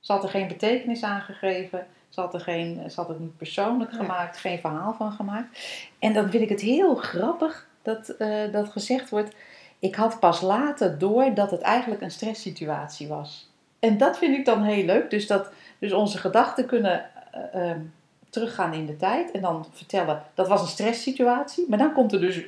Ze 0.00 0.12
had 0.12 0.22
er 0.22 0.28
geen 0.28 0.48
betekenis 0.48 1.02
aan 1.02 1.20
gegeven. 1.20 1.86
Ze 2.08 2.20
had, 2.20 2.34
er 2.34 2.40
geen, 2.40 2.90
ze 2.90 3.00
had 3.00 3.08
het 3.08 3.20
niet 3.20 3.36
persoonlijk 3.36 3.92
gemaakt, 3.92 4.36
geen 4.36 4.58
verhaal 4.58 4.94
van 4.94 5.12
gemaakt. 5.12 5.58
En 5.98 6.12
dan 6.12 6.30
vind 6.30 6.42
ik 6.42 6.48
het 6.48 6.60
heel 6.60 6.94
grappig 6.94 7.68
dat, 7.82 8.08
eh, 8.08 8.52
dat 8.52 8.68
gezegd 8.68 9.10
wordt. 9.10 9.34
Ik 9.78 9.94
had 9.94 10.20
pas 10.20 10.40
later 10.40 10.98
door 10.98 11.34
dat 11.34 11.50
het 11.50 11.60
eigenlijk 11.60 12.00
een 12.02 12.10
stresssituatie 12.10 13.08
was. 13.08 13.48
En 13.78 13.98
dat 13.98 14.18
vind 14.18 14.36
ik 14.36 14.44
dan 14.44 14.62
heel 14.62 14.84
leuk. 14.84 15.10
Dus 15.10 15.26
dat 15.26 15.50
dus 15.78 15.92
onze 15.92 16.18
gedachten 16.18 16.66
kunnen 16.66 17.04
eh, 17.32 17.70
ehm, 17.70 17.80
teruggaan 18.30 18.72
in 18.72 18.86
de 18.86 18.96
tijd 18.96 19.30
en 19.30 19.40
dan 19.40 19.66
vertellen 19.72 20.22
dat 20.34 20.48
was 20.48 20.60
een 20.60 20.66
stresssituatie. 20.66 21.64
Maar 21.68 21.78
dan 21.78 21.92
komt 21.92 22.12
er 22.12 22.20
dus 22.20 22.44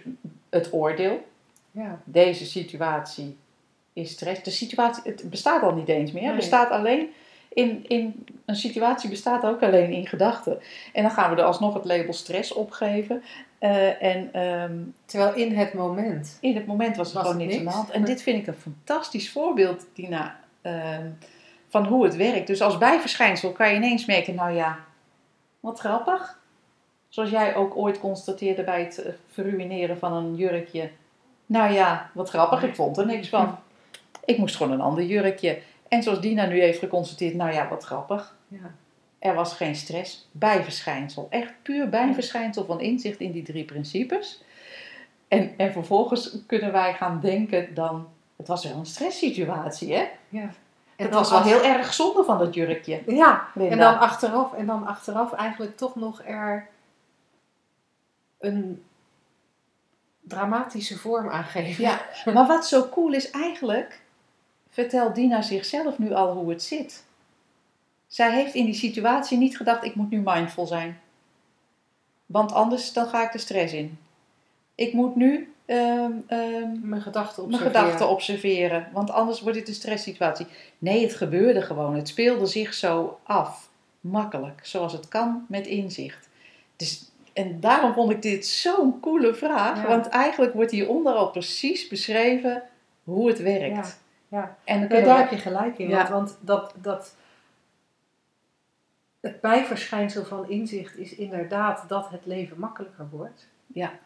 het 0.49 0.73
oordeel. 0.73 1.29
Ja, 1.71 1.99
Deze 2.05 2.47
situatie 2.47 3.37
is 3.93 4.11
stress. 4.11 4.43
De 4.43 4.51
situatie, 4.51 5.03
het 5.05 5.31
bestaat 5.31 5.63
al 5.63 5.75
niet 5.75 5.89
eens 5.89 6.13
meer. 6.13 6.23
Het 6.23 6.31
Nee. 6.33 6.41
bestaat 6.41 6.71
alleen 6.71 7.09
in, 7.53 7.85
in 7.89 8.27
een 8.45 8.57
situatie 8.57 9.11
bestaat 9.11 9.45
ook 9.45 9.63
alleen 9.63 9.91
in 9.91 10.07
gedachten. 10.07 10.61
En 10.93 11.03
dan 11.03 11.11
gaan 11.11 11.31
we 11.35 11.41
er 11.41 11.47
alsnog 11.47 11.75
het 11.75 11.85
label 11.85 12.13
stress 12.13 12.53
opgeven. 12.53 13.23
Eh, 13.59 14.03
en 14.03 14.33
ehm, 14.33 14.79
terwijl 15.05 15.35
in 15.35 15.57
het 15.57 15.75
moment. 15.75 16.39
in 16.41 16.55
het 16.55 16.67
moment 16.67 16.97
was 16.97 17.09
er 17.09 17.15
Was 17.15 17.23
gewoon 17.23 17.47
niks 17.47 17.59
aan 17.59 17.65
de 17.65 17.71
hand. 17.71 17.91
En 17.91 18.05
dit 18.05 18.23
vind 18.23 18.41
ik 18.41 18.47
een 18.47 18.61
fantastisch 18.61 19.31
voorbeeld, 19.31 19.87
Tina, 19.95 20.41
ehm, 20.63 21.09
van 21.69 21.87
hoe 21.87 22.05
het 22.05 22.17
werkt. 22.17 22.47
Dus 22.47 22.63
als 22.63 22.79
bijverschijnsel 22.79 23.53
kan 23.53 23.69
je 23.69 23.77
ineens 23.77 24.07
merken, 24.07 24.35
nou 24.35 24.53
ja, 24.53 24.79
wat 25.61 25.79
grappig. 25.79 26.39
Zoals 27.09 27.31
jij 27.31 27.55
ook 27.55 27.77
ooit 27.77 28.01
constateerde 28.01 28.63
bij 28.63 28.83
het 28.83 29.03
eh, 29.03 29.13
verruineren 29.33 29.99
van 29.99 30.13
een 30.13 30.35
jurkje. 30.35 30.91
Nou 31.47 31.73
ja, 31.73 32.11
wat 32.15 32.29
grappig, 32.29 32.63
ik 32.63 32.75
vond 32.75 32.99
er 32.99 33.07
niks 33.07 33.29
van. 33.29 33.59
Ik 34.25 34.39
moest 34.39 34.57
gewoon 34.57 34.73
een 34.73 34.81
ander 34.81 35.05
jurkje. 35.05 35.59
En 35.91 36.03
zoals 36.03 36.21
Dina 36.21 36.47
nu 36.47 36.61
heeft 36.61 36.79
geconstateerd, 36.79 37.35
nou 37.35 37.53
ja, 37.53 37.69
wat 37.69 37.85
grappig. 37.85 38.37
Ja. 38.49 38.75
Er 39.19 39.35
was 39.35 39.55
geen 39.55 39.75
stress, 39.75 40.29
bijverschijnsel. 40.33 41.27
Echt 41.31 41.53
puur 41.63 41.89
bijverschijnsel 41.89 42.65
van 42.65 42.81
inzicht 42.81 43.21
in 43.21 43.33
die 43.33 43.43
drie 43.43 43.65
principes. 43.65 44.43
En, 45.29 45.55
en 45.57 45.73
vervolgens 45.73 46.37
kunnen 46.47 46.73
wij 46.73 46.95
gaan 46.95 47.21
denken 47.21 47.75
dan... 47.75 48.09
Het 48.37 48.49
was 48.49 48.65
wel 48.65 48.77
een 48.77 48.87
stresssituatie, 48.87 49.95
hè? 49.95 50.09
ja. 50.29 50.51
En 50.97 51.07
het 51.07 51.15
was 51.15 51.31
wel 51.31 51.43
heel 51.43 51.65
erg 51.65 51.93
zonde 51.93 52.25
van 52.25 52.39
dat 52.39 52.55
jurkje. 52.55 53.03
Ja, 53.07 53.49
Linda. 53.55 53.73
en 53.73 53.79
dan 53.79 53.99
achteraf, 53.99 54.53
en 54.53 54.67
dan 54.67 54.87
achteraf 54.87 55.33
eigenlijk 55.33 55.77
toch 55.77 55.95
nog 55.95 56.23
er 56.25 56.69
een 58.39 58.85
dramatische 60.21 60.99
vorm 60.99 61.29
aangeven. 61.29 61.85
Ja, 61.85 62.01
maar 62.35 62.47
wat 62.47 62.67
zo 62.67 62.89
cool 62.89 63.13
is 63.13 63.31
eigenlijk... 63.31 64.01
Vertelt 64.71 65.15
Dina 65.15 65.43
zichzelf 65.43 65.99
nu 65.99 66.13
al 66.13 66.33
hoe 66.33 66.51
het 66.51 66.63
zit. 66.63 67.05
Zij 68.07 68.33
heeft 68.33 68.55
in 68.55 68.65
die 68.65 68.75
situatie 68.75 69.39
niet 69.39 69.57
gedacht, 69.57 69.85
ik 69.85 69.95
moet 69.95 70.11
nu 70.11 70.21
mindful 70.25 70.67
zijn. 70.67 71.01
Want 72.27 72.53
anders 72.53 72.93
dan 72.93 73.07
ga 73.07 73.25
ik 73.25 73.33
de 73.33 73.39
stress 73.39 73.73
in. 73.73 73.99
Ik 74.75 74.93
moet 74.93 75.17
nu 75.17 75.53
ehm, 75.65 76.13
ehm, 76.27 76.89
Mijn 76.89 77.03
gedachten 77.03 77.43
mijn 77.49 77.55
observeren. 77.55 77.83
gedachten 77.83 78.09
observeren, 78.09 78.89
want 78.93 79.11
anders 79.11 79.41
wordt 79.41 79.59
dit 79.59 79.69
een 79.69 79.75
stresssituatie. 79.75 80.47
Nee, 80.79 81.03
het 81.03 81.15
gebeurde 81.15 81.63
gewoon. 81.63 81.95
Het 81.95 82.09
speelde 82.09 82.47
zich 82.47 82.75
zo 82.75 83.19
af. 83.23 83.69
Makkelijk, 84.01 84.61
zoals 84.63 84.93
het 84.93 85.09
kan 85.09 85.45
met 85.49 85.67
inzicht. 85.67 86.29
Dus 86.77 87.05
En 87.33 87.61
daarom 87.61 87.93
vond 87.93 88.11
ik 88.11 88.23
dit 88.23 88.47
zo'n 88.47 89.01
coole 89.01 89.35
vraag. 89.35 89.83
Ja. 89.83 89.89
Want 89.89 90.09
eigenlijk 90.09 90.53
wordt 90.55 90.71
hieronder 90.71 91.13
al 91.13 91.31
precies 91.31 91.89
beschreven 91.89 92.63
hoe 93.05 93.29
het 93.29 93.39
werkt. 93.39 93.77
Ja. 93.77 93.95
En 94.31 94.81
Ja, 94.81 94.87
kunnen 94.87 95.05
daar 95.05 95.17
we- 95.17 95.21
heb 95.23 95.31
je 95.31 95.37
gelijk 95.39 95.79
in. 95.79 95.91
Want, 95.91 96.09
want 96.09 96.39
dat, 96.41 96.75
dat, 96.77 97.17
het 99.21 99.41
bijverschijnsel 99.41 100.25
van 100.25 100.49
inzicht 100.49 100.97
is 100.97 101.15
inderdaad 101.15 101.89
dat 101.89 102.11
het 102.11 102.27
leven 102.27 102.59
makkelijker 102.59 103.09
wordt. 103.11 103.49
Ja. 103.67 103.99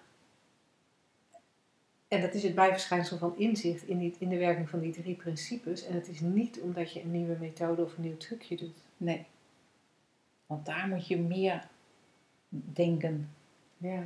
En 2.09 2.21
dat 2.21 2.35
is 2.35 2.43
het 2.43 2.55
bijverschijnsel 2.55 3.19
van 3.19 3.37
inzicht 3.39 3.83
in, 3.83 3.99
die, 3.99 4.15
in 4.19 4.29
de 4.29 4.39
werking 4.39 4.69
van 4.71 4.81
die 4.81 4.93
drie 4.93 5.15
principes. 5.15 5.87
En 5.87 5.95
het 5.95 6.09
is 6.09 6.21
niet 6.21 6.61
omdat 6.61 6.93
je 6.93 7.03
een 7.03 7.11
nieuwe 7.11 7.37
methode 7.41 7.83
of 7.85 7.97
een 7.97 8.03
nieuw 8.03 8.17
trucje 8.17 8.57
doet. 8.57 8.77
Nee. 8.97 9.27
Want 10.47 10.67
daar 10.67 10.89
moet 10.89 11.07
je 11.07 11.19
meer 11.19 11.67
denken 12.49 13.31
Ja. 13.77 14.03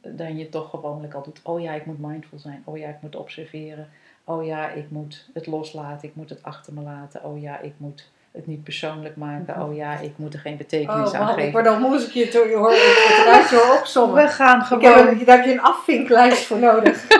dan 0.00 0.36
je 0.38 0.48
toch 0.48 0.70
gewoonlijk 0.70 1.14
al 1.14 1.22
doet. 1.22 1.40
Oh 1.42 1.60
ja, 1.60 1.72
ik 1.72 1.86
moet 1.86 1.98
mindful 1.98 2.38
zijn. 2.38 2.62
Oh 2.64 2.78
ja, 2.78 2.88
ik 2.88 3.00
moet 3.02 3.16
observeren. 3.16 3.88
Oh 4.28 4.44
ja, 4.44 4.68
ik 4.68 4.90
moet 4.90 5.24
het 5.34 5.46
loslaten. 5.46 6.08
Ik 6.08 6.14
moet 6.14 6.30
het 6.30 6.42
achter 6.42 6.72
me 6.72 6.80
laten. 6.82 7.22
Oh 7.24 7.40
ja, 7.42 7.58
ik 7.60 7.72
moet 7.76 8.04
het 8.32 8.46
niet 8.46 8.64
persoonlijk 8.64 9.16
maken. 9.16 9.62
Oh 9.62 9.74
ja, 9.76 9.98
ik 9.98 10.12
moet 10.18 10.34
er 10.34 10.40
geen 10.40 10.56
betekenis 10.56 11.10
Oh 11.10 11.20
aan 11.20 11.34
geven. 11.34 11.52
word 11.52 11.66
al 11.66 11.78
moe 11.78 11.92
als 11.92 12.06
ik 12.06 12.12
je 12.12 12.24
het 12.24 12.34
hoor, 12.34 12.70
het 12.72 13.50
hoor 13.50 13.78
opzommen. 13.78 14.22
We 14.24 14.28
gaan 14.30 14.60
Ik 14.60 14.66
gewoon. 14.66 15.06
heb, 15.06 15.26
daar 15.26 15.36
heb 15.36 15.46
je 15.46 15.52
een 15.52 15.60
afvinklijst 15.60 16.44
voor 16.44 16.58
nodig. 16.58 17.04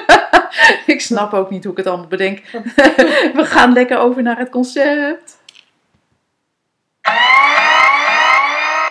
Ik 0.86 1.00
snap 1.00 1.32
ook 1.32 1.50
niet 1.50 1.62
hoe 1.62 1.72
ik 1.72 1.78
het 1.78 1.86
allemaal 1.86 2.06
bedenk. 2.06 2.38
We 3.38 3.42
gaan 3.44 3.72
lekker 3.72 3.98
over 3.98 4.22
naar 4.22 4.38
het 4.38 4.50
concept. 4.50 5.38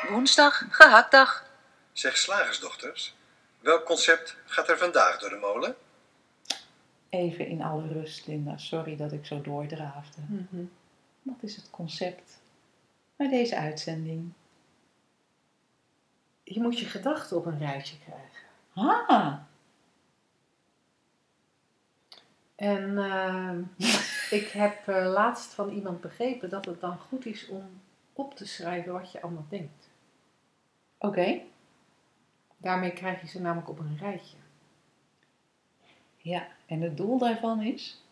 Woensdag, 0.09 0.63
gehaktdag. 0.69 1.43
Zeg 1.93 2.17
slagersdochters, 2.17 3.15
welk 3.59 3.83
concept 3.85 4.35
gaat 4.45 4.69
er 4.69 4.77
vandaag 4.77 5.19
door 5.19 5.29
de 5.29 5.35
molen? 5.35 5.75
Even 7.15 7.47
in 7.47 7.61
alle 7.61 7.87
rust, 7.87 8.27
Linda. 8.27 8.57
Sorry 8.57 8.95
dat 8.95 9.11
ik 9.11 9.25
zo 9.25 9.41
doordraafde. 9.41 10.21
Wat 11.21 11.43
is 11.43 11.55
het 11.55 11.69
concept 11.69 12.41
bij 13.15 13.29
deze 13.29 13.57
uitzending? 13.57 14.31
Je 16.43 16.61
moet 16.61 16.79
je 16.79 16.85
gedachten 16.85 17.37
op 17.37 17.45
een 17.45 17.57
rijtje 17.57 17.97
krijgen. 17.97 18.43
Ah, 18.73 19.33
En 22.55 22.97
ehm, 22.97 23.61
ik 24.39 24.47
heb 24.47 24.87
eh, 24.87 25.11
laatst 25.11 25.53
van 25.53 25.69
iemand 25.69 26.01
begrepen 26.01 26.49
dat 26.49 26.65
het 26.65 26.81
dan 26.81 26.97
goed 26.97 27.25
is 27.25 27.47
om 27.47 27.81
op 28.13 28.35
te 28.35 28.45
schrijven 28.45 28.93
wat 28.93 29.11
je 29.11 29.21
allemaal 29.21 29.45
denkt. 29.49 29.89
oké. 30.97 31.41
Daarmee 32.57 32.91
krijg 32.93 33.21
je 33.21 33.27
ze 33.27 33.41
namelijk 33.41 33.69
op 33.69 33.79
een 33.79 33.97
rijtje. 33.97 34.37
Ja, 36.25 36.47
en 36.65 36.81
het 36.81 36.97
doel 36.97 37.17
daarvan 37.17 37.61
is? 37.61 38.03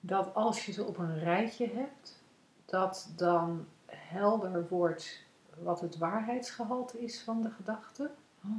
Dat 0.00 0.34
als 0.34 0.66
je 0.66 0.72
ze 0.72 0.84
op 0.84 0.98
een 0.98 1.18
rijtje 1.18 1.70
hebt, 1.74 2.22
dat 2.64 3.12
dan 3.16 3.66
helder 3.86 4.68
wordt 4.68 5.22
wat 5.58 5.80
het 5.80 5.98
waarheidsgehalte 5.98 7.00
is 7.00 7.20
van 7.20 7.42
de 7.42 7.50
gedachte. 7.50 8.10
Oh. 8.44 8.50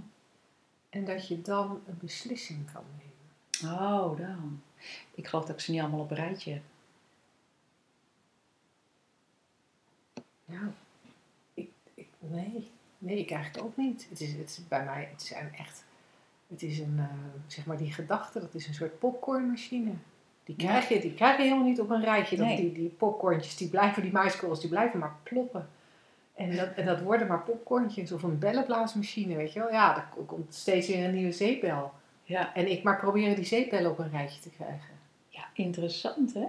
En 0.89 1.05
dat 1.05 1.27
je 1.27 1.41
dan 1.41 1.81
een 1.87 1.97
beslissing 1.97 2.71
kan 2.71 2.83
nemen. 2.97 3.79
Oh, 3.79 4.17
dan. 4.17 4.61
Ik 5.15 5.27
geloof 5.27 5.45
dat 5.45 5.55
ik 5.55 5.61
ze 5.61 5.71
niet 5.71 5.81
allemaal 5.81 5.99
op 5.99 6.11
een 6.11 6.17
rijtje 6.17 6.53
heb. 6.53 6.63
Nou, 10.45 10.71
ik, 11.53 11.69
ik, 11.93 12.07
nee. 12.19 12.71
Nee, 12.97 13.19
ik 13.19 13.31
eigenlijk 13.31 13.65
ook 13.65 13.77
niet. 13.77 14.09
Het 14.09 14.21
is, 14.21 14.33
het 14.33 14.49
is 14.49 14.67
bij 14.67 14.85
mij, 14.85 15.07
het 15.11 15.21
zijn 15.21 15.53
echt, 15.53 15.83
het 16.51 16.61
is 16.63 16.79
een, 16.79 16.95
eh, 16.97 17.05
zeg 17.47 17.65
maar 17.65 17.77
die 17.77 17.93
gedachte, 17.93 18.39
dat 18.39 18.53
is 18.53 18.67
een 18.67 18.73
soort 18.73 18.99
popcornmachine. 18.99 19.91
Die 20.43 20.55
krijg, 20.55 20.89
je, 20.89 20.99
die 20.99 21.13
krijg 21.13 21.37
je 21.37 21.43
helemaal 21.43 21.63
niet 21.65 21.79
op 21.81 21.89
een 21.89 22.03
rijtje. 22.03 22.37
Dat, 22.37 22.45
Nee. 22.45 22.55
die, 22.55 22.71
die 22.71 22.89
popcorntjes, 22.89 23.57
die 23.57 23.69
blijven, 23.69 24.01
die 24.01 24.11
muiskorrels, 24.11 24.59
die 24.59 24.69
blijven 24.69 24.99
maar 24.99 25.15
ploppen. 25.23 25.69
En 26.35 26.55
dat, 26.55 26.69
en 26.75 26.85
dat 26.85 27.01
worden 27.01 27.27
maar 27.27 27.41
popcorntjes 27.41 28.11
of 28.11 28.23
een 28.23 28.39
bellenblaasmachine, 28.39 29.35
weet 29.35 29.53
je 29.53 29.59
wel. 29.59 29.71
Ja, 29.71 29.95
er 29.97 30.07
ko- 30.15 30.21
komt 30.23 30.53
steeds 30.55 30.87
weer 30.87 31.05
een 31.05 31.13
nieuwe 31.15 31.31
zeepbel. 31.31 31.91
Ja. 32.23 32.53
En 32.53 32.71
ik 32.71 32.83
maar 32.83 32.97
proberen 32.99 33.35
die 33.35 33.45
zeepbellen 33.45 33.91
op 33.91 33.99
een 33.99 34.09
rijtje 34.09 34.41
te 34.41 34.49
krijgen. 34.49 34.89
Ja, 35.29 35.43
interessant 35.53 36.33
hè? 36.33 36.45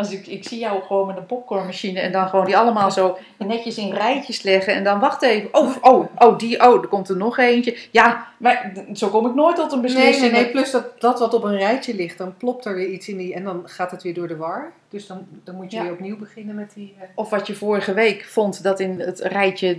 Als 0.00 0.12
ik, 0.12 0.26
ik 0.26 0.48
zie 0.48 0.58
jou 0.58 0.82
gewoon 0.82 1.06
met 1.06 1.16
een 1.16 1.26
popcornmachine 1.26 2.00
en 2.00 2.12
dan 2.12 2.28
gewoon 2.28 2.44
die 2.44 2.56
allemaal 2.56 2.90
zo 2.90 3.18
netjes 3.38 3.78
in 3.78 3.92
rijtjes 3.92 4.42
leggen 4.42 4.74
en 4.74 4.84
dan 4.84 5.00
wacht 5.00 5.22
even. 5.22 5.48
Oh, 5.54 5.76
oh, 5.80 6.06
oh, 6.18 6.38
die, 6.38 6.66
oh, 6.68 6.82
er 6.82 6.88
komt 6.88 7.08
er 7.08 7.16
nog 7.16 7.38
eentje. 7.38 7.76
Ja, 7.90 8.26
maar 8.38 8.72
zo 8.94 9.08
kom 9.08 9.26
ik 9.26 9.34
nooit 9.34 9.56
tot 9.56 9.72
een 9.72 9.80
Nee, 9.80 9.94
beslissing. 9.94 10.32
nee, 10.32 10.42
nee, 10.42 10.50
plus 10.50 10.70
dat, 10.70 11.00
dat 11.00 11.18
wat 11.18 11.34
op 11.34 11.42
een 11.44 11.56
rijtje 11.58 11.94
ligt, 11.94 12.18
dan 12.18 12.36
plopt 12.36 12.64
er 12.64 12.74
weer 12.74 12.88
iets 12.88 13.08
in 13.08 13.16
die... 13.16 13.34
En 13.34 13.44
dan 13.44 13.62
gaat 13.64 13.90
het 13.90 14.02
weer 14.02 14.14
door 14.14 14.28
de 14.28 14.36
war. 14.36 14.72
Dus 14.88 15.06
dan, 15.06 15.26
dan 15.44 15.54
moet 15.54 15.70
je 15.70 15.76
Ja. 15.76 15.82
weer 15.82 15.92
opnieuw 15.92 16.18
beginnen 16.18 16.54
met 16.54 16.72
die... 16.74 16.94
eh, 16.98 17.06
Of 17.14 17.30
wat 17.30 17.46
je 17.46 17.54
vorige 17.54 17.92
week 17.94 18.24
vond 18.24 18.62
dat 18.62 18.80
in 18.80 19.00
het 19.00 19.18
rijtje 19.20 19.78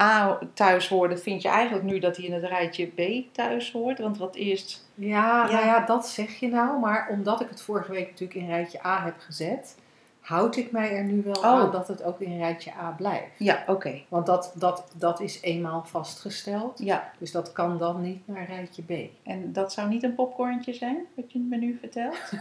A 0.00 0.38
thuis 0.54 0.88
hoorde, 0.88 1.18
vind 1.18 1.42
je 1.42 1.48
eigenlijk 1.48 1.84
nu 1.84 1.98
dat 1.98 2.16
hij 2.16 2.26
in 2.26 2.32
het 2.32 2.44
rijtje 2.44 2.86
B 2.86 3.00
thuis 3.34 3.72
hoort. 3.72 3.98
Want 3.98 4.18
wat 4.18 4.34
eerst. 4.34 4.88
Ja, 4.94 5.46
Ja. 5.46 5.52
nou 5.52 5.66
ja, 5.66 5.80
dat 5.86 6.08
zeg 6.08 6.34
je 6.40 6.48
nou. 6.48 6.78
Maar 6.80 7.08
omdat 7.10 7.40
ik 7.40 7.48
het 7.48 7.62
vorige 7.62 7.92
week 7.92 8.10
natuurlijk 8.10 8.40
in 8.40 8.46
rijtje 8.46 8.84
A 8.86 9.04
heb 9.04 9.14
gezet, 9.18 9.76
houd 10.20 10.56
ik 10.56 10.70
mij 10.70 10.96
er 10.96 11.04
nu 11.04 11.22
wel 11.22 11.34
Oh. 11.34 11.44
aan 11.44 11.70
dat 11.70 11.88
het 11.88 12.02
ook 12.02 12.20
in 12.20 12.38
rijtje 12.38 12.72
A 12.80 12.94
blijft. 12.96 13.38
Ja, 13.38 13.64
oké. 13.66 14.00
Want 14.08 14.26
dat, 14.26 14.52
dat, 14.54 14.84
dat 14.96 15.20
is 15.20 15.40
eenmaal 15.42 15.84
vastgesteld. 15.84 16.78
Ja, 16.78 17.10
Dus 17.18 17.32
dat 17.32 17.52
kan 17.52 17.78
dan 17.78 18.00
niet 18.00 18.20
naar 18.28 18.46
rijtje 18.46 18.82
B. 18.82 18.90
en 19.22 19.52
dat 19.52 19.72
zou 19.72 19.88
niet 19.88 20.02
een 20.02 20.14
popcorntje 20.14 20.72
zijn, 20.72 20.96
wat 21.14 21.32
je 21.32 21.38
me 21.38 21.56
nu 21.56 21.78
vertelt? 21.80 22.16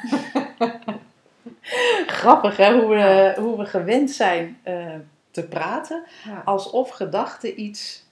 Grappig 2.07 2.57
hè, 2.57 2.79
hoe 2.79 2.87
we, 2.95 3.33
hoe 3.41 3.57
we 3.57 3.65
gewend 3.65 4.11
zijn 4.11 4.57
eh, 4.63 4.95
te 5.31 5.43
praten. 5.47 6.03
Ja. 6.25 6.41
Alsof 6.45 6.89
gedachten 6.89 7.61
iets 7.61 8.03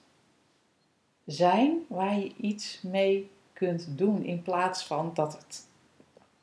zijn 1.25 1.85
waar 1.87 2.17
je 2.19 2.31
iets 2.37 2.79
mee 2.81 3.31
kunt 3.53 3.87
doen. 3.97 4.23
In 4.23 4.41
plaats 4.41 4.85
van 4.85 5.11
dat 5.13 5.33
het 5.33 5.65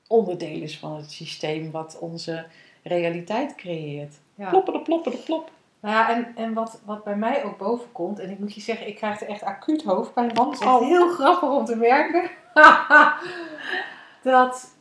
onderdeel 0.06 0.60
is 0.62 0.78
van 0.78 0.96
het 0.96 1.10
systeem 1.12 1.70
wat 1.70 1.98
onze 1.98 2.46
realiteit 2.82 3.54
creëert. 3.54 4.14
Ja. 4.34 4.50
Ploppen 4.50 4.72
de 4.72 4.80
ploppen 4.82 5.12
de 5.12 5.18
plop. 5.18 5.50
Nou 5.80 5.94
ja, 5.94 6.10
en, 6.14 6.32
en 6.36 6.52
wat, 6.52 6.80
wat 6.84 7.04
bij 7.04 7.16
mij 7.16 7.44
ook 7.44 7.58
boven 7.58 7.92
komt, 7.92 8.18
en 8.18 8.30
ik 8.30 8.38
moet 8.38 8.54
je 8.54 8.60
zeggen, 8.60 8.86
ik 8.86 8.96
krijg 8.96 9.20
er 9.20 9.28
echt 9.28 9.42
acuut 9.42 9.82
hoofdpijn 9.82 10.34
van. 10.34 10.46
Het 10.50 10.54
is 10.54 10.66
echt 10.66 10.74
Oh. 10.74 10.86
heel 10.86 11.08
grappig 11.08 11.50
om 11.50 11.64
te 11.64 11.76
merken. 11.76 12.30
dat 14.22 14.74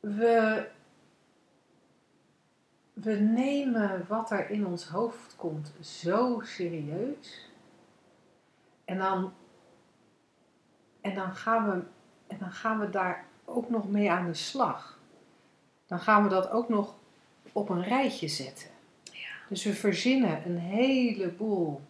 we, 0.00 0.64
we 3.02 3.12
nemen 3.12 4.04
wat 4.08 4.30
er 4.30 4.50
in 4.50 4.66
ons 4.66 4.84
hoofd 4.84 5.36
komt 5.36 5.72
zo 5.80 6.40
serieus. 6.44 7.50
En 8.84 8.98
dan, 8.98 9.32
en 11.00 11.14
dan, 11.14 11.34
gaan, 11.34 11.70
we, 11.70 11.82
en 12.26 12.38
dan 12.38 12.52
gaan 12.52 12.78
we 12.78 12.90
daar 12.90 13.24
ook 13.44 13.70
nog 13.70 13.88
mee 13.88 14.10
aan 14.10 14.26
de 14.26 14.34
slag. 14.34 14.98
Dan 15.86 15.98
gaan 15.98 16.22
we 16.22 16.28
dat 16.28 16.50
ook 16.50 16.68
nog 16.68 16.94
op 17.52 17.68
een 17.68 17.82
rijtje 17.82 18.28
zetten. 18.28 18.70
Dus 19.48 19.64
we 19.64 19.74
verzinnen 19.74 20.46
een 20.46 20.58
heleboel. 20.58 21.80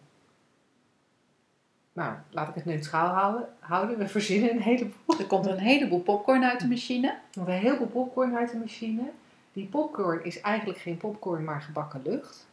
Nou, 1.93 2.15
laat 2.29 2.49
ik 2.49 2.55
het 2.55 2.65
neutraal 2.65 3.07
houden. 3.07 3.49
houden. 3.59 3.97
We 3.97 4.07
verzinnen 4.07 4.51
een 4.51 4.61
heleboel. 4.61 5.19
Er 5.19 5.27
komt 5.27 5.45
een 5.45 5.57
heleboel 5.57 6.01
popcorn 6.01 6.43
uit 6.43 6.59
de 6.59 6.67
machine. 6.67 7.17
Een 7.33 7.47
heleboel 7.47 7.87
popcorn 7.87 8.35
uit 8.35 8.51
de 8.51 8.57
machine. 8.57 9.11
Die 9.53 9.67
popcorn 9.67 10.23
is 10.23 10.41
eigenlijk 10.41 10.79
geen 10.79 10.97
popcorn, 10.97 11.43
maar 11.43 11.61
gebakken 11.61 12.01
lucht. 12.03 12.47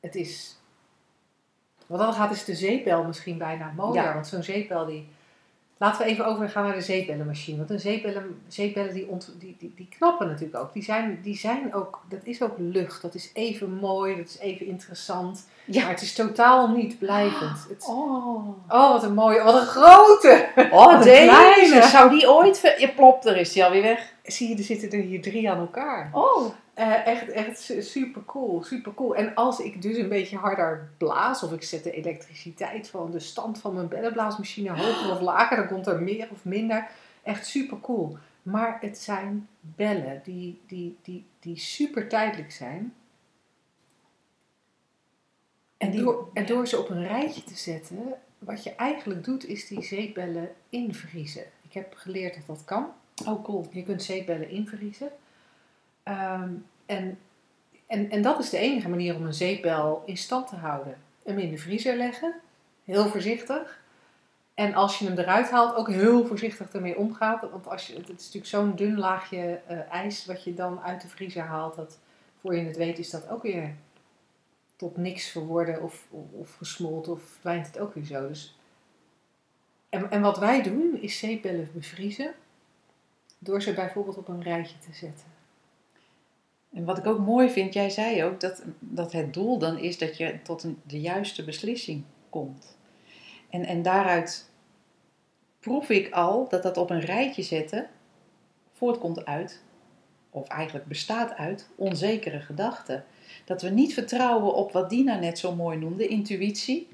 Het 0.00 0.14
is. 0.14 0.58
Wat 1.86 1.98
dat 1.98 2.14
gaat, 2.14 2.30
is 2.30 2.44
de 2.44 2.54
zeepbel 2.54 3.04
misschien 3.04 3.38
bijna 3.38 3.72
mooier. 3.76 4.02
Ja. 4.02 4.14
Want 4.14 4.26
zo'n 4.26 4.42
zeepbel 4.42 4.86
die. 4.86 5.08
Laten 5.80 6.04
we 6.04 6.10
even 6.10 6.26
overgaan 6.26 6.64
naar 6.64 6.74
de 6.74 6.80
zeepbellenmachine. 6.80 7.56
Want 7.58 7.70
een 7.70 7.80
zeepbellen, 7.80 8.40
zeepbellen 8.48 8.94
die, 8.94 9.08
ont, 9.08 9.34
die, 9.38 9.56
die, 9.58 9.72
die 9.76 9.88
knappen 9.98 10.26
natuurlijk 10.26 10.58
ook. 10.58 10.72
Die 10.72 10.82
zijn, 10.82 11.18
die 11.22 11.36
zijn 11.36 11.74
ook. 11.74 12.00
Dat 12.08 12.20
is 12.22 12.42
ook 12.42 12.54
lucht. 12.58 13.02
Dat 13.02 13.14
is 13.14 13.30
even 13.34 13.72
mooi. 13.72 14.16
Dat 14.16 14.26
is 14.26 14.38
even 14.38 14.66
interessant. 14.66 15.46
Ja. 15.64 15.82
Maar 15.82 15.90
het 15.90 16.02
is 16.02 16.14
totaal 16.14 16.68
niet 16.68 16.98
blijvend. 16.98 17.66
Het, 17.68 17.86
Oh, 17.88 18.48
oh, 18.68 18.92
wat 18.92 19.02
een 19.02 19.14
mooie. 19.14 19.42
Wat 19.42 19.54
een 19.54 19.66
grote! 19.66 20.48
oh 20.70 20.84
Wat 20.86 21.02
deze. 21.02 21.26
kleine. 21.26 21.82
Zou 21.82 22.10
die 22.10 22.30
ooit... 22.30 22.74
Je 22.78 22.92
plopt, 22.96 23.26
er 23.26 23.36
is 23.36 23.52
die 23.52 23.64
alweer 23.64 23.82
weg. 23.82 24.12
Zie 24.24 24.48
je, 24.48 24.56
er 24.56 24.62
zitten 24.62 24.90
er 24.90 25.04
hier 25.04 25.22
drie 25.22 25.50
aan 25.50 25.58
elkaar. 25.58 26.10
Oh. 26.12 26.46
Eh, 26.78 27.06
echt, 27.06 27.28
echt 27.28 27.60
su- 27.60 27.82
super 27.82 28.24
cool, 28.24 28.62
super 28.62 28.94
cool. 28.94 29.16
En 29.16 29.34
als 29.34 29.60
ik 29.60 29.82
dus 29.82 29.96
een 29.96 30.08
beetje 30.08 30.36
harder 30.36 30.90
blaas, 30.96 31.42
of 31.42 31.52
ik 31.52 31.62
zet 31.62 31.82
de 31.84 31.90
elektriciteit 31.92 32.88
van 32.88 33.10
de 33.10 33.20
stand 33.20 33.58
van 33.60 33.74
mijn 33.74 33.88
bellenblaasmachine 33.88 34.70
hoger 34.70 35.10
of 35.12 35.20
lager, 35.20 35.56
dan 35.56 35.66
komt 35.68 35.86
er 35.86 36.02
meer 36.02 36.28
of 36.32 36.44
minder. 36.44 36.88
Echt 37.22 37.46
super 37.46 37.80
cool. 37.80 38.18
Maar 38.42 38.78
het 38.80 38.98
zijn 38.98 39.48
bellen 39.60 40.20
die, 40.24 40.60
die, 40.66 40.96
die, 41.02 41.24
die 41.40 41.58
super 41.58 42.08
tijdelijk 42.08 42.52
zijn. 42.52 42.94
En, 45.76 45.90
Die- 45.90 46.00
door, 46.02 46.28
en 46.32 46.46
door 46.46 46.66
ze 46.66 46.78
op 46.78 46.88
een 46.88 47.06
rijtje 47.06 47.42
te 47.44 47.56
zetten, 47.56 47.98
wat 48.38 48.62
je 48.62 48.74
eigenlijk 48.74 49.24
doet, 49.24 49.46
is 49.46 49.66
die 49.68 49.82
zeepbellen 49.82 50.48
invriezen. 50.68 51.44
Ik 51.62 51.72
heb 51.72 51.94
geleerd 51.96 52.34
dat 52.34 52.46
dat 52.46 52.64
kan. 52.64 52.86
Oh, 53.26 53.44
cool. 53.44 53.66
Je 53.70 53.82
kunt 53.82 54.02
zeepbellen 54.02 54.50
invriezen. 54.50 55.08
Ehm, 56.08 56.52
en, 56.86 57.18
en, 57.86 58.10
en 58.10 58.22
dat 58.22 58.38
is 58.38 58.50
de 58.50 58.58
enige 58.58 58.88
manier 58.88 59.14
om 59.14 59.26
een 59.26 59.34
zeepbel 59.34 60.02
in 60.06 60.16
stand 60.16 60.46
te 60.48 60.56
houden. 60.56 60.98
Hem 61.22 61.38
in 61.38 61.50
de 61.50 61.58
vriezer 61.58 61.96
leggen, 61.96 62.34
heel 62.84 63.08
voorzichtig. 63.08 63.80
En 64.54 64.74
als 64.74 64.98
je 64.98 65.04
hem 65.04 65.18
eruit 65.18 65.50
haalt, 65.50 65.74
ook 65.74 65.88
heel 65.88 66.26
voorzichtig 66.26 66.72
ermee 66.72 66.96
omgaat. 66.96 67.50
Want 67.50 67.66
als 67.68 67.86
je, 67.86 67.94
het 67.94 68.08
is 68.08 68.08
natuurlijk 68.08 68.46
zo'n 68.46 68.74
dun 68.76 68.98
laagje 68.98 69.60
eh, 69.66 69.90
ijs 69.90 70.26
wat 70.26 70.44
je 70.44 70.54
dan 70.54 70.80
uit 70.80 71.00
de 71.00 71.08
vriezer 71.08 71.42
haalt. 71.42 71.76
Dat 71.76 71.98
voor 72.40 72.56
je 72.56 72.64
het 72.64 72.76
weet 72.76 72.98
is 72.98 73.10
dat 73.10 73.28
ook 73.28 73.42
weer 73.42 73.74
tot 74.76 74.96
niks 74.96 75.28
verworden 75.28 75.82
of, 75.82 76.06
of, 76.30 76.54
gesmolten 76.54 77.12
of 77.12 77.22
verdwijnt 77.22 77.66
het 77.66 77.78
ook 77.78 77.94
weer 77.94 78.04
zo. 78.04 78.28
Dus, 78.28 78.58
en, 79.88 80.10
en 80.10 80.20
wat 80.20 80.38
wij 80.38 80.62
doen 80.62 80.98
is 81.00 81.18
zeepbellen 81.18 81.70
bevriezen. 81.74 82.34
Door 83.38 83.62
ze 83.62 83.74
bijvoorbeeld 83.74 84.16
op 84.16 84.28
een 84.28 84.42
rijtje 84.42 84.78
te 84.78 84.92
zetten. 84.92 85.37
En 86.72 86.84
wat 86.84 86.98
ik 86.98 87.06
ook 87.06 87.18
mooi 87.18 87.50
vind, 87.50 87.74
jij 87.74 87.90
zei 87.90 88.24
ook 88.24 88.40
dat, 88.40 88.62
dat 88.78 89.12
het 89.12 89.34
doel 89.34 89.58
dan 89.58 89.78
is 89.78 89.98
dat 89.98 90.16
je 90.16 90.42
tot 90.42 90.62
een, 90.62 90.80
de 90.86 91.00
juiste 91.00 91.44
beslissing 91.44 92.04
komt. 92.30 92.76
En, 93.50 93.64
en 93.64 93.82
daaruit 93.82 94.50
proef 95.60 95.90
ik 95.90 96.12
al 96.12 96.48
dat 96.48 96.62
dat 96.62 96.76
op 96.76 96.90
een 96.90 97.00
rijtje 97.00 97.42
zetten 97.42 97.88
voortkomt 98.72 99.24
uit, 99.24 99.62
of 100.30 100.48
eigenlijk 100.48 100.86
bestaat 100.86 101.34
uit, 101.34 101.68
onzekere 101.76 102.40
gedachten. 102.40 103.04
Dat 103.44 103.62
we 103.62 103.68
niet 103.68 103.94
vertrouwen 103.94 104.54
op 104.54 104.72
wat 104.72 104.90
Dina 104.90 105.18
net 105.18 105.38
zo 105.38 105.54
mooi 105.54 105.78
noemde, 105.78 106.06
intuïtie, 106.06 106.88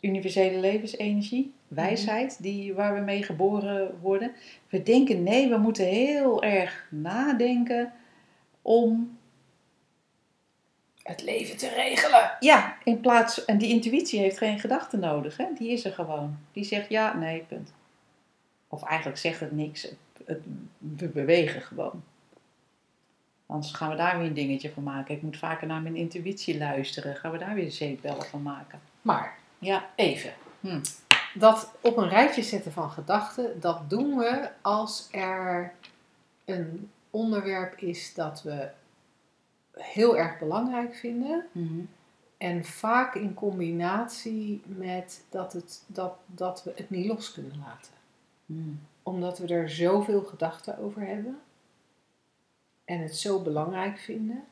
universele 0.00 0.58
levensenergie, 0.58 1.52
wijsheid, 1.68 2.42
die, 2.42 2.74
waar 2.74 2.94
we 2.94 3.00
mee 3.00 3.22
geboren 3.22 3.98
worden. 4.00 4.32
We 4.68 4.82
denken 4.82 5.22
nee, 5.22 5.48
we 5.48 5.56
moeten 5.56 5.84
heel 5.86 6.42
erg 6.42 6.86
nadenken 6.90 7.92
om, 8.62 9.18
Het 11.02 11.22
leven 11.22 11.56
te 11.56 11.68
regelen. 11.68 12.30
ja, 12.40 12.76
in 12.84 13.00
plaats, 13.00 13.44
en 13.44 13.58
die 13.58 13.68
intuïtie 13.70 14.20
heeft 14.20 14.38
geen 14.38 14.58
gedachten 14.60 14.98
nodig, 15.00 15.36
hè? 15.36 15.46
die 15.58 15.70
is 15.70 15.84
er 15.84 15.92
gewoon. 15.92 16.38
Die 16.52 16.64
zegt 16.64 16.88
ja, 16.88 17.16
nee, 17.16 17.40
punt. 17.48 17.72
Of 18.68 18.82
eigenlijk 18.82 19.18
zegt 19.20 19.40
het 19.40 19.52
niks, 19.52 19.82
het, 19.82 19.96
het- 20.24 20.44
we 20.78 21.08
bewegen 21.08 21.60
gewoon. 21.62 22.02
Anders 23.46 23.72
gaan 23.72 23.90
we 23.90 23.96
daar 23.96 24.18
weer 24.18 24.26
een 24.26 24.34
dingetje 24.34 24.70
van 24.70 24.82
maken. 24.82 25.14
Ik 25.14 25.22
moet 25.22 25.36
vaker 25.38 25.66
naar 25.66 25.80
mijn 25.82 25.96
intuïtie 25.96 26.58
luisteren. 26.58 27.16
Gaan 27.16 27.32
we 27.32 27.38
daar 27.38 27.54
weer 27.54 27.70
zeepbellen 27.70 28.24
van 28.26 28.42
maken. 28.42 28.80
Maar 29.02 29.34
Ja, 29.58 29.86
even. 29.96 30.32
Hm. 30.60 30.80
Dat 31.38 31.72
op 31.80 31.96
een 31.96 32.08
rijtje 32.08 32.42
zetten 32.42 32.72
van 32.72 32.90
gedachten, 32.90 33.60
dat 33.60 33.90
doen 33.90 34.16
we 34.16 34.48
als 34.60 35.08
er 35.10 35.72
een 36.44 36.90
onderwerp 37.10 37.78
is 37.78 38.14
dat 38.14 38.42
we 38.42 38.70
heel 39.72 40.16
erg 40.16 40.38
belangrijk 40.38 40.94
vinden. 40.94 41.46
Mhm. 41.52 41.80
En 42.36 42.64
vaak 42.64 43.14
in 43.14 43.34
combinatie 43.34 44.62
met 44.66 45.24
dat, 45.28 45.52
het, 45.52 45.84
dat, 45.86 46.14
dat 46.26 46.64
we 46.64 46.72
het 46.76 46.90
niet 46.90 47.06
los 47.06 47.32
kunnen 47.32 47.58
laten. 47.66 47.92
Mhm. 48.46 48.74
Omdat 49.02 49.38
we 49.38 49.46
er 49.46 49.70
zoveel 49.70 50.22
gedachten 50.22 50.78
over 50.78 51.06
hebben. 51.06 51.38
En 52.84 53.00
het 53.00 53.16
zo 53.16 53.42
belangrijk 53.42 53.98
vinden. 53.98 54.44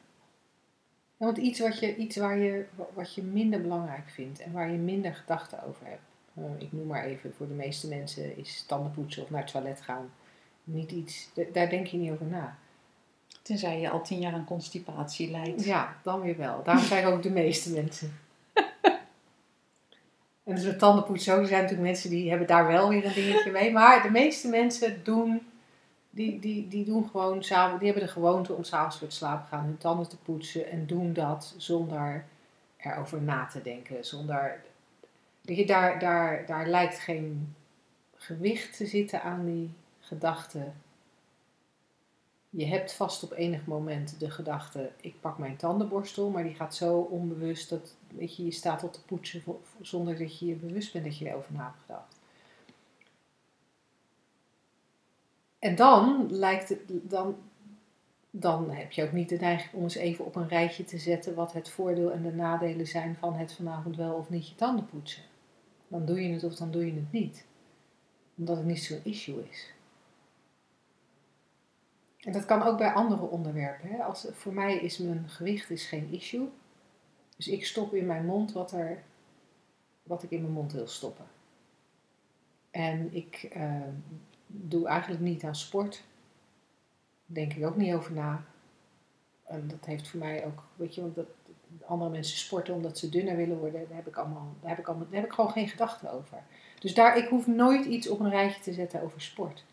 Ja, 1.16 1.26
want 1.26 1.38
iets, 1.38 1.60
wat 1.60 1.78
je, 1.78 1.96
iets 1.96 2.16
waar 2.16 2.38
je, 2.38 2.66
wat 2.94 3.14
je 3.14 3.22
minder 3.22 3.60
belangrijk 3.60 4.08
vindt 4.10 4.40
en 4.40 4.52
waar 4.52 4.70
je 4.70 4.78
minder 4.78 5.14
gedachten 5.14 5.64
over 5.64 5.86
hebt. 5.86 6.13
Eh, 6.34 6.42
ik 6.58 6.72
noem 6.72 6.86
maar 6.86 7.04
even, 7.04 7.34
voor 7.36 7.48
de 7.48 7.54
meeste 7.54 7.88
mensen 7.88 8.36
is 8.36 8.64
tanden 8.66 8.92
poetsen 8.92 9.22
of 9.22 9.30
naar 9.30 9.42
het 9.42 9.50
toilet 9.50 9.80
gaan 9.80 10.10
niet 10.64 10.90
iets, 10.90 11.30
daar 11.52 11.68
denk 11.68 11.86
je 11.86 11.96
niet 11.96 12.10
over 12.10 12.26
na. 12.26 12.56
Tenzij 13.42 13.80
je 13.80 13.90
al 13.90 14.02
tien 14.02 14.20
jaar 14.20 14.32
aan 14.32 14.44
constipatie 14.44 15.30
lijdt. 15.30 15.64
Ja, 15.64 15.96
dan 16.02 16.20
weer 16.20 16.36
wel. 16.36 16.62
Daarom 16.62 16.84
zijn 16.84 17.06
ook 17.06 17.22
de 17.22 17.30
meeste 17.30 17.72
mensen. 17.72 18.18
En 20.44 20.54
dus 20.54 20.64
met 20.64 20.78
tandenpoetsen 20.78 21.34
ook. 21.34 21.40
Er 21.40 21.46
zijn 21.46 21.62
natuurlijk 21.62 21.88
mensen 21.88 22.10
die 22.10 22.28
hebben 22.28 22.46
daar 22.46 22.66
wel 22.66 22.88
weer 22.88 23.04
een 23.04 23.12
dingetje 23.14 23.50
mee. 23.50 23.72
Maar 23.72 24.02
de 24.02 24.10
meeste 24.10 24.48
mensen 24.48 25.04
doen, 25.04 25.46
die, 26.10 26.40
die, 26.40 26.68
die 26.68 26.84
doen 26.84 27.08
gewoon 27.08 27.42
samen, 27.42 27.78
die 27.78 27.88
hebben 27.88 28.06
de 28.06 28.12
gewoonte 28.12 28.52
om 28.52 28.64
s'avonds 28.64 28.98
voor 28.98 29.06
het 29.06 29.16
slapen 29.16 29.46
gaan 29.46 29.64
hun 29.64 29.78
tanden 29.78 30.08
te 30.08 30.16
poetsen. 30.16 30.70
En 30.70 30.86
doen 30.86 31.12
dat 31.12 31.54
zonder 31.56 32.24
erover 32.76 33.22
na 33.22 33.46
te 33.46 33.62
denken. 33.62 34.04
Zonder, 34.04 34.60
je, 35.44 35.66
daar, 35.66 35.98
daar, 35.98 36.46
daar 36.46 36.66
lijkt 36.66 36.98
geen 36.98 37.54
gewicht 38.16 38.76
te 38.76 38.86
zitten 38.86 39.22
aan 39.22 39.44
die 39.44 39.70
gedachten. 40.00 40.74
Je 42.50 42.66
hebt 42.66 42.92
vast 42.92 43.22
op 43.22 43.32
enig 43.32 43.66
moment 43.66 44.20
de 44.20 44.30
gedachte, 44.30 44.90
ik 45.00 45.20
pak 45.20 45.38
mijn 45.38 45.56
tandenborstel, 45.56 46.30
maar 46.30 46.42
die 46.42 46.54
gaat 46.54 46.74
zo 46.74 46.98
onbewust 46.98 47.68
dat 47.68 47.96
weet 48.08 48.36
je, 48.36 48.44
je 48.44 48.50
staat 48.50 48.84
op 48.84 48.92
te 48.92 49.04
poetsen 49.04 49.42
zonder 49.80 50.18
dat 50.18 50.38
je 50.38 50.46
je 50.46 50.54
bewust 50.54 50.92
bent 50.92 51.04
dat 51.04 51.18
je 51.18 51.28
erover 51.28 51.52
na 51.52 51.64
hebt 51.64 51.80
gedacht. 51.80 52.16
En 55.58 55.74
dan 55.74 56.26
lijkt 56.30 56.68
het, 56.68 56.80
dan, 56.86 57.36
dan 58.30 58.70
heb 58.70 58.92
je 58.92 59.02
ook 59.02 59.12
niet 59.12 59.28
de 59.28 59.36
neiging 59.36 59.74
om 59.74 59.82
eens 59.82 59.94
even 59.94 60.24
op 60.24 60.36
een 60.36 60.48
rijtje 60.48 60.84
te 60.84 60.98
zetten 60.98 61.34
wat 61.34 61.52
het 61.52 61.68
voordeel 61.68 62.12
en 62.12 62.22
de 62.22 62.32
nadelen 62.32 62.86
zijn 62.86 63.16
van 63.20 63.34
het 63.34 63.52
vanavond 63.52 63.96
wel 63.96 64.14
of 64.14 64.30
niet 64.30 64.48
je 64.48 64.54
tanden 64.54 64.86
poetsen. 64.86 65.22
Dan 65.94 66.04
doe 66.04 66.22
je 66.22 66.32
het 66.32 66.44
of 66.44 66.54
dan 66.54 66.70
doe 66.70 66.86
je 66.86 66.94
het 66.94 67.12
niet. 67.12 67.46
Omdat 68.36 68.56
het 68.56 68.66
niet 68.66 68.82
zo'n 68.82 69.00
issue 69.04 69.48
is. 69.50 69.72
En 72.18 72.32
dat 72.32 72.44
kan 72.44 72.62
ook 72.62 72.78
bij 72.78 72.92
andere 72.92 73.22
onderwerpen. 73.22 73.88
Hè? 73.88 74.02
Als, 74.02 74.26
voor 74.30 74.52
mij 74.52 74.76
is 74.76 74.98
mijn 74.98 75.28
gewicht 75.28 75.70
is 75.70 75.86
geen 75.86 76.12
issue. 76.12 76.48
Dus 77.36 77.48
ik 77.48 77.66
stop 77.66 77.94
in 77.94 78.06
mijn 78.06 78.26
mond 78.26 78.52
wat, 78.52 78.72
er, 78.72 79.02
wat 80.02 80.22
ik 80.22 80.30
in 80.30 80.40
mijn 80.40 80.52
mond 80.52 80.72
wil 80.72 80.86
stoppen. 80.86 81.26
En 82.70 83.14
ik 83.14 83.42
eh, 83.52 83.88
doe 84.46 84.86
eigenlijk 84.86 85.22
niet 85.22 85.44
aan 85.44 85.56
sport. 85.56 86.04
Denk 87.26 87.52
ik 87.52 87.66
ook 87.66 87.76
niet 87.76 87.94
over 87.94 88.12
na. 88.12 88.44
En 89.44 89.68
dat 89.68 89.84
heeft 89.84 90.08
voor 90.08 90.20
mij 90.20 90.46
ook, 90.46 90.62
weet 90.76 90.94
je, 90.94 91.00
want 91.00 91.14
dat, 91.14 91.28
andere 91.86 92.10
mensen 92.10 92.38
sporten 92.38 92.74
omdat 92.74 92.98
ze 92.98 93.08
dunner 93.08 93.36
willen 93.36 93.58
worden. 93.58 93.86
Daar 93.88 93.96
heb 93.96 94.06
ik, 94.06 94.16
allemaal, 94.16 94.54
daar 94.60 94.70
heb 94.70 94.78
ik, 94.78 94.88
allemaal, 94.88 95.06
daar 95.10 95.20
heb 95.20 95.28
ik 95.28 95.34
gewoon 95.34 95.50
geen 95.50 95.68
gedachten 95.68 96.10
over. 96.12 96.42
Dus 96.78 96.94
daar, 96.94 97.16
ik 97.16 97.28
hoef 97.28 97.46
nooit 97.46 97.84
iets 97.84 98.08
op 98.08 98.20
een 98.20 98.30
rijtje 98.30 98.60
te 98.60 98.72
zetten 98.72 99.02
over 99.02 99.20
sport. 99.20 99.64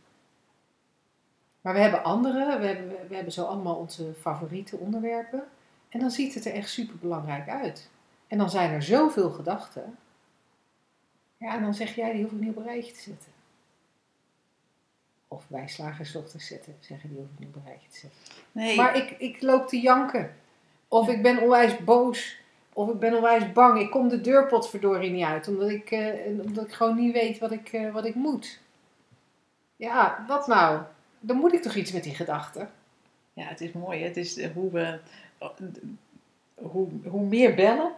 Maar 1.62 1.74
we 1.74 1.80
hebben 1.80 2.04
andere, 2.04 2.60
we 2.60 2.66
hebben, 2.66 3.08
we 3.08 3.16
hebben 3.16 3.34
zo 3.34 3.46
allemaal 3.46 3.76
onze 3.76 4.14
favoriete 4.20 4.78
onderwerpen. 4.78 5.44
En 5.90 6.00
dan 6.00 6.12
ziet 6.12 6.34
het 6.34 6.46
er 6.46 6.54
echt 6.54 6.70
super 6.70 6.96
belangrijk 6.98 7.50
uit. 7.50 7.90
En 8.28 8.38
dan 8.38 8.50
zijn 8.50 8.72
er 8.72 8.84
zoveel 8.84 9.30
gedachten. 9.30 9.98
Ja, 11.38 11.56
en 11.56 11.62
dan 11.62 11.74
zeg 11.74 11.96
jij, 11.96 12.12
die 12.12 12.24
hoef 12.24 12.32
ik 12.32 12.40
niet 12.40 12.50
op 12.50 12.58
een 12.58 12.64
rijtje 12.64 12.94
te 12.94 13.00
zetten. 13.00 13.32
Of 15.28 15.48
bij 15.48 15.68
slagersdochters 15.68 16.48
zetten, 16.48 16.76
zeggen 16.80 17.10
die 17.10 17.18
hoef 17.18 17.28
ik 17.34 17.40
niet 17.40 17.48
op 17.48 17.56
een 17.56 17.66
rijtje 17.66 17.90
te 17.90 17.98
zetten. 17.98 18.20
Nee, 18.52 18.76
Maar 18.76 18.96
ik, 18.96 19.10
ik 19.10 19.42
loop 19.42 19.68
te 19.68 19.80
janken. 19.80 20.36
Of 20.94 21.10
ik 21.10 21.22
ben 21.22 21.42
onwijs 21.42 21.78
boos. 21.78 22.38
Of 22.74 22.90
ik 22.90 23.00
ben 23.00 23.16
onwijs 23.16 23.52
bang. 23.52 23.80
Ik 23.80 23.90
kom 23.92 24.10
de 24.10 24.22
deurpot 24.22 24.70
verdorie 24.70 25.12
niet 25.12 25.26
uit. 25.26 25.48
Omdat 25.48 25.70
ik, 25.70 25.92
eh, 25.92 26.40
omdat 26.46 26.66
ik 26.66 26.74
gewoon 26.74 26.96
niet 26.96 27.14
weet 27.14 27.40
wat 27.40 27.52
ik, 27.52 27.74
eh, 27.74 27.94
wat 27.94 28.06
ik 28.06 28.16
moet. 28.16 28.60
Ja, 29.76 30.26
wat 30.28 30.48
nou? 30.48 30.82
Dan 31.20 31.38
moet 31.38 31.54
ik 31.54 31.62
toch 31.62 31.76
iets 31.76 31.92
met 31.92 32.04
die 32.04 32.16
gedachten. 32.16 32.70
Ja, 33.34 33.44
het 33.44 33.62
is 33.62 33.72
mooi. 33.72 34.04
Het 34.04 34.18
is 34.18 34.38
eh, 34.38 34.50
hoe 34.54 34.72
we. 34.72 35.00
Hoe, 36.56 36.88
hoe 37.08 37.26
meer 37.26 37.56
bellen, 37.56 37.92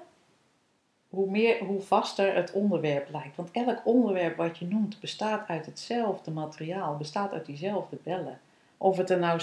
hoe, 1.10 1.30
meer, 1.30 1.64
hoe 1.64 1.82
vaster 1.82 2.36
het 2.36 2.52
onderwerp 2.52 3.10
lijkt. 3.12 3.36
Want 3.36 3.52
elk 3.52 3.82
onderwerp 3.84 4.38
wat 4.38 4.58
je 4.58 4.66
noemt 4.66 5.00
bestaat 5.00 5.48
uit 5.48 5.66
hetzelfde 5.66 6.32
materiaal, 6.32 6.98
bestaat 6.98 7.32
uit 7.32 7.46
diezelfde 7.46 7.98
bellen. 8.04 8.40
Of 8.78 8.98
het 8.98 9.10
er 9.10 9.20
nou 9.20 9.40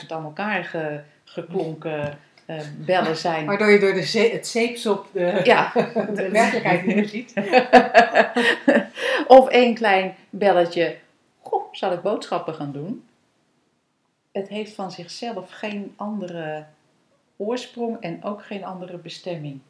36.000 0.00 0.12
aan 0.12 0.24
elkaar 0.24 0.64
ge- 0.64 1.00
geklonken 1.24 2.18
eh, 2.46 2.60
bellen 2.78 3.16
zijn. 3.16 3.46
Waardoor 3.46 3.70
je 3.70 3.78
door 3.78 3.94
de 3.94 4.02
zee- 4.02 4.32
het 4.32 4.46
zeepsop 4.46 5.06
de, 5.12 5.40
ja, 5.44 5.72
de 6.14 6.28
werkelijkheid 6.30 6.86
niet 6.86 6.94
meer 6.94 7.08
ziet. 7.08 7.32
of 9.38 9.48
één 9.48 9.74
klein 9.74 10.14
belletje. 10.30 10.96
Goh, 11.40 11.72
zal 11.72 11.92
ik 11.92 12.02
boodschappen 12.02 12.54
gaan 12.54 12.72
doen? 12.72 13.04
Het 14.32 14.48
heeft 14.48 14.74
van 14.74 14.90
zichzelf 14.90 15.50
geen 15.50 15.92
andere 15.96 16.66
oorsprong 17.36 18.00
en 18.00 18.24
ook 18.24 18.44
geen 18.44 18.64
andere 18.64 18.98
bestemming. 18.98 19.60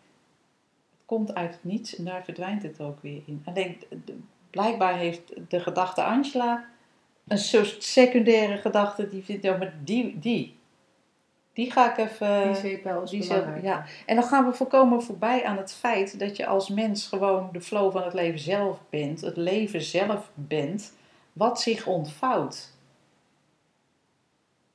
Het 0.90 1.00
komt 1.06 1.34
uit 1.34 1.52
het 1.52 1.64
niets 1.64 1.96
en 1.96 2.04
daar 2.04 2.24
verdwijnt 2.24 2.62
het 2.62 2.80
ook 2.80 3.02
weer 3.02 3.22
in. 3.26 3.42
Alleen 3.44 3.78
blijkbaar 4.50 4.96
heeft 4.96 5.32
de 5.48 5.60
gedachte 5.60 6.02
Angela 6.02 6.64
een 7.28 7.38
soort 7.38 7.82
secundaire 7.82 8.56
gedachte 8.56 9.08
die 9.08 9.24
vindt, 9.24 9.42
ja, 9.42 9.56
maar 9.56 9.74
die, 9.84 10.18
die. 10.18 10.56
Die 11.52 11.70
ga 11.70 11.90
ik 11.90 12.10
even... 12.10 12.44
Die 12.44 12.54
zeepbel 12.54 13.02
is 13.02 13.10
die 13.10 13.28
belangrijk. 13.28 13.62
ja. 13.62 13.84
En 14.06 14.14
dan 14.14 14.24
gaan 14.24 14.46
we 14.46 14.52
volkomen 14.52 15.02
voorbij 15.02 15.44
aan 15.44 15.56
het 15.56 15.72
feit 15.72 16.18
dat 16.18 16.36
je 16.36 16.46
als 16.46 16.68
mens 16.68 17.06
gewoon 17.06 17.48
de 17.52 17.60
flow 17.60 17.92
van 17.92 18.02
het 18.02 18.14
leven 18.14 18.40
zelf 18.40 18.78
bent. 18.90 19.20
Het 19.20 19.36
leven 19.36 19.82
zelf 19.82 20.30
bent. 20.34 20.92
Wat 21.32 21.60
zich 21.60 21.86
ontvouwt. 21.86 22.70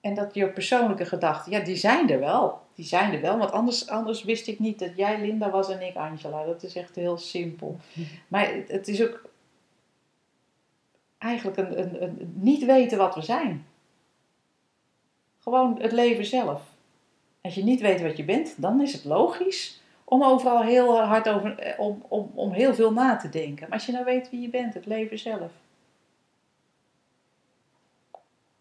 En 0.01 0.13
dat 0.13 0.33
je 0.33 0.49
persoonlijke 0.49 1.05
gedachten, 1.05 1.51
ja, 1.51 1.59
die 1.59 1.75
zijn 1.75 2.09
er 2.09 2.19
wel. 2.19 2.61
Die 2.75 2.85
zijn 2.85 3.13
er 3.13 3.21
wel, 3.21 3.37
want 3.37 3.51
anders, 3.51 3.89
anders 3.89 4.23
wist 4.23 4.47
ik 4.47 4.59
niet 4.59 4.79
dat 4.79 4.91
jij 4.95 5.21
Linda 5.21 5.49
was 5.49 5.69
en 5.69 5.81
ik 5.81 5.95
Angela. 5.95 6.45
Dat 6.45 6.63
is 6.63 6.75
echt 6.75 6.95
heel 6.95 7.17
simpel. 7.17 7.77
Maar 8.27 8.53
het, 8.53 8.71
het 8.71 8.87
is 8.87 9.03
ook 9.03 9.21
eigenlijk 11.17 11.57
een, 11.57 11.79
een, 11.79 12.03
een 12.03 12.33
niet 12.33 12.65
weten 12.65 12.97
wat 12.97 13.15
we 13.15 13.21
zijn. 13.21 13.65
Gewoon 15.47 15.81
het 15.81 15.91
leven 15.91 16.25
zelf. 16.25 16.61
Als 17.41 17.55
je 17.55 17.63
niet 17.63 17.81
weet 17.81 18.01
wat 18.01 18.17
je 18.17 18.23
bent, 18.23 18.61
dan 18.61 18.81
is 18.81 18.93
het 18.93 19.05
logisch 19.05 19.81
om 20.03 20.23
overal 20.23 20.61
heel 20.61 20.99
hard 20.99 21.29
over, 21.29 21.59
eh, 21.59 21.79
om, 21.79 22.03
om, 22.07 22.31
om 22.33 22.51
heel 22.51 22.73
veel 22.73 22.93
na 22.93 23.15
te 23.15 23.29
denken. 23.29 23.63
Maar 23.69 23.77
als 23.77 23.85
je 23.85 23.91
nou 23.91 24.05
weet 24.05 24.29
wie 24.29 24.41
je 24.41 24.49
bent, 24.49 24.73
het 24.73 24.85
leven 24.85 25.19
zelf. 25.19 25.51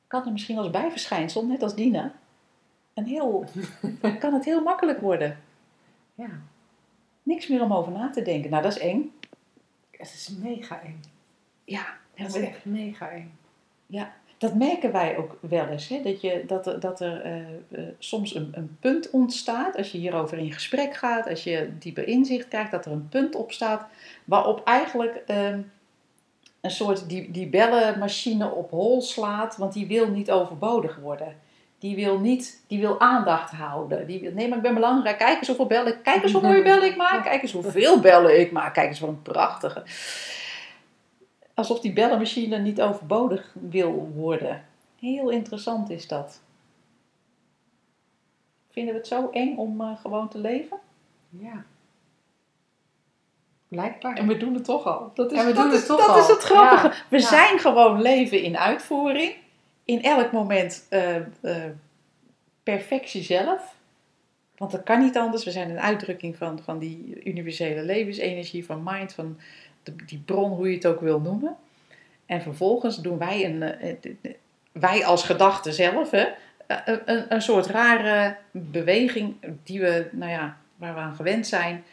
Kan 0.06 0.26
er 0.26 0.32
misschien 0.32 0.58
als 0.58 0.70
bijverschijnsel, 0.70 1.46
net 1.46 1.62
als 1.62 1.74
Dina, 1.74 2.12
een 2.94 3.06
heel, 3.06 3.44
kan 4.20 4.34
het 4.34 4.44
heel 4.44 4.62
makkelijk 4.62 5.00
worden. 5.00 5.38
Ja, 6.14 6.30
Niks 7.22 7.46
meer 7.46 7.62
om 7.62 7.72
over 7.72 7.92
na 7.92 8.10
te 8.10 8.22
denken. 8.22 8.50
Nou, 8.50 8.62
dat 8.62 8.76
is 8.76 8.78
eng. 8.78 9.12
het 9.90 10.12
is 10.12 10.28
mega 10.28 10.82
eng. 10.82 11.00
Ja, 11.64 11.96
Het 12.14 12.34
is 12.34 12.42
echt 12.42 12.64
mega 12.64 13.10
eng. 13.10 13.32
Dat 14.38 14.54
merken 14.54 14.92
wij 14.92 15.16
ook 15.16 15.36
wel 15.40 15.66
eens. 15.66 15.88
Hè? 15.88 16.00
Dat, 16.02 16.20
je, 16.20 16.44
dat 16.46 16.66
er, 16.66 16.80
dat 16.80 17.00
er 17.00 17.20
eh, 17.20 17.38
eh, 17.38 17.84
soms 17.98 18.34
een, 18.34 18.52
een 18.52 18.76
punt 18.80 19.10
ontstaat. 19.10 19.76
Als 19.76 19.92
je 19.92 19.98
hierover 19.98 20.38
in 20.38 20.52
gesprek 20.52 20.94
gaat. 20.94 21.28
Als 21.28 21.44
je 21.44 21.68
dieper 21.78 22.08
inzicht 22.08 22.48
krijgt. 22.48 22.70
Dat 22.70 22.86
er 22.86 22.92
een 22.92 23.08
punt 23.08 23.34
op 23.34 23.52
staat. 23.52 23.86
Waarop 24.24 24.64
eigenlijk 24.64 25.22
ehm, 25.26 25.60
een 26.60 26.70
soort 26.70 27.08
die, 27.08 27.30
die 27.30 27.46
bellenmachine 27.46 28.50
op 28.50 28.70
hol 28.70 29.02
slaat. 29.02 29.56
Want 29.56 29.72
die 29.72 29.86
wil 29.86 30.08
niet 30.08 30.30
overbodig 30.30 30.96
worden. 30.96 31.36
Die 31.78 31.96
wil, 31.96 32.18
niet, 32.18 32.62
die 32.66 32.80
wil 32.80 33.00
aandacht 33.00 33.50
houden. 33.50 34.06
Die 34.06 34.20
wil, 34.20 34.32
nee, 34.32 34.48
maar 34.48 34.56
ik 34.56 34.62
ben 34.62 34.74
belangrijk. 34.74 35.18
Kijk 35.18 35.38
eens 35.38 35.46
hoeveel 35.46 35.66
bellen. 35.66 36.02
Kijk 36.02 36.22
eens 36.22 36.32
hoe 36.32 36.42
mooie 36.42 36.62
bellen 36.62 36.88
ik 36.88 36.96
maak. 36.96 37.24
Kijk 37.24 37.42
eens 37.42 37.52
hoeveel 37.52 38.00
bellen 38.00 38.40
ik 38.40 38.52
maak. 38.52 38.74
Kijk 38.74 38.88
eens 38.88 39.00
wat 39.00 39.08
een 39.08 39.22
prachtige. 39.22 39.82
Alsof 41.56 41.80
die 41.80 41.92
bellenmachine 41.92 42.58
niet 42.58 42.80
overbodig 42.80 43.54
wil 43.70 44.12
worden. 44.14 44.64
Heel 44.98 45.30
interessant 45.30 45.90
is 45.90 46.08
dat. 46.08 46.40
Vinden 48.70 48.92
we 48.94 48.98
het 48.98 49.08
zo 49.08 49.30
eng 49.30 49.56
om 49.56 49.80
eh, 49.80 50.00
gewoon 50.00 50.28
te 50.28 50.38
leven? 50.38 50.78
Ja. 51.28 51.64
Blijkbaar. 53.68 54.16
En 54.16 54.26
we 54.26 54.36
doen 54.36 54.54
het 54.54 54.64
toch 54.64 54.84
al. 54.84 55.10
Dat 55.14 55.32
is, 55.32 55.38
En 55.38 55.46
we 55.46 55.52
dat 55.52 55.62
doen 55.62 55.72
is, 55.72 55.78
het 55.78 55.86
toch 55.86 56.06
dat 56.06 56.08
al. 56.08 56.18
is 56.18 56.26
het 56.28 56.42
grappige. 56.42 56.86
Ja, 56.88 56.94
We 57.08 57.18
ja. 57.18 57.26
zijn 57.26 57.58
gewoon 57.58 58.02
leven 58.02 58.42
in 58.42 58.58
uitvoering. 58.58 59.34
In 59.84 60.02
elk 60.02 60.32
moment 60.32 60.86
eh, 60.88 61.16
eh, 61.16 61.22
perfectie 62.62 63.22
zelf. 63.22 63.74
Want 64.56 64.70
dat 64.70 64.82
kan 64.82 65.00
niet 65.00 65.16
anders. 65.16 65.44
We 65.44 65.50
zijn 65.50 65.70
een 65.70 65.80
uitdrukking 65.80 66.36
van, 66.36 66.58
van 66.62 66.78
die 66.78 67.24
universele 67.24 67.82
levensenergie, 67.82 68.64
van 68.64 68.82
mind, 68.84 69.12
van 69.12 69.38
die 70.06 70.22
bron, 70.24 70.50
hoe 70.50 70.68
je 70.68 70.74
het 70.74 70.86
ook 70.86 71.00
wil 71.00 71.20
noemen. 71.20 71.56
En 72.26 72.42
vervolgens 72.42 72.96
doen 72.96 73.18
wij, 73.18 73.44
een, 73.44 73.62
eh, 73.62 73.90
eh, 73.90 74.32
wij 74.72 75.04
als 75.04 75.24
gedachte 75.24 75.72
zelf, 75.72 76.12
eh, 76.12 76.26
een, 76.84 77.24
een 77.28 77.42
soort 77.42 77.66
rare 77.66 78.36
beweging 78.50 79.36
die 79.62 79.80
we, 79.80 80.08
nou 80.12 80.30
ja, 80.30 80.56
waar 80.76 80.94
we 80.94 81.00
aan 81.00 81.14
gewend 81.14 81.46
zijn. 81.46 81.84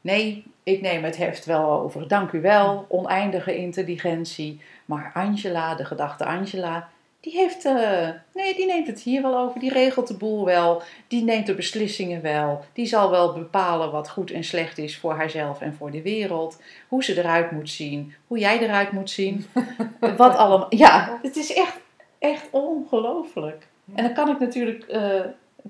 Nee, 0.00 0.44
ik 0.62 0.80
neem 0.80 1.04
het 1.04 1.16
heft 1.16 1.44
wel 1.44 1.70
over. 1.70 2.08
Dank 2.08 2.32
u 2.32 2.40
wel, 2.40 2.86
oneindige 2.88 3.56
intelligentie. 3.56 4.60
Maar 4.84 5.10
Angela, 5.14 5.74
de 5.74 5.84
gedachte 5.84 6.24
Angela, 6.24 6.88
die 7.28 7.36
heeft, 7.40 7.64
eh, 7.64 8.08
nee, 8.34 8.54
die 8.54 8.66
neemt 8.66 8.86
het 8.86 9.00
hier 9.00 9.22
wel 9.22 9.38
over. 9.38 9.60
Die 9.60 9.72
regelt 9.72 10.06
de 10.08 10.16
boel 10.16 10.44
wel. 10.44 10.82
Die 11.08 11.24
neemt 11.24 11.46
de 11.46 11.54
beslissingen 11.54 12.22
wel. 12.22 12.64
Die 12.72 12.86
zal 12.86 13.10
wel 13.10 13.32
bepalen 13.32 13.90
wat 13.92 14.10
goed 14.10 14.30
en 14.30 14.44
slecht 14.44 14.78
is 14.78 14.98
voor 14.98 15.12
haarzelf 15.12 15.60
en 15.60 15.74
voor 15.74 15.90
de 15.90 16.02
wereld. 16.02 16.62
Hoe 16.88 17.04
ze 17.04 17.18
eruit 17.18 17.50
moet 17.50 17.70
zien. 17.70 18.14
Hoe 18.26 18.38
jij 18.38 18.58
eruit 18.58 18.92
moet 18.92 19.10
zien. 19.10 19.44
wat 20.16 20.36
allemaal. 20.36 20.66
Ja, 20.74 21.18
het 21.22 21.36
is 21.36 21.52
echt, 21.54 21.78
echt 22.18 22.48
ongelooflijk. 22.50 23.66
En 23.94 24.04
dan 24.04 24.14
kan 24.14 24.28
ik 24.28 24.38
natuurlijk, 24.38 24.84
eh, 24.84 25.20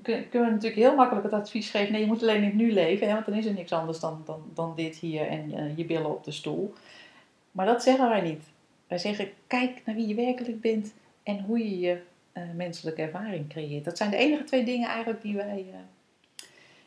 kun- 0.03 0.29
kunnen 0.29 0.49
we 0.49 0.55
natuurlijk 0.55 0.81
heel 0.83 0.95
makkelijk 0.95 1.25
het 1.25 1.35
advies 1.35 1.71
geven. 1.71 1.93
Nee, 1.93 2.01
je 2.01 2.07
moet 2.07 2.23
alleen 2.23 2.37
in 2.43 2.45
het 2.45 2.55
nu 2.55 2.73
leven. 2.73 3.07
Hè, 3.07 3.13
want 3.13 3.27
dan 3.27 3.35
is 3.35 3.47
er 3.47 3.53
niks 3.55 3.73
anders 3.73 4.01
dan, 4.01 4.23
dan, 4.27 4.43
dan 4.55 4.73
dit 4.77 4.97
hier 4.97 5.27
en 5.29 5.53
eh, 5.55 5.77
je 5.77 5.85
billen 5.85 6.11
op 6.11 6.25
de 6.25 6.33
stoel. 6.33 6.73
Maar 7.53 7.67
dat 7.67 7.83
zeggen 7.83 8.09
wij 8.09 8.21
niet. 8.21 8.43
Wij 8.87 8.99
zeggen, 8.99 9.29
kijk 9.47 9.83
naar 9.85 9.95
wie 9.95 10.07
je 10.07 10.15
werkelijk 10.15 10.61
bent 10.61 10.93
en 11.29 11.45
hoe 11.47 11.59
je 11.59 11.79
je 11.79 12.01
eh, 12.33 12.43
menselijke 12.55 13.03
ervaring 13.03 13.49
creëert. 13.49 13.85
Dat 13.85 13.97
zijn 13.97 14.11
de 14.11 14.17
enige 14.17 14.45
twee 14.45 14.65
dingen 14.65 14.89
eigenlijk 14.89 15.23
die 15.23 15.37
wij, 15.37 15.67
eh, 15.73 15.79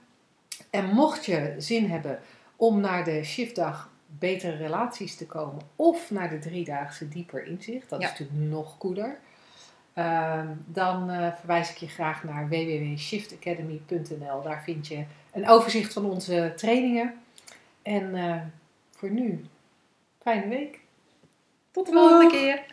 En 0.69 0.85
mocht 0.85 1.25
je 1.25 1.55
zin 1.57 1.89
hebben 1.89 2.19
om 2.55 2.79
naar 2.79 3.03
de 3.03 3.23
shiftdag 3.23 3.89
betere 4.07 4.55
relaties 4.55 5.15
te 5.15 5.25
komen 5.25 5.61
of 5.75 6.11
naar 6.11 6.29
de 6.29 6.39
driedaagse 6.39 7.09
dieper 7.09 7.45
inzicht, 7.45 7.89
dat 7.89 8.01
Ja. 8.01 8.05
is 8.11 8.19
natuurlijk 8.19 8.49
nog 8.49 8.77
cooler. 8.77 9.17
Ehm, 9.93 10.47
dan 10.65 11.09
eh, 11.09 11.33
verwijs 11.33 11.69
ik 11.69 11.77
je 11.77 11.87
graag 11.87 12.23
naar 12.23 12.49
www.shiftacademy.nl. 12.49 14.41
Daar 14.41 14.63
vind 14.63 14.87
je 14.87 15.03
een 15.31 15.47
overzicht 15.47 15.93
van 15.93 16.05
onze 16.05 16.53
trainingen. 16.55 17.13
En 17.81 18.15
eh, 18.15 18.41
voor 18.91 19.09
nu, 19.09 19.45
fijne 20.21 20.47
week. 20.47 20.79
Tot 21.71 21.85
de 21.85 21.91
volgende 21.91 22.31
keer. 22.31 22.63